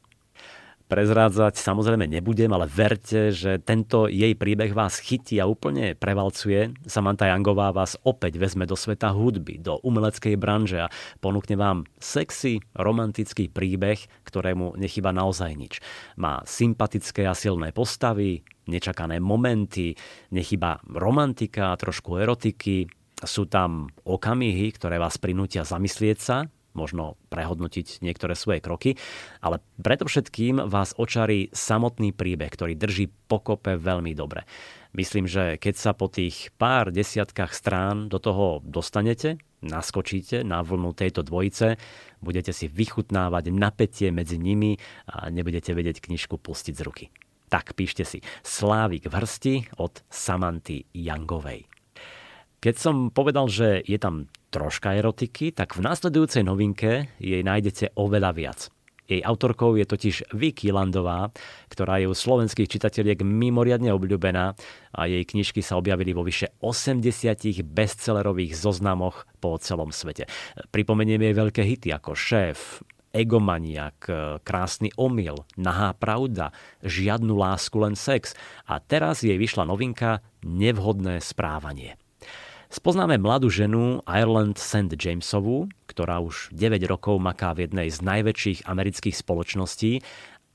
prezrádzať 0.93 1.57
samozrejme 1.57 2.05
nebudem, 2.05 2.53
ale 2.53 2.69
verte, 2.69 3.33
že 3.33 3.57
tento 3.57 4.05
jej 4.05 4.37
príbeh 4.37 4.77
vás 4.77 5.01
chytí 5.01 5.41
a 5.41 5.49
úplne 5.49 5.97
prevalcuje. 5.97 6.69
Samantha 6.85 7.33
Youngová 7.33 7.73
vás 7.73 7.97
opäť 8.05 8.37
vezme 8.37 8.69
do 8.69 8.77
sveta 8.77 9.09
hudby, 9.09 9.57
do 9.57 9.81
umeleckej 9.81 10.37
branže 10.37 10.85
a 10.85 10.93
ponúkne 11.17 11.57
vám 11.57 11.89
sexy, 11.97 12.61
romantický 12.77 13.49
príbeh, 13.49 14.05
ktorému 14.21 14.77
nechyba 14.77 15.09
naozaj 15.09 15.51
nič. 15.57 15.73
Má 16.21 16.45
sympatické 16.45 17.25
a 17.25 17.33
silné 17.33 17.73
postavy, 17.73 18.45
nečakané 18.69 19.17
momenty, 19.17 19.97
nechyba 20.29 20.77
romantika, 20.93 21.73
trošku 21.73 22.21
erotiky, 22.21 22.85
sú 23.25 23.49
tam 23.49 23.89
okamihy, 24.05 24.69
ktoré 24.77 25.01
vás 25.01 25.17
prinútia 25.17 25.65
zamyslieť 25.65 26.19
sa 26.21 26.45
možno 26.73 27.17
prehodnotiť 27.33 28.01
niektoré 28.05 28.37
svoje 28.37 28.59
kroky, 28.61 28.99
ale 29.41 29.61
predovšetkým 29.81 30.69
vás 30.69 30.93
očarí 30.97 31.49
samotný 31.53 32.13
príbeh, 32.13 32.51
ktorý 32.51 32.77
drží 32.77 33.09
pokope 33.29 33.77
veľmi 33.77 34.13
dobre. 34.13 34.45
Myslím, 34.93 35.25
že 35.25 35.57
keď 35.57 35.73
sa 35.73 35.91
po 35.97 36.05
tých 36.05 36.53
pár 36.53 36.93
desiatkách 36.93 37.49
strán 37.49 38.13
do 38.13 38.21
toho 38.21 38.61
dostanete, 38.61 39.41
naskočíte 39.65 40.45
na 40.45 40.61
vlnu 40.61 40.93
tejto 40.93 41.25
dvojice, 41.25 41.81
budete 42.21 42.53
si 42.53 42.69
vychutnávať 42.69 43.49
napätie 43.49 44.13
medzi 44.13 44.37
nimi 44.37 44.77
a 45.09 45.33
nebudete 45.33 45.73
vedieť 45.73 45.97
knižku 45.97 46.37
pustiť 46.37 46.73
z 46.77 46.85
ruky. 46.85 47.05
Tak 47.49 47.73
píšte 47.73 48.05
si 48.05 48.21
Slávik 48.45 49.09
v 49.09 49.17
hrsti 49.17 49.53
od 49.81 50.05
Samanty 50.13 50.85
Jangovej. 50.93 51.72
Keď 52.63 52.75
som 52.79 53.11
povedal, 53.11 53.51
že 53.51 53.83
je 53.83 53.99
tam 53.99 54.31
troška 54.47 54.95
erotiky, 54.95 55.51
tak 55.51 55.75
v 55.75 55.83
následujúcej 55.83 56.47
novinke 56.47 57.11
jej 57.19 57.43
nájdete 57.43 57.91
oveľa 57.99 58.31
viac. 58.31 58.71
Jej 59.03 59.19
autorkou 59.19 59.75
je 59.75 59.83
totiž 59.83 60.31
Vicky 60.31 60.71
Landová, 60.71 61.27
ktorá 61.67 61.99
je 61.99 62.07
u 62.07 62.15
slovenských 62.15 62.71
čitateľiek 62.71 63.19
mimoriadne 63.19 63.91
obľúbená 63.91 64.55
a 64.95 65.01
jej 65.11 65.27
knižky 65.27 65.59
sa 65.59 65.75
objavili 65.75 66.15
vo 66.15 66.23
vyše 66.23 66.55
80 66.63 67.03
bestsellerových 67.67 68.55
zoznamoch 68.55 69.27
po 69.43 69.59
celom 69.59 69.91
svete. 69.91 70.31
Pripomeniem 70.71 71.19
jej 71.19 71.35
veľké 71.35 71.67
hity 71.67 71.91
ako 71.91 72.15
Šéf, 72.15 72.79
egomaniak, 73.11 74.07
krásny 74.47 74.87
omyl, 74.95 75.43
nahá 75.59 75.91
pravda, 75.91 76.55
žiadnu 76.79 77.35
lásku, 77.35 77.75
len 77.75 77.99
sex. 77.99 78.39
A 78.71 78.79
teraz 78.79 79.19
jej 79.19 79.35
vyšla 79.35 79.67
novinka 79.67 80.23
Nevhodné 80.47 81.19
správanie. 81.19 81.99
Spoznáme 82.73 83.21
mladú 83.21 83.53
ženu 83.53 84.01
Ireland 84.09 84.57
St. 84.57 84.89
Jamesovú, 84.97 85.69
ktorá 85.85 86.17
už 86.25 86.49
9 86.57 86.81
rokov 86.89 87.21
maká 87.21 87.53
v 87.53 87.69
jednej 87.69 87.93
z 87.93 88.01
najväčších 88.01 88.65
amerických 88.65 89.13
spoločností 89.13 90.01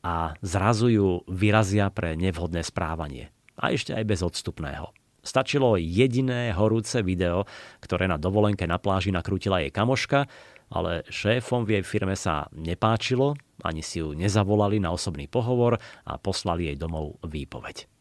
a 0.02 0.34
zrazu 0.42 0.90
ju 0.90 1.22
vyrazia 1.30 1.94
pre 1.94 2.18
nevhodné 2.18 2.66
správanie. 2.66 3.30
A 3.54 3.70
ešte 3.70 3.94
aj 3.94 4.02
bez 4.02 4.26
odstupného. 4.26 4.90
Stačilo 5.22 5.78
jediné 5.78 6.50
horúce 6.58 7.06
video, 7.06 7.46
ktoré 7.78 8.10
na 8.10 8.18
dovolenke 8.18 8.66
na 8.66 8.82
pláži 8.82 9.14
nakrútila 9.14 9.62
jej 9.62 9.70
kamoška, 9.70 10.26
ale 10.74 11.06
šéfom 11.06 11.62
v 11.62 11.78
jej 11.78 11.84
firme 11.86 12.18
sa 12.18 12.50
nepáčilo, 12.50 13.38
ani 13.62 13.78
si 13.78 14.02
ju 14.02 14.18
nezavolali 14.18 14.82
na 14.82 14.90
osobný 14.90 15.30
pohovor 15.30 15.78
a 16.02 16.18
poslali 16.18 16.66
jej 16.66 16.74
domov 16.74 17.22
výpoveď. 17.22 17.97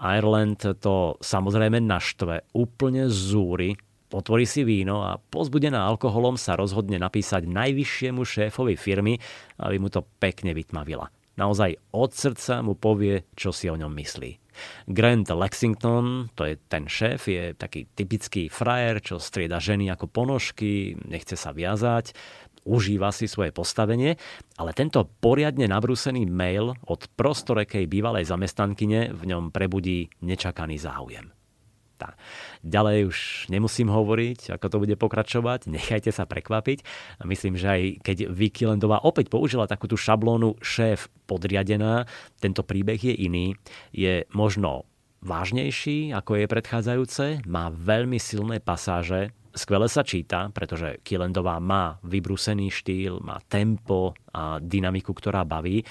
Ireland 0.00 0.64
to 0.80 1.20
samozrejme 1.20 1.78
naštve, 1.84 2.56
úplne 2.56 3.12
zúri, 3.12 3.76
otvorí 4.10 4.48
si 4.48 4.64
víno 4.64 5.04
a 5.04 5.20
pozbudená 5.20 5.84
alkoholom 5.86 6.40
sa 6.40 6.56
rozhodne 6.56 6.96
napísať 6.96 7.46
najvyššiemu 7.46 8.24
šéfovi 8.24 8.74
firmy, 8.74 9.20
aby 9.60 9.76
mu 9.76 9.92
to 9.92 10.02
pekne 10.18 10.56
vytmavila. 10.56 11.12
Naozaj 11.38 11.94
od 11.96 12.10
srdca 12.12 12.60
mu 12.60 12.76
povie, 12.76 13.24
čo 13.32 13.54
si 13.54 13.70
o 13.70 13.78
ňom 13.78 13.92
myslí. 13.96 14.40
Grant 14.92 15.30
Lexington, 15.30 16.28
to 16.36 16.44
je 16.44 16.60
ten 16.68 16.84
šéf, 16.84 17.30
je 17.30 17.56
taký 17.56 17.88
typický 17.96 18.52
frajer, 18.52 19.00
čo 19.00 19.16
strieda 19.16 19.56
ženy 19.56 19.88
ako 19.88 20.10
ponožky, 20.10 21.00
nechce 21.08 21.38
sa 21.40 21.54
viazať, 21.56 22.12
užíva 22.64 23.10
si 23.14 23.26
svoje 23.26 23.50
postavenie, 23.54 24.16
ale 24.60 24.76
tento 24.76 25.06
poriadne 25.20 25.66
nabrúsený 25.68 26.28
mail 26.28 26.76
od 26.86 27.00
prostorekej 27.16 27.88
bývalej 27.88 28.28
zamestnankyne 28.28 29.12
v 29.12 29.22
ňom 29.28 29.52
prebudí 29.52 30.12
nečakaný 30.20 30.76
záujem. 30.80 31.32
Tá. 32.00 32.16
Ďalej 32.64 33.12
už 33.12 33.18
nemusím 33.52 33.92
hovoriť, 33.92 34.56
ako 34.56 34.66
to 34.72 34.80
bude 34.80 34.96
pokračovať, 34.96 35.68
nechajte 35.68 36.08
sa 36.08 36.24
prekvapiť. 36.24 36.80
Myslím, 37.28 37.60
že 37.60 37.68
aj 37.68 37.82
keď 38.00 38.16
Vicky 38.32 38.64
Landová 38.64 39.04
opäť 39.04 39.28
použila 39.28 39.68
takú 39.68 39.84
tú 39.84 40.00
šablónu 40.00 40.56
šéf 40.64 41.12
podriadená, 41.28 42.08
tento 42.40 42.64
príbeh 42.64 42.96
je 42.96 43.12
iný. 43.12 43.52
Je 43.92 44.24
možno 44.32 44.88
vážnejší 45.20 46.16
ako 46.16 46.40
je 46.40 46.46
predchádzajúce, 46.48 47.24
má 47.44 47.68
veľmi 47.68 48.16
silné 48.16 48.64
pasáže, 48.64 49.36
skvele 49.54 49.86
sa 49.90 50.06
číta, 50.06 50.50
pretože 50.54 50.98
Kilendová 51.04 51.58
má 51.58 51.98
vybrúsený 52.04 52.70
štýl, 52.72 53.22
má 53.22 53.38
tempo 53.46 54.14
a 54.30 54.62
dynamiku, 54.62 55.14
ktorá 55.14 55.46
baví. 55.46 55.84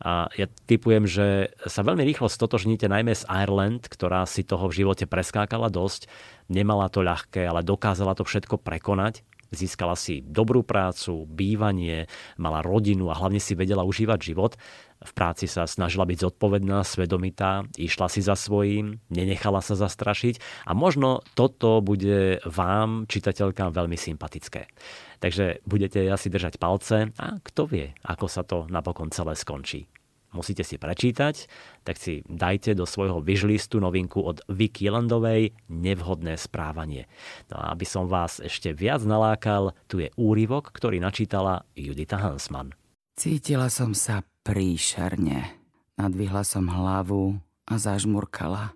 A 0.00 0.32
ja 0.32 0.48
typujem, 0.64 1.04
že 1.04 1.52
sa 1.68 1.84
veľmi 1.84 2.00
rýchlo 2.08 2.32
stotožníte 2.32 2.88
najmä 2.88 3.12
z 3.12 3.28
Ireland, 3.28 3.84
ktorá 3.84 4.24
si 4.24 4.40
toho 4.48 4.72
v 4.72 4.80
živote 4.80 5.04
preskákala 5.04 5.68
dosť. 5.68 6.08
Nemala 6.48 6.88
to 6.88 7.04
ľahké, 7.04 7.44
ale 7.44 7.60
dokázala 7.60 8.16
to 8.16 8.24
všetko 8.24 8.56
prekonať. 8.64 9.20
Získala 9.50 9.98
si 9.98 10.22
dobrú 10.22 10.62
prácu, 10.62 11.26
bývanie, 11.26 12.06
mala 12.38 12.62
rodinu 12.62 13.10
a 13.10 13.18
hlavne 13.18 13.42
si 13.42 13.58
vedela 13.58 13.82
užívať 13.82 14.18
život. 14.22 14.54
V 15.02 15.12
práci 15.16 15.50
sa 15.50 15.66
snažila 15.66 16.06
byť 16.06 16.22
zodpovedná, 16.22 16.86
svedomitá, 16.86 17.66
išla 17.74 18.06
si 18.06 18.22
za 18.22 18.38
svojím, 18.38 19.02
nenechala 19.10 19.58
sa 19.58 19.74
zastrašiť 19.74 20.66
a 20.68 20.76
možno 20.76 21.26
toto 21.34 21.82
bude 21.82 22.38
vám, 22.46 23.10
čitateľkám, 23.10 23.74
veľmi 23.74 23.98
sympatické. 23.98 24.70
Takže 25.18 25.66
budete 25.66 26.04
asi 26.06 26.30
držať 26.30 26.62
palce 26.62 27.10
a 27.18 27.26
kto 27.42 27.62
vie, 27.66 27.90
ako 28.06 28.26
sa 28.30 28.46
to 28.46 28.70
napokon 28.70 29.10
celé 29.10 29.34
skončí. 29.34 29.90
Musíte 30.30 30.62
si 30.62 30.78
prečítať, 30.78 31.50
tak 31.82 31.98
si 31.98 32.22
dajte 32.30 32.78
do 32.78 32.86
svojho 32.86 33.18
vyžlistu 33.18 33.82
novinku 33.82 34.22
od 34.22 34.46
Vicky 34.46 34.86
Landovej 34.86 35.58
Nevhodné 35.66 36.38
správanie. 36.38 37.10
No 37.50 37.58
a 37.58 37.74
aby 37.74 37.82
som 37.82 38.06
vás 38.06 38.38
ešte 38.38 38.70
viac 38.70 39.02
nalákal, 39.02 39.74
tu 39.90 39.98
je 39.98 40.14
úryvok, 40.14 40.70
ktorý 40.70 41.02
načítala 41.02 41.66
Judita 41.74 42.22
Hansman. 42.22 42.70
Cítila 43.18 43.66
som 43.66 43.90
sa 43.90 44.22
príšerne. 44.46 45.58
Nadvihla 45.98 46.46
som 46.46 46.70
hlavu 46.70 47.36
a 47.66 47.74
zažmurkala. 47.76 48.72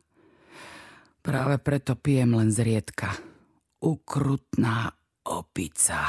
Práve 1.25 1.57
preto 1.63 1.97
pijem 1.97 2.37
len 2.37 2.53
zriedka. 2.53 3.17
Ukrutná 3.81 4.93
opica. 5.25 6.05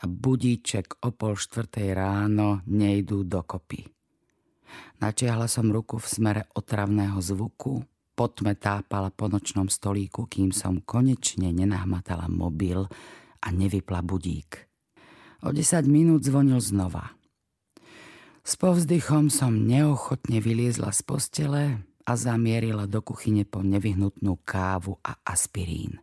A 0.00 0.04
budíček 0.06 1.02
o 1.02 1.10
pol 1.10 1.34
štvrtej 1.34 1.90
ráno 1.92 2.62
nejdú 2.70 3.26
dokopy. 3.26 3.99
Načiahla 5.00 5.48
som 5.48 5.72
ruku 5.72 5.96
v 5.96 6.06
smere 6.06 6.42
otravného 6.52 7.16
zvuku, 7.24 7.80
potme 8.12 8.52
tápala 8.52 9.08
po 9.08 9.32
nočnom 9.32 9.72
stolíku, 9.72 10.28
kým 10.28 10.52
som 10.52 10.84
konečne 10.84 11.56
nenahmatala 11.56 12.28
mobil 12.28 12.84
a 13.40 13.48
nevypla 13.48 14.04
budík. 14.04 14.68
O 15.40 15.56
10 15.56 15.88
minút 15.88 16.20
zvonil 16.20 16.60
znova. 16.60 17.16
S 18.44 18.60
povzdychom 18.60 19.32
som 19.32 19.56
neochotne 19.56 20.36
vyliezla 20.36 20.92
z 20.92 21.00
postele 21.00 21.64
a 22.04 22.12
zamierila 22.12 22.84
do 22.84 23.00
kuchyne 23.00 23.48
po 23.48 23.64
nevyhnutnú 23.64 24.36
kávu 24.44 25.00
a 25.00 25.16
aspirín. 25.24 25.96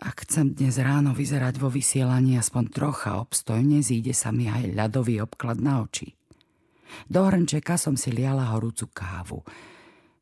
Ak 0.00 0.24
chcem 0.24 0.56
dnes 0.56 0.80
ráno 0.80 1.12
vyzerať 1.12 1.60
vo 1.60 1.68
vysielaní 1.68 2.40
aspoň 2.40 2.64
trocha 2.72 3.20
obstojne, 3.20 3.84
zíde 3.84 4.16
sa 4.16 4.32
mi 4.32 4.48
aj 4.48 4.72
ľadový 4.72 5.20
obklad 5.20 5.60
na 5.60 5.84
oči. 5.84 6.16
Do 7.08 7.26
hrnčeka 7.26 7.78
som 7.78 7.98
si 7.98 8.14
liala 8.14 8.54
horúcu 8.54 8.90
kávu. 8.90 9.40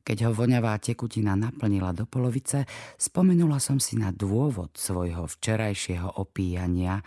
Keď 0.03 0.19
ho 0.27 0.31
voňavá 0.35 0.77
tekutina 0.83 1.39
naplnila 1.39 1.95
do 1.95 2.09
polovice, 2.11 2.67
spomenula 2.99 3.63
som 3.63 3.79
si 3.79 3.95
na 3.95 4.11
dôvod 4.11 4.75
svojho 4.75 5.31
včerajšieho 5.31 6.19
opíjania, 6.19 6.99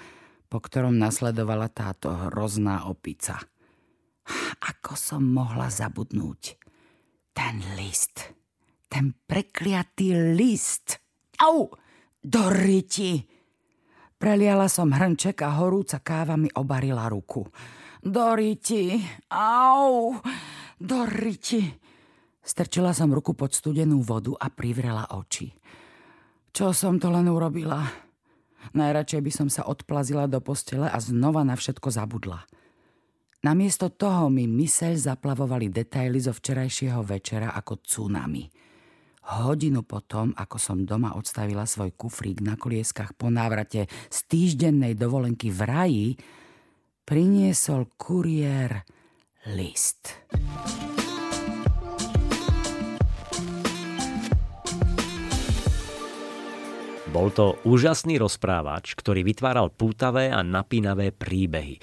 po 0.48 0.64
ktorom 0.64 0.96
nasledovala 0.96 1.68
táto 1.68 2.12
hrozná 2.12 2.88
opica– 2.88 3.42
ako 4.66 4.94
som 4.98 5.22
mohla 5.22 5.70
zabudnúť? 5.70 6.58
Ten 7.36 7.62
list. 7.78 8.34
Ten 8.90 9.14
prekliatý 9.14 10.34
list. 10.34 10.98
Au! 11.44 11.70
Do 12.26 12.44
ryti! 12.50 13.22
Preliala 14.16 14.72
som 14.72 14.90
hrnček 14.90 15.46
a 15.46 15.62
horúca 15.62 16.02
káva 16.02 16.40
mi 16.40 16.50
obarila 16.58 17.06
ruku. 17.12 17.46
Do 18.06 18.38
ryti! 18.38 19.02
Au! 19.34 20.14
Do 20.78 21.10
ryti! 21.10 21.66
Strčila 22.46 22.94
som 22.94 23.10
ruku 23.10 23.34
pod 23.34 23.50
studenú 23.50 24.06
vodu 24.06 24.38
a 24.38 24.54
privrela 24.54 25.10
oči. 25.18 25.50
Čo 26.54 26.70
som 26.70 27.02
to 27.02 27.10
len 27.10 27.26
urobila? 27.26 27.82
Najradšej 28.78 29.22
by 29.26 29.32
som 29.34 29.50
sa 29.50 29.66
odplazila 29.66 30.30
do 30.30 30.38
postele 30.38 30.86
a 30.86 31.02
znova 31.02 31.42
na 31.42 31.58
všetko 31.58 31.90
zabudla. 31.90 32.46
Namiesto 33.42 33.90
toho 33.90 34.30
mi 34.30 34.46
myseľ 34.46 34.94
zaplavovali 35.02 35.74
detaily 35.74 36.22
zo 36.22 36.30
včerajšieho 36.30 37.02
večera 37.02 37.58
ako 37.58 37.82
tsunami. 37.82 38.46
Hodinu 39.34 39.82
potom, 39.82 40.30
ako 40.38 40.62
som 40.62 40.86
doma 40.86 41.18
odstavila 41.18 41.66
svoj 41.66 41.98
kufrík 41.98 42.38
na 42.46 42.54
kolieskach 42.54 43.18
po 43.18 43.34
návrate 43.34 43.90
z 43.90 44.18
týždennej 44.30 44.94
dovolenky 44.94 45.50
v 45.50 45.62
raji, 45.66 46.08
priniesol 47.06 47.86
kuriér 48.02 48.82
list. 49.54 50.26
Bol 57.14 57.32
to 57.32 57.56
úžasný 57.64 58.18
rozprávač, 58.20 58.98
ktorý 58.98 59.24
vytváral 59.24 59.72
pútavé 59.72 60.34
a 60.34 60.44
napínavé 60.44 61.14
príbehy. 61.14 61.80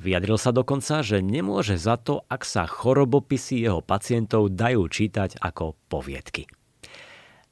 Vyjadril 0.00 0.40
sa 0.40 0.50
dokonca, 0.50 1.04
že 1.04 1.22
nemôže 1.22 1.78
za 1.78 2.00
to, 2.00 2.24
ak 2.26 2.42
sa 2.42 2.66
chorobopisy 2.66 3.62
jeho 3.62 3.84
pacientov 3.84 4.50
dajú 4.50 4.88
čítať 4.88 5.38
ako 5.38 5.78
poviedky. 5.86 6.50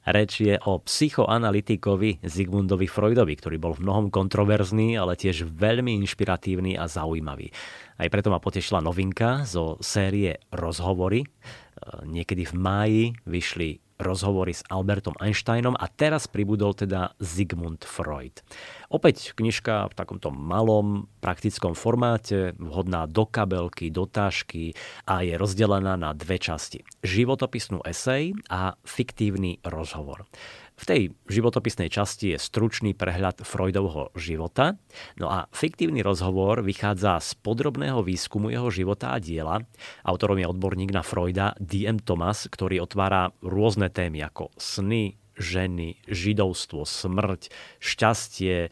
Reč 0.01 0.41
je 0.41 0.57
o 0.65 0.81
psychoanalytikovi 0.81 2.25
Zigmundovi 2.25 2.89
Freudovi, 2.89 3.37
ktorý 3.37 3.61
bol 3.61 3.77
v 3.77 3.85
mnohom 3.85 4.09
kontroverzný, 4.09 4.97
ale 4.97 5.13
tiež 5.13 5.45
veľmi 5.45 5.93
inšpiratívny 6.01 6.73
a 6.73 6.89
zaujímavý. 6.89 7.53
Aj 8.01 8.09
preto 8.09 8.33
ma 8.33 8.41
potešila 8.41 8.81
novinka 8.81 9.45
zo 9.45 9.77
série 9.77 10.41
Rozhovory. 10.49 11.21
Niekedy 12.05 12.49
v 12.49 12.53
máji 12.57 13.03
vyšli 13.29 13.90
rozhovory 14.01 14.57
s 14.57 14.65
Albertom 14.67 15.13
Einsteinom 15.21 15.77
a 15.77 15.85
teraz 15.87 16.25
pribudol 16.25 16.73
teda 16.73 17.13
Sigmund 17.21 17.85
Freud. 17.85 18.41
Opäť 18.91 19.31
knižka 19.37 19.87
v 19.87 19.97
takomto 19.97 20.33
malom 20.33 21.07
praktickom 21.23 21.77
formáte, 21.77 22.57
vhodná 22.59 23.07
do 23.07 23.23
kabelky, 23.23 23.87
do 23.93 24.09
tášky 24.09 24.75
a 25.07 25.23
je 25.23 25.39
rozdelená 25.39 25.95
na 25.95 26.11
dve 26.11 26.41
časti. 26.41 26.83
Životopisnú 27.05 27.85
esej 27.87 28.35
a 28.51 28.75
fiktívny 28.83 29.63
rozhovor. 29.63 30.27
V 30.81 30.89
tej 30.89 31.01
životopisnej 31.29 31.93
časti 31.93 32.33
je 32.33 32.41
stručný 32.41 32.97
prehľad 32.97 33.45
Freudovho 33.45 34.09
života, 34.17 34.81
no 35.21 35.29
a 35.29 35.45
fiktívny 35.53 36.01
rozhovor 36.01 36.65
vychádza 36.65 37.21
z 37.21 37.37
podrobného 37.37 38.01
výskumu 38.01 38.49
jeho 38.49 38.73
života 38.73 39.13
a 39.13 39.21
diela. 39.21 39.61
Autorom 40.01 40.41
je 40.41 40.49
odborník 40.49 40.89
na 40.89 41.05
Freuda 41.05 41.53
D.M. 41.61 42.01
Thomas, 42.01 42.49
ktorý 42.49 42.81
otvára 42.81 43.29
rôzne 43.45 43.93
témy 43.93 44.25
ako 44.25 44.49
sny, 44.57 45.21
ženy, 45.37 46.01
židovstvo, 46.09 46.81
smrť, 46.81 47.53
šťastie, 47.77 48.55
e, 48.65 48.69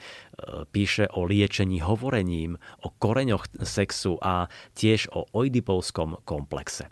píše 0.74 1.14
o 1.14 1.30
liečení 1.30 1.78
hovorením, 1.86 2.58
o 2.82 2.90
koreňoch 2.90 3.54
sexu 3.62 4.18
a 4.18 4.50
tiež 4.74 5.14
o 5.14 5.30
oidipovskom 5.30 6.26
komplexe. 6.26 6.90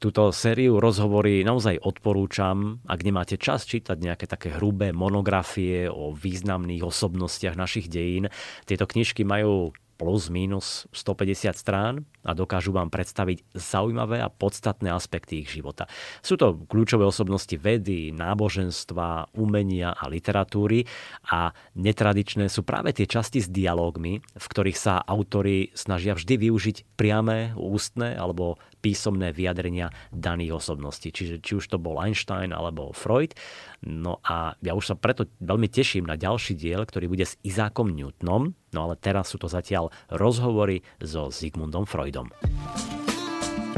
Túto 0.00 0.32
sériu 0.32 0.80
rozhovory 0.80 1.44
naozaj 1.44 1.82
odporúčam, 1.84 2.80
ak 2.88 3.04
nemáte 3.04 3.36
čas 3.36 3.68
čítať 3.68 4.00
nejaké 4.00 4.24
také 4.24 4.56
hrubé 4.56 4.94
monografie 4.96 5.84
o 5.90 6.16
významných 6.16 6.80
osobnostiach 6.80 7.60
našich 7.60 7.92
dejín. 7.92 8.32
Tieto 8.64 8.88
knižky 8.88 9.26
majú 9.28 9.76
plus 9.96 10.28
minus 10.28 10.84
150 10.92 11.56
strán 11.56 12.04
a 12.22 12.36
dokážu 12.36 12.72
vám 12.72 12.92
predstaviť 12.92 13.56
zaujímavé 13.56 14.20
a 14.20 14.28
podstatné 14.28 14.92
aspekty 14.92 15.42
ich 15.42 15.50
života. 15.50 15.88
Sú 16.20 16.36
to 16.36 16.56
kľúčové 16.68 17.08
osobnosti 17.08 17.52
vedy, 17.56 18.12
náboženstva, 18.12 19.36
umenia 19.36 19.96
a 19.96 20.06
literatúry 20.06 20.84
a 21.32 21.50
netradičné 21.74 22.52
sú 22.52 22.62
práve 22.62 22.92
tie 22.92 23.08
časti 23.08 23.40
s 23.40 23.48
dialógmi, 23.48 24.20
v 24.20 24.46
ktorých 24.46 24.78
sa 24.78 25.00
autory 25.00 25.72
snažia 25.72 26.12
vždy 26.12 26.34
využiť 26.48 26.76
priame, 26.94 27.56
ústne 27.56 28.14
alebo 28.14 28.60
písomné 28.84 29.34
vyjadrenia 29.34 29.90
daných 30.14 30.62
osobností. 30.62 31.10
Čiže 31.10 31.42
či 31.42 31.58
už 31.58 31.66
to 31.66 31.82
bol 31.82 31.98
Einstein 31.98 32.54
alebo 32.54 32.94
Freud. 32.94 33.34
No 33.82 34.22
a 34.22 34.54
ja 34.62 34.78
už 34.78 34.94
sa 34.94 34.96
preto 34.98 35.26
veľmi 35.42 35.66
teším 35.66 36.06
na 36.06 36.14
ďalší 36.14 36.54
diel, 36.54 36.86
ktorý 36.86 37.10
bude 37.10 37.26
s 37.26 37.34
Izákom 37.42 37.90
Newtonom. 37.90 38.54
No 38.76 38.92
ale 38.92 39.00
teraz 39.00 39.32
sú 39.32 39.40
to 39.40 39.48
zatiaľ 39.48 39.88
rozhovory 40.12 40.84
so 41.00 41.32
Sigmundom 41.32 41.88
Freudom. 41.88 42.28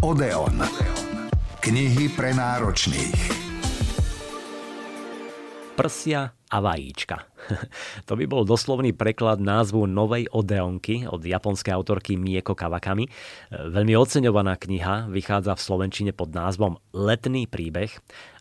Odeon. 0.03 0.59
Knihy 1.63 2.11
pre 2.11 2.35
náročných 2.35 3.39
prsia 5.79 6.35
a 6.35 6.59
vajíčka. 6.59 7.31
to 8.11 8.19
by 8.19 8.27
bol 8.27 8.43
doslovný 8.43 8.91
preklad 8.91 9.39
názvu 9.39 9.87
novej 9.87 10.27
Odeonky 10.35 11.07
od 11.07 11.23
japonskej 11.23 11.71
autorky 11.71 12.19
Mieko 12.19 12.59
Kawakami. 12.59 13.07
Veľmi 13.55 13.95
oceňovaná 13.95 14.59
kniha 14.59 15.07
vychádza 15.07 15.55
v 15.55 15.63
Slovenčine 15.63 16.11
pod 16.11 16.35
názvom 16.35 16.83
Letný 16.91 17.47
príbeh 17.47 17.95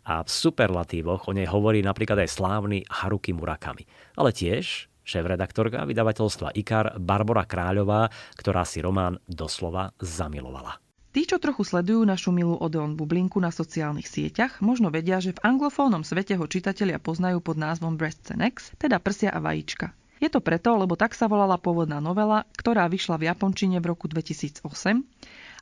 a 0.10 0.26
v 0.26 0.30
superlatívoch 0.34 1.30
o 1.30 1.32
nej 1.38 1.46
hovorí 1.46 1.86
napríklad 1.86 2.26
aj 2.26 2.34
slávny 2.34 2.90
Haruki 2.90 3.38
Murakami. 3.38 3.86
Ale 4.18 4.34
tiež 4.34 4.90
šéf-redaktorka 5.08 5.88
vydavateľstva 5.88 6.52
IKAR 6.60 7.00
Barbara 7.00 7.48
Kráľová, 7.48 8.12
ktorá 8.36 8.68
si 8.68 8.84
román 8.84 9.16
doslova 9.24 9.96
zamilovala. 10.04 10.84
Tí, 11.16 11.26
čo 11.26 11.42
trochu 11.42 11.66
sledujú 11.66 12.06
našu 12.06 12.30
milú 12.30 12.60
Odeon 12.60 12.94
bublinku 12.94 13.42
na 13.42 13.50
sociálnych 13.50 14.06
sieťach, 14.06 14.62
možno 14.62 14.94
vedia, 14.94 15.18
že 15.18 15.34
v 15.34 15.42
anglofónnom 15.42 16.06
svete 16.06 16.38
ho 16.38 16.46
čitatelia 16.46 17.02
poznajú 17.02 17.42
pod 17.42 17.58
názvom 17.58 17.98
Breasts 17.98 18.30
and 18.36 18.46
Eggs, 18.46 18.70
teda 18.78 19.02
prsia 19.02 19.34
a 19.34 19.42
vajíčka. 19.42 19.96
Je 20.22 20.30
to 20.30 20.42
preto, 20.42 20.78
lebo 20.78 20.94
tak 20.94 21.18
sa 21.18 21.26
volala 21.26 21.58
pôvodná 21.58 21.98
novela, 21.98 22.46
ktorá 22.54 22.86
vyšla 22.86 23.18
v 23.18 23.34
japončine 23.34 23.78
v 23.82 23.90
roku 23.98 24.06
2008 24.06 24.62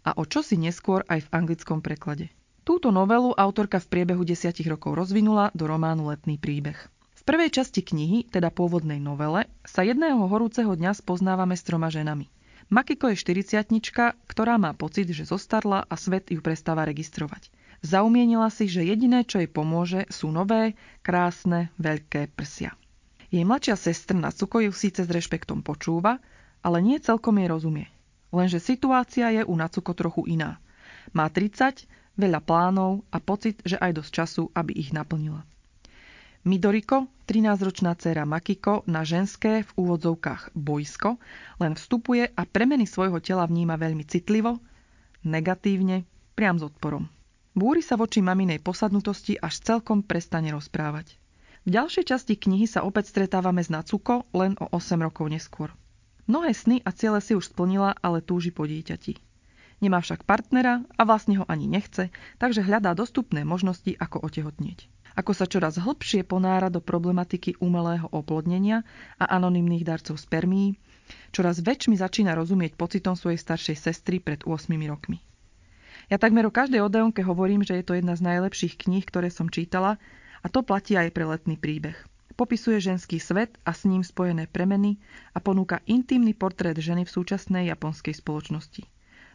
a 0.03 0.11
o 0.15 0.23
čosi 0.27 0.59
neskôr 0.59 1.07
aj 1.07 1.27
v 1.27 1.31
anglickom 1.31 1.79
preklade. 1.79 2.31
Túto 2.65 2.89
novelu 2.89 3.29
autorka 3.37 3.77
v 3.77 3.87
priebehu 3.87 4.25
desiatich 4.25 4.65
rokov 4.65 4.97
rozvinula 4.97 5.53
do 5.53 5.69
románu 5.69 6.09
Letný 6.09 6.41
príbeh. 6.41 6.94
Prvej 7.25 7.57
časti 7.57 7.81
knihy, 7.81 8.29
teda 8.29 8.53
pôvodnej 8.53 9.01
novele, 9.01 9.49
sa 9.65 9.81
jedného 9.81 10.29
horúceho 10.29 10.69
dňa 10.77 10.93
spoznávame 10.93 11.57
s 11.57 11.65
troma 11.65 11.89
ženami. 11.89 12.29
Makiko 12.69 13.09
je 13.09 13.17
40 13.17 13.65
ktorá 14.29 14.61
má 14.61 14.77
pocit, 14.77 15.09
že 15.09 15.25
zostarla 15.25 15.89
a 15.89 15.95
svet 15.97 16.29
ju 16.29 16.37
prestáva 16.37 16.85
registrovať. 16.85 17.49
Zaumienila 17.81 18.53
si, 18.53 18.69
že 18.69 18.85
jediné, 18.85 19.25
čo 19.25 19.41
jej 19.41 19.49
pomôže, 19.49 20.05
sú 20.13 20.29
nové, 20.29 20.77
krásne, 21.01 21.73
veľké 21.81 22.29
prsia. 22.29 22.77
Jej 23.33 23.41
mladšia 23.41 23.73
sestra 23.73 24.21
Natsuko 24.21 24.61
ju 24.61 24.69
síce 24.69 25.01
s 25.01 25.09
rešpektom 25.09 25.65
počúva, 25.65 26.21
ale 26.61 26.77
nie 26.77 27.01
celkom 27.01 27.41
jej 27.41 27.49
rozumie. 27.49 27.89
Lenže 28.29 28.61
situácia 28.61 29.33
je 29.33 29.41
u 29.41 29.53
Natsuko 29.57 29.97
trochu 29.97 30.29
iná. 30.29 30.61
Má 31.09 31.25
30, 31.33 31.89
veľa 32.21 32.37
plánov 32.45 33.01
a 33.09 33.17
pocit, 33.17 33.65
že 33.65 33.81
aj 33.81 33.97
dosť 33.97 34.11
času, 34.13 34.43
aby 34.53 34.77
ich 34.77 34.93
naplnila. 34.93 35.41
Midoriko, 36.45 37.09
13-ročná 37.25 37.97
dcéra 37.97 38.21
Makiko, 38.21 38.85
na 38.85 39.01
ženské 39.01 39.65
v 39.65 39.71
úvodzovkách 39.81 40.53
bojsko, 40.53 41.17
len 41.57 41.73
vstupuje 41.73 42.29
a 42.29 42.41
premeny 42.45 42.85
svojho 42.85 43.17
tela 43.17 43.49
vníma 43.49 43.81
veľmi 43.81 44.05
citlivo, 44.05 44.61
negatívne, 45.25 46.05
priam 46.37 46.61
s 46.61 46.69
odporom. 46.69 47.09
Búri 47.57 47.81
sa 47.81 47.97
voči 47.97 48.21
maminej 48.21 48.61
posadnutosti, 48.61 49.41
až 49.41 49.57
celkom 49.57 50.05
prestane 50.05 50.53
rozprávať. 50.53 51.17
V 51.65 51.73
ďalšej 51.73 52.13
časti 52.13 52.37
knihy 52.37 52.69
sa 52.69 52.85
opäť 52.85 53.09
stretávame 53.09 53.65
s 53.65 53.73
Nacuko 53.73 54.29
len 54.29 54.53
o 54.61 54.69
8 54.69 55.01
rokov 55.01 55.25
neskôr. 55.25 55.73
Mnohé 56.29 56.53
sny 56.53 56.85
a 56.85 56.93
ciele 56.93 57.25
si 57.25 57.33
už 57.33 57.57
splnila, 57.57 57.97
ale 58.05 58.21
túži 58.21 58.53
po 58.53 58.69
dieťati. 58.69 59.17
Nemá 59.83 59.99
však 59.99 60.23
partnera 60.23 60.83
a 60.95 61.01
vlastne 61.03 61.39
ho 61.39 61.45
ani 61.47 61.67
nechce, 61.67 62.13
takže 62.39 62.63
hľadá 62.63 62.95
dostupné 62.95 63.43
možnosti, 63.43 63.91
ako 63.99 64.23
otehotnieť 64.23 64.91
ako 65.15 65.31
sa 65.31 65.47
čoraz 65.47 65.79
hlbšie 65.79 66.27
ponára 66.27 66.67
do 66.67 66.83
problematiky 66.83 67.55
umelého 67.63 68.11
oplodnenia 68.11 68.83
a 69.15 69.25
anonymných 69.39 69.87
darcov 69.87 70.19
spermií, 70.19 70.75
čoraz 71.31 71.63
väčšmi 71.63 71.95
začína 71.95 72.35
rozumieť 72.35 72.75
pocitom 72.75 73.15
svojej 73.15 73.39
staršej 73.39 73.77
sestry 73.79 74.19
pred 74.19 74.43
8 74.43 74.75
rokmi. 74.91 75.23
Ja 76.11 76.19
takmer 76.21 76.45
o 76.45 76.53
každej 76.53 76.83
Odeonke 76.85 77.23
hovorím, 77.25 77.65
že 77.65 77.81
je 77.81 77.85
to 77.87 77.97
jedna 77.97 78.13
z 78.13 78.27
najlepších 78.27 78.77
kníh, 78.77 79.07
ktoré 79.07 79.31
som 79.31 79.49
čítala 79.49 79.97
a 80.43 80.47
to 80.51 80.61
platí 80.61 80.93
aj 80.99 81.09
pre 81.15 81.25
letný 81.25 81.57
príbeh. 81.57 81.97
Popisuje 82.35 82.83
ženský 82.83 83.15
svet 83.15 83.55
a 83.63 83.71
s 83.71 83.87
ním 83.87 84.03
spojené 84.03 84.51
premeny 84.51 84.99
a 85.31 85.39
ponúka 85.39 85.79
intimný 85.87 86.35
portrét 86.35 86.75
ženy 86.75 87.07
v 87.07 87.13
súčasnej 87.15 87.71
japonskej 87.71 88.11
spoločnosti. 88.11 88.83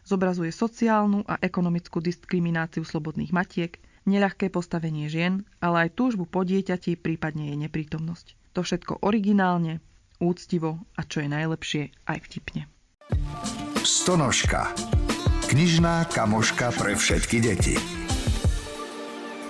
Zobrazuje 0.04 0.50
sociálnu 0.50 1.24
a 1.28 1.38
ekonomickú 1.40 2.00
diskrimináciu 2.00 2.82
slobodných 2.82 3.30
matiek, 3.30 3.78
neľahké 4.08 4.48
postavenie 4.48 5.06
žien, 5.12 5.44
ale 5.60 5.88
aj 5.88 5.96
túžbu 5.96 6.24
po 6.24 6.42
dieťati, 6.42 6.96
prípadne 6.96 7.52
jej 7.52 7.58
neprítomnosť. 7.60 8.56
To 8.56 8.66
všetko 8.66 9.04
originálne, 9.06 9.78
úctivo 10.18 10.82
a 10.98 11.06
čo 11.06 11.22
je 11.24 11.28
najlepšie, 11.30 11.82
aj 12.08 12.18
vtipne. 12.28 12.66
Stonožka. 13.80 14.74
Knižná 15.50 16.06
kamoška 16.12 16.70
pre 16.78 16.94
všetky 16.94 17.36
deti. 17.42 17.74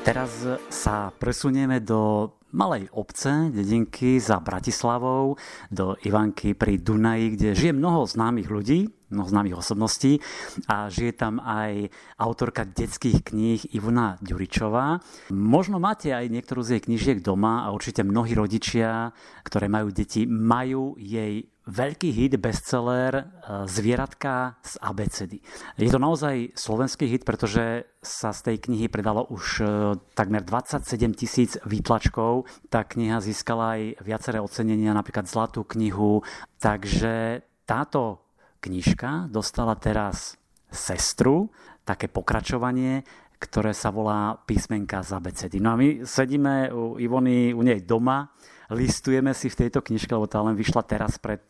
Teraz 0.01 0.33
sa 0.73 1.13
presunieme 1.13 1.85
do 1.85 2.33
malej 2.57 2.89
obce, 2.97 3.53
dedinky 3.53 4.17
za 4.17 4.41
Bratislavou, 4.41 5.37
do 5.69 5.93
Ivanky 6.09 6.57
pri 6.57 6.81
Dunaji, 6.81 7.27
kde 7.37 7.49
žije 7.53 7.73
mnoho 7.77 8.09
známych 8.09 8.49
ľudí, 8.49 8.89
mnoho 9.11 9.29
známych 9.29 9.59
osobností 9.59 10.23
a 10.71 10.89
žije 10.89 11.13
tam 11.19 11.43
aj 11.43 11.91
autorka 12.17 12.65
detských 12.65 13.27
kníh 13.27 13.61
Ivona 13.75 14.17
Ďuričová. 14.23 15.03
Možno 15.35 15.83
máte 15.83 16.15
aj 16.15 16.31
niektorú 16.31 16.63
z 16.63 16.79
jej 16.79 16.83
knižiek 16.87 17.19
doma 17.21 17.67
a 17.67 17.75
určite 17.75 18.07
mnohí 18.07 18.33
rodičia, 18.33 19.13
ktoré 19.45 19.67
majú 19.69 19.91
deti, 19.91 20.25
majú 20.25 20.95
jej 20.97 21.51
veľký 21.71 22.11
hit, 22.11 22.33
bestseller 22.43 23.15
e, 23.15 23.25
Zvieratka 23.71 24.59
z 24.65 24.75
ABCD. 24.83 25.33
Je 25.79 25.91
to 25.93 26.03
naozaj 26.03 26.57
slovenský 26.59 27.07
hit, 27.07 27.23
pretože 27.23 27.87
sa 28.03 28.35
z 28.35 28.41
tej 28.51 28.57
knihy 28.67 28.91
predalo 28.91 29.29
už 29.31 29.45
e, 29.61 29.65
takmer 30.19 30.43
27 30.43 31.15
tisíc 31.15 31.55
výtlačkov. 31.63 32.51
Tá 32.73 32.83
kniha 32.83 33.23
získala 33.23 33.79
aj 33.79 33.83
viaceré 34.03 34.39
ocenenia, 34.43 34.97
napríklad 34.97 35.31
Zlatú 35.31 35.63
knihu. 35.63 36.27
Takže 36.59 37.47
táto 37.69 38.30
knižka 38.61 39.33
dostala 39.33 39.75
teraz 39.75 40.37
sestru, 40.71 41.51
také 41.83 42.07
pokračovanie, 42.07 43.03
ktoré 43.41 43.73
sa 43.73 43.89
volá 43.89 44.37
písmenka 44.45 45.01
z 45.01 45.17
abecedy. 45.17 45.59
No 45.59 45.73
a 45.73 45.81
my 45.81 46.05
sedíme 46.05 46.69
u 46.71 47.01
Ivony, 47.01 47.57
u 47.57 47.65
nej 47.65 47.81
doma, 47.81 48.29
listujeme 48.71 49.33
si 49.33 49.49
v 49.49 49.67
tejto 49.67 49.81
knižke, 49.81 50.13
lebo 50.13 50.29
tá 50.29 50.45
len 50.45 50.55
vyšla 50.55 50.85
teraz 50.85 51.17
pred 51.17 51.41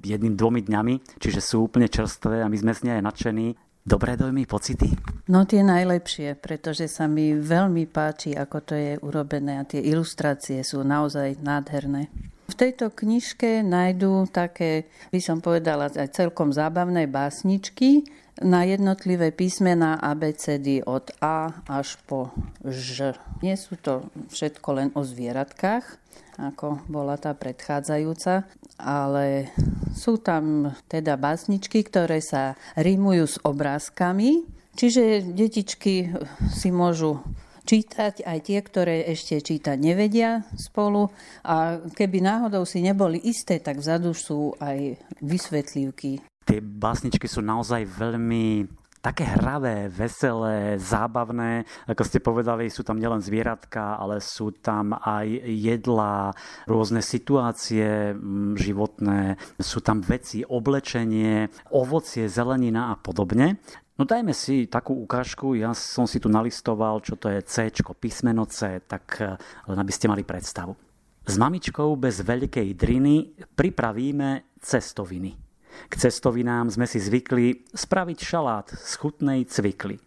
jedným, 0.00 0.38
dvomi 0.38 0.62
dňami, 0.62 1.18
čiže 1.18 1.42
sú 1.42 1.66
úplne 1.66 1.90
čerstvé 1.90 2.40
a 2.40 2.48
my 2.48 2.56
sme 2.56 2.72
z 2.72 2.80
nej 2.88 3.02
nadšení. 3.02 3.58
Dobré 3.82 4.14
dojmy, 4.14 4.46
pocity? 4.46 4.94
No 5.26 5.42
tie 5.42 5.66
najlepšie, 5.66 6.38
pretože 6.38 6.86
sa 6.86 7.10
mi 7.10 7.34
veľmi 7.34 7.90
páči, 7.90 8.30
ako 8.30 8.62
to 8.62 8.74
je 8.78 8.94
urobené 9.02 9.58
a 9.58 9.66
tie 9.66 9.82
ilustrácie 9.82 10.62
sú 10.62 10.86
naozaj 10.86 11.42
nádherné. 11.42 12.06
V 12.52 12.68
tejto 12.68 12.92
knižke 12.92 13.64
nájdú 13.64 14.28
také, 14.28 14.84
by 15.08 15.20
som 15.24 15.40
povedala, 15.40 15.88
aj 15.88 16.12
celkom 16.12 16.52
zábavné 16.52 17.08
básničky 17.08 18.04
na 18.44 18.68
jednotlivé 18.68 19.32
písmená 19.32 19.96
ABCD 19.96 20.84
od 20.84 21.16
A 21.24 21.64
až 21.64 21.96
po 22.04 22.28
Ž. 22.60 23.16
Nie 23.40 23.56
sú 23.56 23.80
to 23.80 24.04
všetko 24.28 24.68
len 24.76 24.88
o 24.92 25.00
zvieratkách, 25.00 25.96
ako 26.36 26.84
bola 26.92 27.16
tá 27.16 27.32
predchádzajúca, 27.32 28.44
ale 28.76 29.48
sú 29.96 30.20
tam 30.20 30.76
teda 30.92 31.16
básničky, 31.16 31.80
ktoré 31.88 32.20
sa 32.20 32.60
rímujú 32.76 33.32
s 33.32 33.36
obrázkami, 33.48 34.44
čiže 34.76 35.24
detičky 35.24 36.12
si 36.52 36.68
môžu 36.68 37.24
čítať, 37.62 38.26
aj 38.26 38.38
tie, 38.42 38.58
ktoré 38.60 39.06
ešte 39.10 39.38
čítať 39.40 39.76
nevedia 39.78 40.42
spolu. 40.58 41.10
A 41.46 41.78
keby 41.82 42.22
náhodou 42.22 42.66
si 42.66 42.82
neboli 42.82 43.22
isté, 43.22 43.62
tak 43.62 43.78
vzadu 43.78 44.12
sú 44.12 44.54
aj 44.58 44.98
vysvetlivky. 45.22 46.22
Tie 46.42 46.58
básničky 46.58 47.30
sú 47.30 47.38
naozaj 47.38 47.86
veľmi 47.86 48.66
také 49.02 49.26
hravé, 49.26 49.90
veselé, 49.90 50.78
zábavné. 50.78 51.66
Ako 51.90 52.06
ste 52.06 52.22
povedali, 52.22 52.70
sú 52.70 52.86
tam 52.86 53.02
nielen 53.02 53.18
zvieratka, 53.18 53.98
ale 53.98 54.22
sú 54.22 54.54
tam 54.54 54.94
aj 54.94 55.26
jedlá, 55.42 56.30
rôzne 56.70 57.02
situácie 57.02 58.14
mm, 58.14 58.54
životné, 58.54 59.20
sú 59.58 59.82
tam 59.82 59.98
veci, 60.00 60.46
oblečenie, 60.46 61.50
ovocie, 61.74 62.30
zelenina 62.30 62.94
a 62.94 62.96
podobne. 62.96 63.58
No 64.02 64.10
dajme 64.10 64.34
si 64.34 64.66
takú 64.66 64.98
ukážku, 64.98 65.54
ja 65.54 65.70
som 65.78 66.10
si 66.10 66.18
tu 66.18 66.26
nalistoval, 66.26 66.98
čo 67.06 67.14
to 67.14 67.30
je 67.30 67.38
C, 67.46 67.70
písmeno 67.70 68.50
C, 68.50 68.82
tak 68.82 69.22
eh, 69.22 69.38
len 69.70 69.78
aby 69.78 69.94
ste 69.94 70.10
mali 70.10 70.26
predstavu. 70.26 70.74
S 71.22 71.38
mamičkou 71.38 71.94
bez 71.94 72.18
veľkej 72.18 72.74
driny 72.74 73.30
pripravíme 73.54 74.58
cestoviny. 74.58 75.38
K 75.86 75.92
cestovinám 75.94 76.66
sme 76.74 76.90
si 76.90 76.98
zvykli 76.98 77.70
spraviť 77.70 78.18
šalát 78.18 78.74
z 78.74 78.90
chutnej 78.98 79.46
cvikly. 79.46 80.02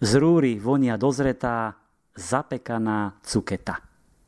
Z 0.00 0.10
rúry 0.16 0.56
vonia 0.56 0.96
dozretá, 0.96 1.76
zapekaná 2.16 3.20
cuketa. 3.20 3.76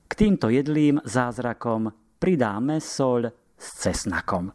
K 0.04 0.12
týmto 0.12 0.52
jedlým 0.52 1.00
zázrakom 1.08 1.88
pridáme 2.20 2.84
soľ 2.84 3.32
s 3.56 3.66
cesnakom. 3.80 4.52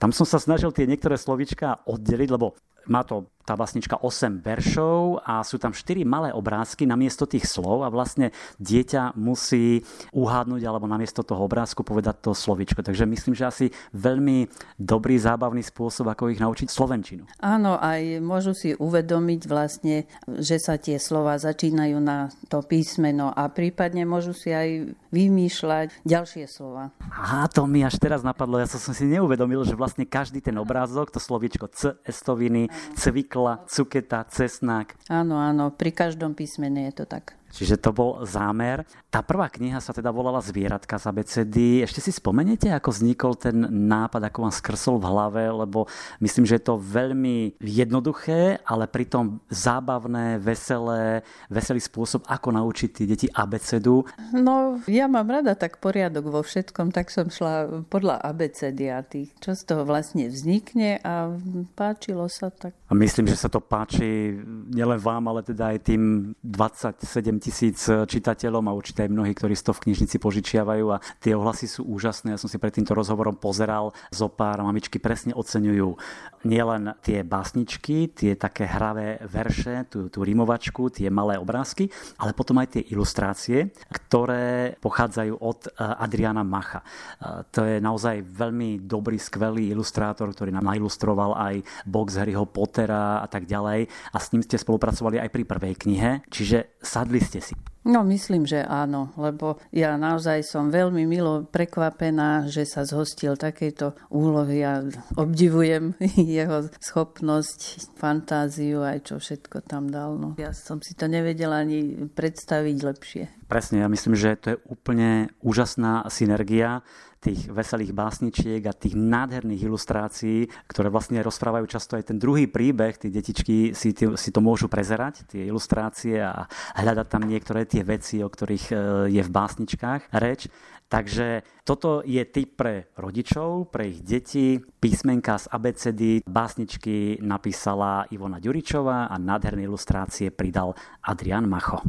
Tam 0.00 0.16
som 0.16 0.24
sa 0.24 0.40
snažil 0.40 0.72
tie 0.72 0.88
niektoré 0.88 1.20
slovička 1.20 1.84
oddeliť, 1.84 2.28
lebo 2.32 2.56
má 2.88 3.04
to 3.04 3.28
tá 3.48 3.56
básnička 3.56 3.96
8 4.04 4.44
veršov 4.44 5.24
a 5.24 5.40
sú 5.40 5.56
tam 5.56 5.72
4 5.72 6.04
malé 6.04 6.28
obrázky 6.36 6.84
namiesto 6.84 7.24
tých 7.24 7.48
slov 7.48 7.80
a 7.80 7.88
vlastne 7.88 8.28
dieťa 8.60 9.16
musí 9.16 9.80
uhádnuť 10.12 10.60
alebo 10.68 10.84
namiesto 10.84 11.24
toho 11.24 11.48
obrázku 11.48 11.80
povedať 11.80 12.28
to 12.28 12.36
slovičko. 12.36 12.84
Takže 12.84 13.08
myslím, 13.08 13.32
že 13.32 13.48
asi 13.48 13.66
veľmi 13.96 14.52
dobrý, 14.76 15.16
zábavný 15.16 15.64
spôsob, 15.64 16.12
ako 16.12 16.28
ich 16.28 16.44
naučiť 16.44 16.68
slovenčinu. 16.68 17.24
Áno, 17.40 17.80
aj 17.80 18.20
môžu 18.20 18.52
si 18.52 18.76
uvedomiť 18.76 19.40
vlastne, 19.48 20.04
že 20.28 20.60
sa 20.60 20.76
tie 20.76 21.00
slova 21.00 21.40
začínajú 21.40 21.96
na 22.04 22.28
to 22.52 22.60
písmeno 22.60 23.32
a 23.32 23.48
prípadne 23.48 24.04
môžu 24.04 24.36
si 24.36 24.52
aj 24.52 24.92
vymýšľať 25.08 26.04
ďalšie 26.04 26.44
slova. 26.44 26.92
A 27.08 27.48
to 27.48 27.64
mi 27.64 27.80
až 27.80 27.96
teraz 27.96 28.20
napadlo, 28.20 28.60
ja 28.60 28.68
som 28.68 28.92
si 28.92 29.08
neuvedomil, 29.08 29.64
že 29.64 29.72
vlastne 29.72 30.04
každý 30.04 30.44
ten 30.44 30.60
obrázok, 30.60 31.08
to 31.08 31.20
slovičko 31.22 31.72
C, 31.72 31.96
estoviny, 32.04 32.68
cvik 32.98 33.37
cukla, 33.38 33.62
cuketa, 33.70 34.26
cesnák. 34.26 34.98
Áno, 35.06 35.38
áno, 35.38 35.70
pri 35.70 35.94
každom 35.94 36.34
písmene 36.34 36.90
je 36.90 37.02
to 37.02 37.04
tak. 37.06 37.37
Čiže 37.48 37.80
to 37.80 37.90
bol 37.96 38.22
zámer. 38.28 38.84
Tá 39.08 39.24
prvá 39.24 39.48
kniha 39.48 39.80
sa 39.80 39.96
teda 39.96 40.12
volala 40.12 40.44
Zvieratka 40.44 41.00
z 41.00 41.04
ABCD. 41.08 41.56
Ešte 41.84 42.04
si 42.04 42.12
spomeniete, 42.12 42.68
ako 42.68 42.92
vznikol 42.92 43.32
ten 43.40 43.56
nápad, 43.88 44.28
ako 44.28 44.48
vám 44.48 44.54
skrsol 44.54 44.96
v 45.00 45.08
hlave, 45.08 45.44
lebo 45.64 45.88
myslím, 46.20 46.44
že 46.44 46.60
je 46.60 46.64
to 46.68 46.76
veľmi 46.76 47.56
jednoduché, 47.62 48.60
ale 48.68 48.84
pritom 48.84 49.40
zábavné, 49.48 50.36
veselé, 50.36 51.24
veselý 51.48 51.80
spôsob, 51.80 52.28
ako 52.28 52.52
naučiť 52.52 52.88
tie 52.92 53.06
deti 53.08 53.26
ABCD. 53.32 53.88
No, 54.36 54.76
ja 54.84 55.08
mám 55.08 55.32
rada 55.32 55.56
tak 55.56 55.80
poriadok 55.80 56.28
vo 56.28 56.40
všetkom, 56.44 56.92
tak 56.92 57.08
som 57.08 57.32
šla 57.32 57.86
podľa 57.88 58.20
ABCD 58.20 58.92
a 58.92 59.00
tých, 59.00 59.32
čo 59.40 59.56
z 59.56 59.62
toho 59.64 59.88
vlastne 59.88 60.28
vznikne 60.28 61.00
a 61.00 61.32
páčilo 61.72 62.28
sa 62.28 62.52
tak. 62.52 62.76
A 62.88 62.92
myslím, 62.92 63.30
že 63.30 63.40
sa 63.40 63.48
to 63.48 63.64
páči 63.64 64.36
nielen 64.68 65.00
vám, 65.00 65.24
ale 65.32 65.40
teda 65.40 65.72
aj 65.72 65.78
tým 65.88 66.32
27 66.44 67.37
tisíc 67.38 67.86
eh, 67.88 68.04
čitateľom 68.04 68.68
a 68.68 68.76
určite 68.76 69.06
aj 69.06 69.10
mnohí, 69.10 69.32
ktorí 69.34 69.54
to 69.58 69.74
v 69.74 69.90
knižnici 69.90 70.18
požičiavajú 70.18 70.86
a 70.94 71.02
tie 71.22 71.34
ohlasy 71.34 71.66
sú 71.66 71.86
úžasné. 71.86 72.34
Ja 72.34 72.40
som 72.40 72.50
si 72.50 72.58
pred 72.58 72.74
týmto 72.74 72.94
rozhovorom 72.94 73.38
pozeral 73.38 73.94
zo 74.12 74.30
pár 74.30 74.62
mamičky 74.62 75.02
presne 75.02 75.34
oceňujú 75.34 75.98
nielen 76.46 76.94
tie 77.02 77.26
básničky, 77.26 78.14
tie 78.14 78.38
také 78.38 78.68
hravé 78.68 79.18
verše, 79.26 79.90
tú, 79.90 80.06
tú 80.06 80.22
rimovačku, 80.22 80.90
tie 80.92 81.10
malé 81.10 81.34
obrázky, 81.34 81.90
ale 82.22 82.30
potom 82.30 82.62
aj 82.62 82.78
tie 82.78 82.82
ilustrácie, 82.94 83.74
ktoré 83.90 84.78
pochádzajú 84.78 85.34
od 85.38 85.60
eh, 85.66 85.72
Adriana 85.78 86.46
Macha. 86.46 86.82
Eh, 86.82 87.42
to 87.50 87.66
je 87.66 87.76
naozaj 87.82 88.22
veľmi 88.22 88.86
dobrý, 88.86 89.18
skvelý 89.18 89.70
ilustrátor, 89.74 90.30
ktorý 90.30 90.54
nám 90.54 90.70
nailustroval 90.74 91.34
aj 91.34 91.54
box 91.86 92.18
Harryho 92.18 92.46
Pottera 92.46 93.22
a 93.22 93.26
tak 93.26 93.46
ďalej 93.46 93.90
a 94.12 94.16
s 94.18 94.30
ním 94.30 94.42
ste 94.44 94.60
spolupracovali 94.60 95.18
aj 95.18 95.30
pri 95.32 95.42
prvej 95.44 95.74
knihe, 95.74 96.10
čiže 96.30 96.78
sadli 96.78 97.18
ste 97.28 97.44
si? 97.44 97.54
No 97.88 98.04
myslím, 98.04 98.44
že 98.44 98.60
áno, 98.60 99.16
lebo 99.16 99.56
ja 99.72 99.96
naozaj 99.96 100.44
som 100.44 100.68
veľmi 100.68 101.08
milo 101.08 101.48
prekvapená, 101.48 102.44
že 102.44 102.68
sa 102.68 102.84
zhostil 102.84 103.38
takejto 103.38 104.12
úlohy 104.12 104.60
a 104.60 104.84
obdivujem 105.16 105.96
jeho 106.16 106.68
schopnosť, 106.82 107.88
fantáziu 107.96 108.84
aj 108.84 109.08
čo 109.08 109.14
všetko 109.16 109.64
tam 109.64 109.88
dal. 109.88 110.20
No. 110.20 110.36
Ja 110.36 110.52
som 110.52 110.84
si 110.84 110.92
to 110.92 111.08
nevedela 111.08 111.64
ani 111.64 112.08
predstaviť 112.12 112.76
lepšie. 112.76 113.24
Presne, 113.48 113.80
ja 113.80 113.88
myslím, 113.88 114.12
že 114.12 114.36
to 114.36 114.46
je 114.52 114.60
úplne 114.68 115.32
úžasná 115.40 116.04
synergia 116.12 116.84
tých 117.18 117.50
veselých 117.50 117.92
básničiek 117.94 118.62
a 118.66 118.76
tých 118.76 118.94
nádherných 118.94 119.66
ilustrácií, 119.66 120.46
ktoré 120.70 120.88
vlastne 120.88 121.18
rozprávajú 121.22 121.66
často 121.66 121.98
aj 121.98 122.14
ten 122.14 122.18
druhý 122.18 122.46
príbeh. 122.46 122.94
Tí 122.94 123.10
detičky 123.10 123.74
si, 123.74 123.90
si 123.94 124.30
to 124.30 124.40
môžu 124.40 124.70
prezerať, 124.70 125.26
tie 125.26 125.42
ilustrácie 125.50 126.22
a 126.22 126.46
hľadať 126.78 127.06
tam 127.10 127.26
niektoré 127.26 127.66
tie 127.66 127.82
veci, 127.82 128.22
o 128.22 128.30
ktorých 128.30 128.66
e, 128.70 128.74
je 129.10 129.22
v 129.22 129.30
básničkách 129.34 130.14
reč. 130.14 130.46
Takže 130.88 131.44
toto 131.68 132.00
je 132.00 132.24
typ 132.24 132.56
pre 132.56 132.88
rodičov, 132.96 133.68
pre 133.68 133.92
ich 133.92 134.00
deti. 134.00 134.56
Písmenka 134.56 135.36
z 135.36 135.44
ABCD 135.52 136.02
básničky 136.24 137.20
napísala 137.20 138.08
Ivona 138.08 138.40
Ďuričová 138.40 139.12
a 139.12 139.14
nádherné 139.20 139.68
ilustrácie 139.68 140.32
pridal 140.32 140.72
Adrian 141.04 141.44
Macho. 141.44 141.84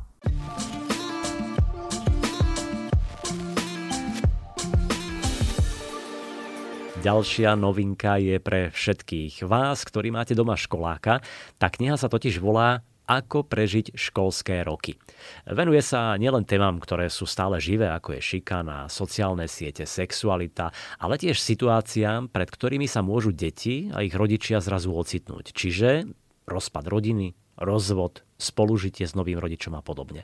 Ďalšia 7.00 7.56
novinka 7.56 8.20
je 8.20 8.44
pre 8.44 8.76
všetkých 8.76 9.48
vás, 9.48 9.88
ktorí 9.88 10.12
máte 10.12 10.36
doma 10.36 10.60
školáka. 10.60 11.24
Tá 11.56 11.72
kniha 11.72 11.96
sa 11.96 12.12
totiž 12.12 12.44
volá 12.44 12.84
ako 13.08 13.48
prežiť 13.48 13.96
školské 13.96 14.68
roky. 14.68 15.00
Venuje 15.48 15.80
sa 15.80 16.20
nielen 16.20 16.44
témam, 16.44 16.76
ktoré 16.76 17.08
sú 17.08 17.24
stále 17.24 17.56
živé, 17.64 17.88
ako 17.88 18.20
je 18.20 18.22
šikana, 18.22 18.92
sociálne 18.92 19.48
siete, 19.48 19.88
sexualita, 19.88 20.76
ale 21.00 21.16
tiež 21.16 21.40
situáciám, 21.40 22.28
pred 22.28 22.52
ktorými 22.52 22.86
sa 22.86 23.00
môžu 23.00 23.32
deti 23.32 23.88
a 23.96 24.04
ich 24.04 24.12
rodičia 24.12 24.60
zrazu 24.60 24.92
ocitnúť. 24.92 25.56
Čiže 25.56 26.04
rozpad 26.52 26.84
rodiny, 26.84 27.32
rozvod, 27.60 28.24
spolužitie 28.40 29.04
s 29.04 29.14
novým 29.20 29.36
rodičom 29.36 29.76
a 29.76 29.84
podobne. 29.84 30.24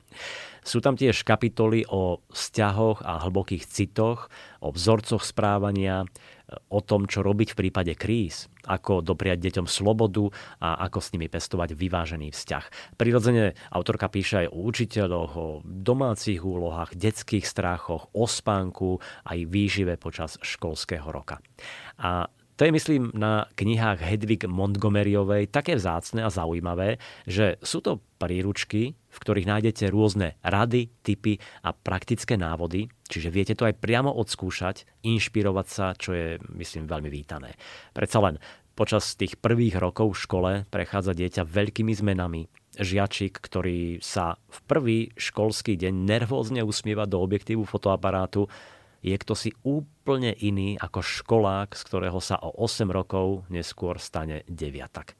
Sú 0.63 0.79
tam 0.79 0.95
tiež 0.95 1.27
kapitoly 1.27 1.83
o 1.91 2.23
vzťahoch 2.31 3.03
a 3.03 3.19
hlbokých 3.27 3.67
citoch, 3.67 4.31
o 4.63 4.71
vzorcoch 4.71 5.21
správania, 5.21 6.07
o 6.49 6.79
tom, 6.81 7.09
čo 7.09 7.25
robiť 7.25 7.53
v 7.53 7.59
prípade 7.65 7.93
kríz, 7.97 8.49
ako 8.65 9.01
dopriať 9.01 9.41
deťom 9.41 9.67
slobodu 9.69 10.29
a 10.61 10.85
ako 10.85 10.99
s 11.01 11.11
nimi 11.13 11.29
pestovať 11.29 11.73
vyvážený 11.73 12.29
vzťah. 12.33 12.97
Prirodzene 12.97 13.57
autorka 13.73 14.09
píše 14.09 14.45
aj 14.45 14.47
o 14.53 14.59
učiteľoch, 14.65 15.31
o 15.37 15.47
domácich 15.65 16.41
úlohách, 16.41 16.93
detských 16.93 17.45
strachoch, 17.45 18.13
o 18.13 18.25
spánku 18.29 19.01
aj 19.25 19.39
výžive 19.49 19.97
počas 19.97 20.37
školského 20.41 21.09
roka. 21.09 21.41
A 21.97 22.29
to 22.55 22.63
je, 22.63 22.71
myslím, 22.71 23.11
na 23.11 23.51
knihách 23.59 23.99
Hedvig 23.99 24.47
Montgomeryovej 24.47 25.51
také 25.51 25.75
vzácne 25.75 26.23
a 26.23 26.31
zaujímavé, 26.31 27.03
že 27.27 27.59
sú 27.59 27.83
to 27.83 27.99
príručky, 28.15 28.95
v 28.95 29.17
ktorých 29.19 29.49
nájdete 29.51 29.91
rôzne 29.91 30.39
rady, 30.39 30.87
typy 31.03 31.35
a 31.67 31.75
praktické 31.75 32.39
návody, 32.39 32.87
čiže 33.11 33.27
viete 33.27 33.53
to 33.59 33.67
aj 33.67 33.75
priamo 33.75 34.07
odskúšať, 34.07 34.87
inšpirovať 35.03 35.67
sa, 35.67 35.85
čo 35.99 36.15
je, 36.15 36.27
myslím, 36.55 36.87
veľmi 36.87 37.11
vítané. 37.11 37.59
Predsa 37.91 38.23
len 38.23 38.39
počas 38.75 39.15
tých 39.15 39.39
prvých 39.39 39.79
rokov 39.79 40.15
v 40.15 40.21
škole 40.23 40.51
prechádza 40.71 41.15
dieťa 41.15 41.43
veľkými 41.47 41.91
zmenami, 41.95 42.47
žiačik, 42.75 43.39
ktorý 43.39 44.03
sa 44.03 44.35
v 44.51 44.59
prvý 44.67 44.99
školský 45.15 45.79
deň 45.79 45.93
nervózne 45.95 46.61
usmieva 46.63 47.07
do 47.07 47.23
objektívu 47.23 47.63
fotoaparátu, 47.63 48.51
je 49.05 49.13
kto 49.21 49.37
si 49.37 49.53
úplne 49.61 50.33
iný 50.33 50.81
ako 50.81 51.05
školák, 51.05 51.77
z 51.77 51.81
ktorého 51.85 52.17
sa 52.17 52.41
o 52.41 52.49
8 52.57 52.89
rokov 52.89 53.45
neskôr 53.53 54.01
stane 54.01 54.41
deviatak 54.49 55.13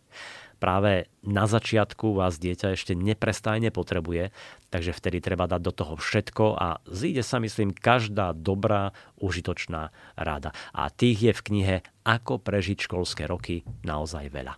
práve 0.58 1.12
na 1.22 1.46
začiatku 1.46 2.18
vás 2.18 2.42
dieťa 2.42 2.74
ešte 2.74 2.98
neprestajne 2.98 3.70
potrebuje, 3.70 4.34
takže 4.74 4.98
vtedy 4.98 5.22
treba 5.22 5.46
dať 5.46 5.62
do 5.62 5.74
toho 5.76 5.94
všetko 6.00 6.46
a 6.58 6.82
zíde 6.90 7.22
sa, 7.22 7.38
myslím, 7.38 7.70
každá 7.76 8.34
dobrá, 8.34 8.96
užitočná 9.22 9.94
rada. 10.18 10.56
A 10.74 10.90
tých 10.90 11.32
je 11.32 11.34
v 11.38 11.46
knihe 11.46 11.76
Ako 12.02 12.42
prežiť 12.42 12.82
školské 12.82 13.30
roky 13.30 13.62
naozaj 13.86 14.32
veľa. 14.32 14.58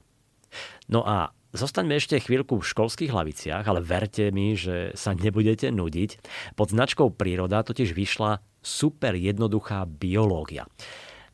No 0.87 1.03
a 1.03 1.35
Zostaňme 1.55 1.95
ešte 1.95 2.19
chvíľku 2.19 2.59
v 2.59 2.69
školských 2.69 3.09
hlaviciach, 3.09 3.63
ale 3.65 3.79
verte 3.79 4.29
mi, 4.35 4.59
že 4.59 4.91
sa 4.99 5.15
nebudete 5.15 5.71
nudiť. 5.71 6.19
Pod 6.59 6.75
značkou 6.75 7.07
Príroda 7.15 7.63
totiž 7.63 7.95
vyšla 7.95 8.43
super 8.67 9.15
jednoduchá 9.15 9.87
biológia. 9.87 10.67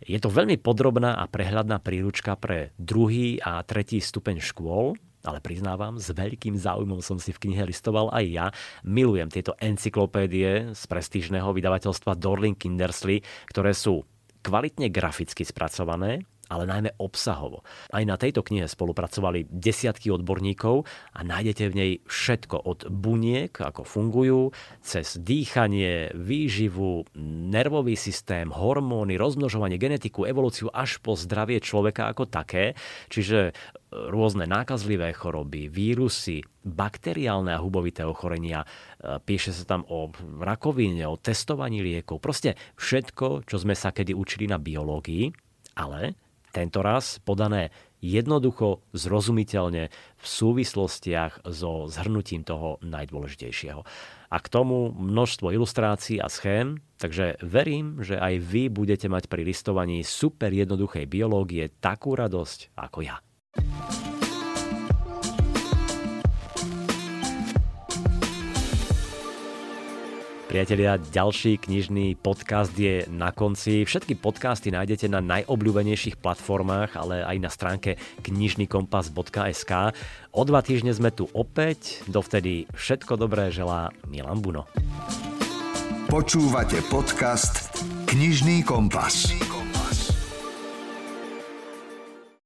Je 0.03 0.19
to 0.21 0.29
veľmi 0.29 0.61
podrobná 0.61 1.17
a 1.17 1.25
prehľadná 1.25 1.81
príručka 1.81 2.37
pre 2.37 2.75
druhý 2.77 3.41
a 3.41 3.63
tretí 3.65 3.97
stupeň 3.97 4.37
škôl, 4.43 4.93
ale 5.23 5.39
priznávam, 5.39 5.95
s 5.95 6.11
veľkým 6.11 6.59
záujmom 6.59 6.99
som 6.99 7.15
si 7.15 7.31
v 7.31 7.47
knihe 7.47 7.63
listoval 7.63 8.11
aj 8.11 8.25
ja. 8.27 8.45
Milujem 8.83 9.31
tieto 9.31 9.55
encyklopédie 9.55 10.75
z 10.75 10.83
prestížneho 10.91 11.55
vydavateľstva 11.55 12.19
Dorling 12.19 12.59
Kindersley, 12.59 13.23
ktoré 13.47 13.71
sú 13.71 14.03
kvalitne 14.43 14.91
graficky 14.91 15.47
spracované, 15.47 16.27
ale 16.53 16.69
najmä 16.69 16.91
obsahovo. 17.01 17.65
Aj 17.89 18.05
na 18.05 18.15
tejto 18.21 18.45
knihe 18.45 18.69
spolupracovali 18.69 19.49
desiatky 19.49 20.13
odborníkov 20.13 20.85
a 21.17 21.19
nájdete 21.25 21.63
v 21.73 21.77
nej 21.77 21.91
všetko 22.05 22.61
od 22.61 22.79
buniek, 22.93 23.49
ako 23.57 23.81
fungujú, 23.81 24.41
cez 24.85 25.17
dýchanie, 25.17 26.13
výživu, 26.13 27.09
nervový 27.49 27.97
systém, 27.97 28.53
hormóny, 28.53 29.17
rozmnožovanie, 29.17 29.81
genetiku, 29.81 30.29
evolúciu 30.29 30.69
až 30.69 31.01
po 31.01 31.17
zdravie 31.17 31.57
človeka 31.57 32.11
ako 32.13 32.29
také. 32.29 32.77
Čiže 33.09 33.39
e, 33.49 33.51
rôzne 33.91 34.45
nákazlivé 34.45 35.15
choroby, 35.17 35.71
vírusy, 35.71 36.45
bakteriálne 36.63 37.51
a 37.51 37.63
hubovité 37.63 38.05
ochorenia. 38.05 38.63
E, 38.63 39.17
píše 39.23 39.51
sa 39.55 39.65
tam 39.65 39.81
o 39.89 40.13
rakovine, 40.39 41.07
o 41.09 41.17
testovaní 41.19 41.81
liekov. 41.81 42.21
Proste 42.21 42.55
všetko, 42.77 43.47
čo 43.49 43.55
sme 43.57 43.73
sa 43.73 43.89
kedy 43.95 44.13
učili 44.15 44.45
na 44.45 44.61
biológii, 44.61 45.31
ale 45.79 46.13
tento 46.53 46.85
raz 46.85 47.17
podané 47.25 47.73
jednoducho, 48.03 48.85
zrozumiteľne 48.93 49.89
v 49.89 50.25
súvislostiach 50.25 51.47
so 51.49 51.89
zhrnutím 51.89 52.45
toho 52.45 52.77
najdôležitejšieho. 52.85 53.81
A 54.33 54.37
k 54.37 54.47
tomu 54.51 54.93
množstvo 54.93 55.49
ilustrácií 55.49 56.21
a 56.21 56.29
schém, 56.29 56.77
takže 57.01 57.41
verím, 57.41 58.05
že 58.05 58.19
aj 58.21 58.43
vy 58.43 58.63
budete 58.69 59.09
mať 59.09 59.25
pri 59.31 59.41
listovaní 59.47 60.05
super 60.05 60.53
jednoduchej 60.53 61.09
biológie 61.09 61.73
takú 61.81 62.13
radosť 62.13 62.75
ako 62.77 62.99
ja. 63.01 63.17
Priatelia, 70.53 71.01
ďalší 71.01 71.65
knižný 71.65 72.13
podcast 72.21 72.77
je 72.77 73.09
na 73.09 73.33
konci. 73.33 73.89
Všetky 73.89 74.21
podcasty 74.21 74.69
nájdete 74.69 75.09
na 75.09 75.17
najobľúbenejších 75.17 76.21
platformách, 76.21 76.93
ale 76.93 77.25
aj 77.25 77.37
na 77.41 77.49
stránke 77.49 77.97
knižnykompas.sk. 78.21 79.73
O 80.29 80.41
dva 80.45 80.61
týždne 80.61 80.93
sme 80.93 81.09
tu 81.09 81.25
opäť, 81.33 82.05
dovtedy 82.05 82.69
všetko 82.69 83.17
dobré 83.17 83.49
želá 83.49 83.89
Milan 84.05 84.45
Buno. 84.45 84.69
Počúvate 86.05 86.85
podcast 86.85 87.73
Knižný 88.05 88.61
kompas. 88.61 89.33
Knižný 89.33 89.41
kompas. 89.49 89.62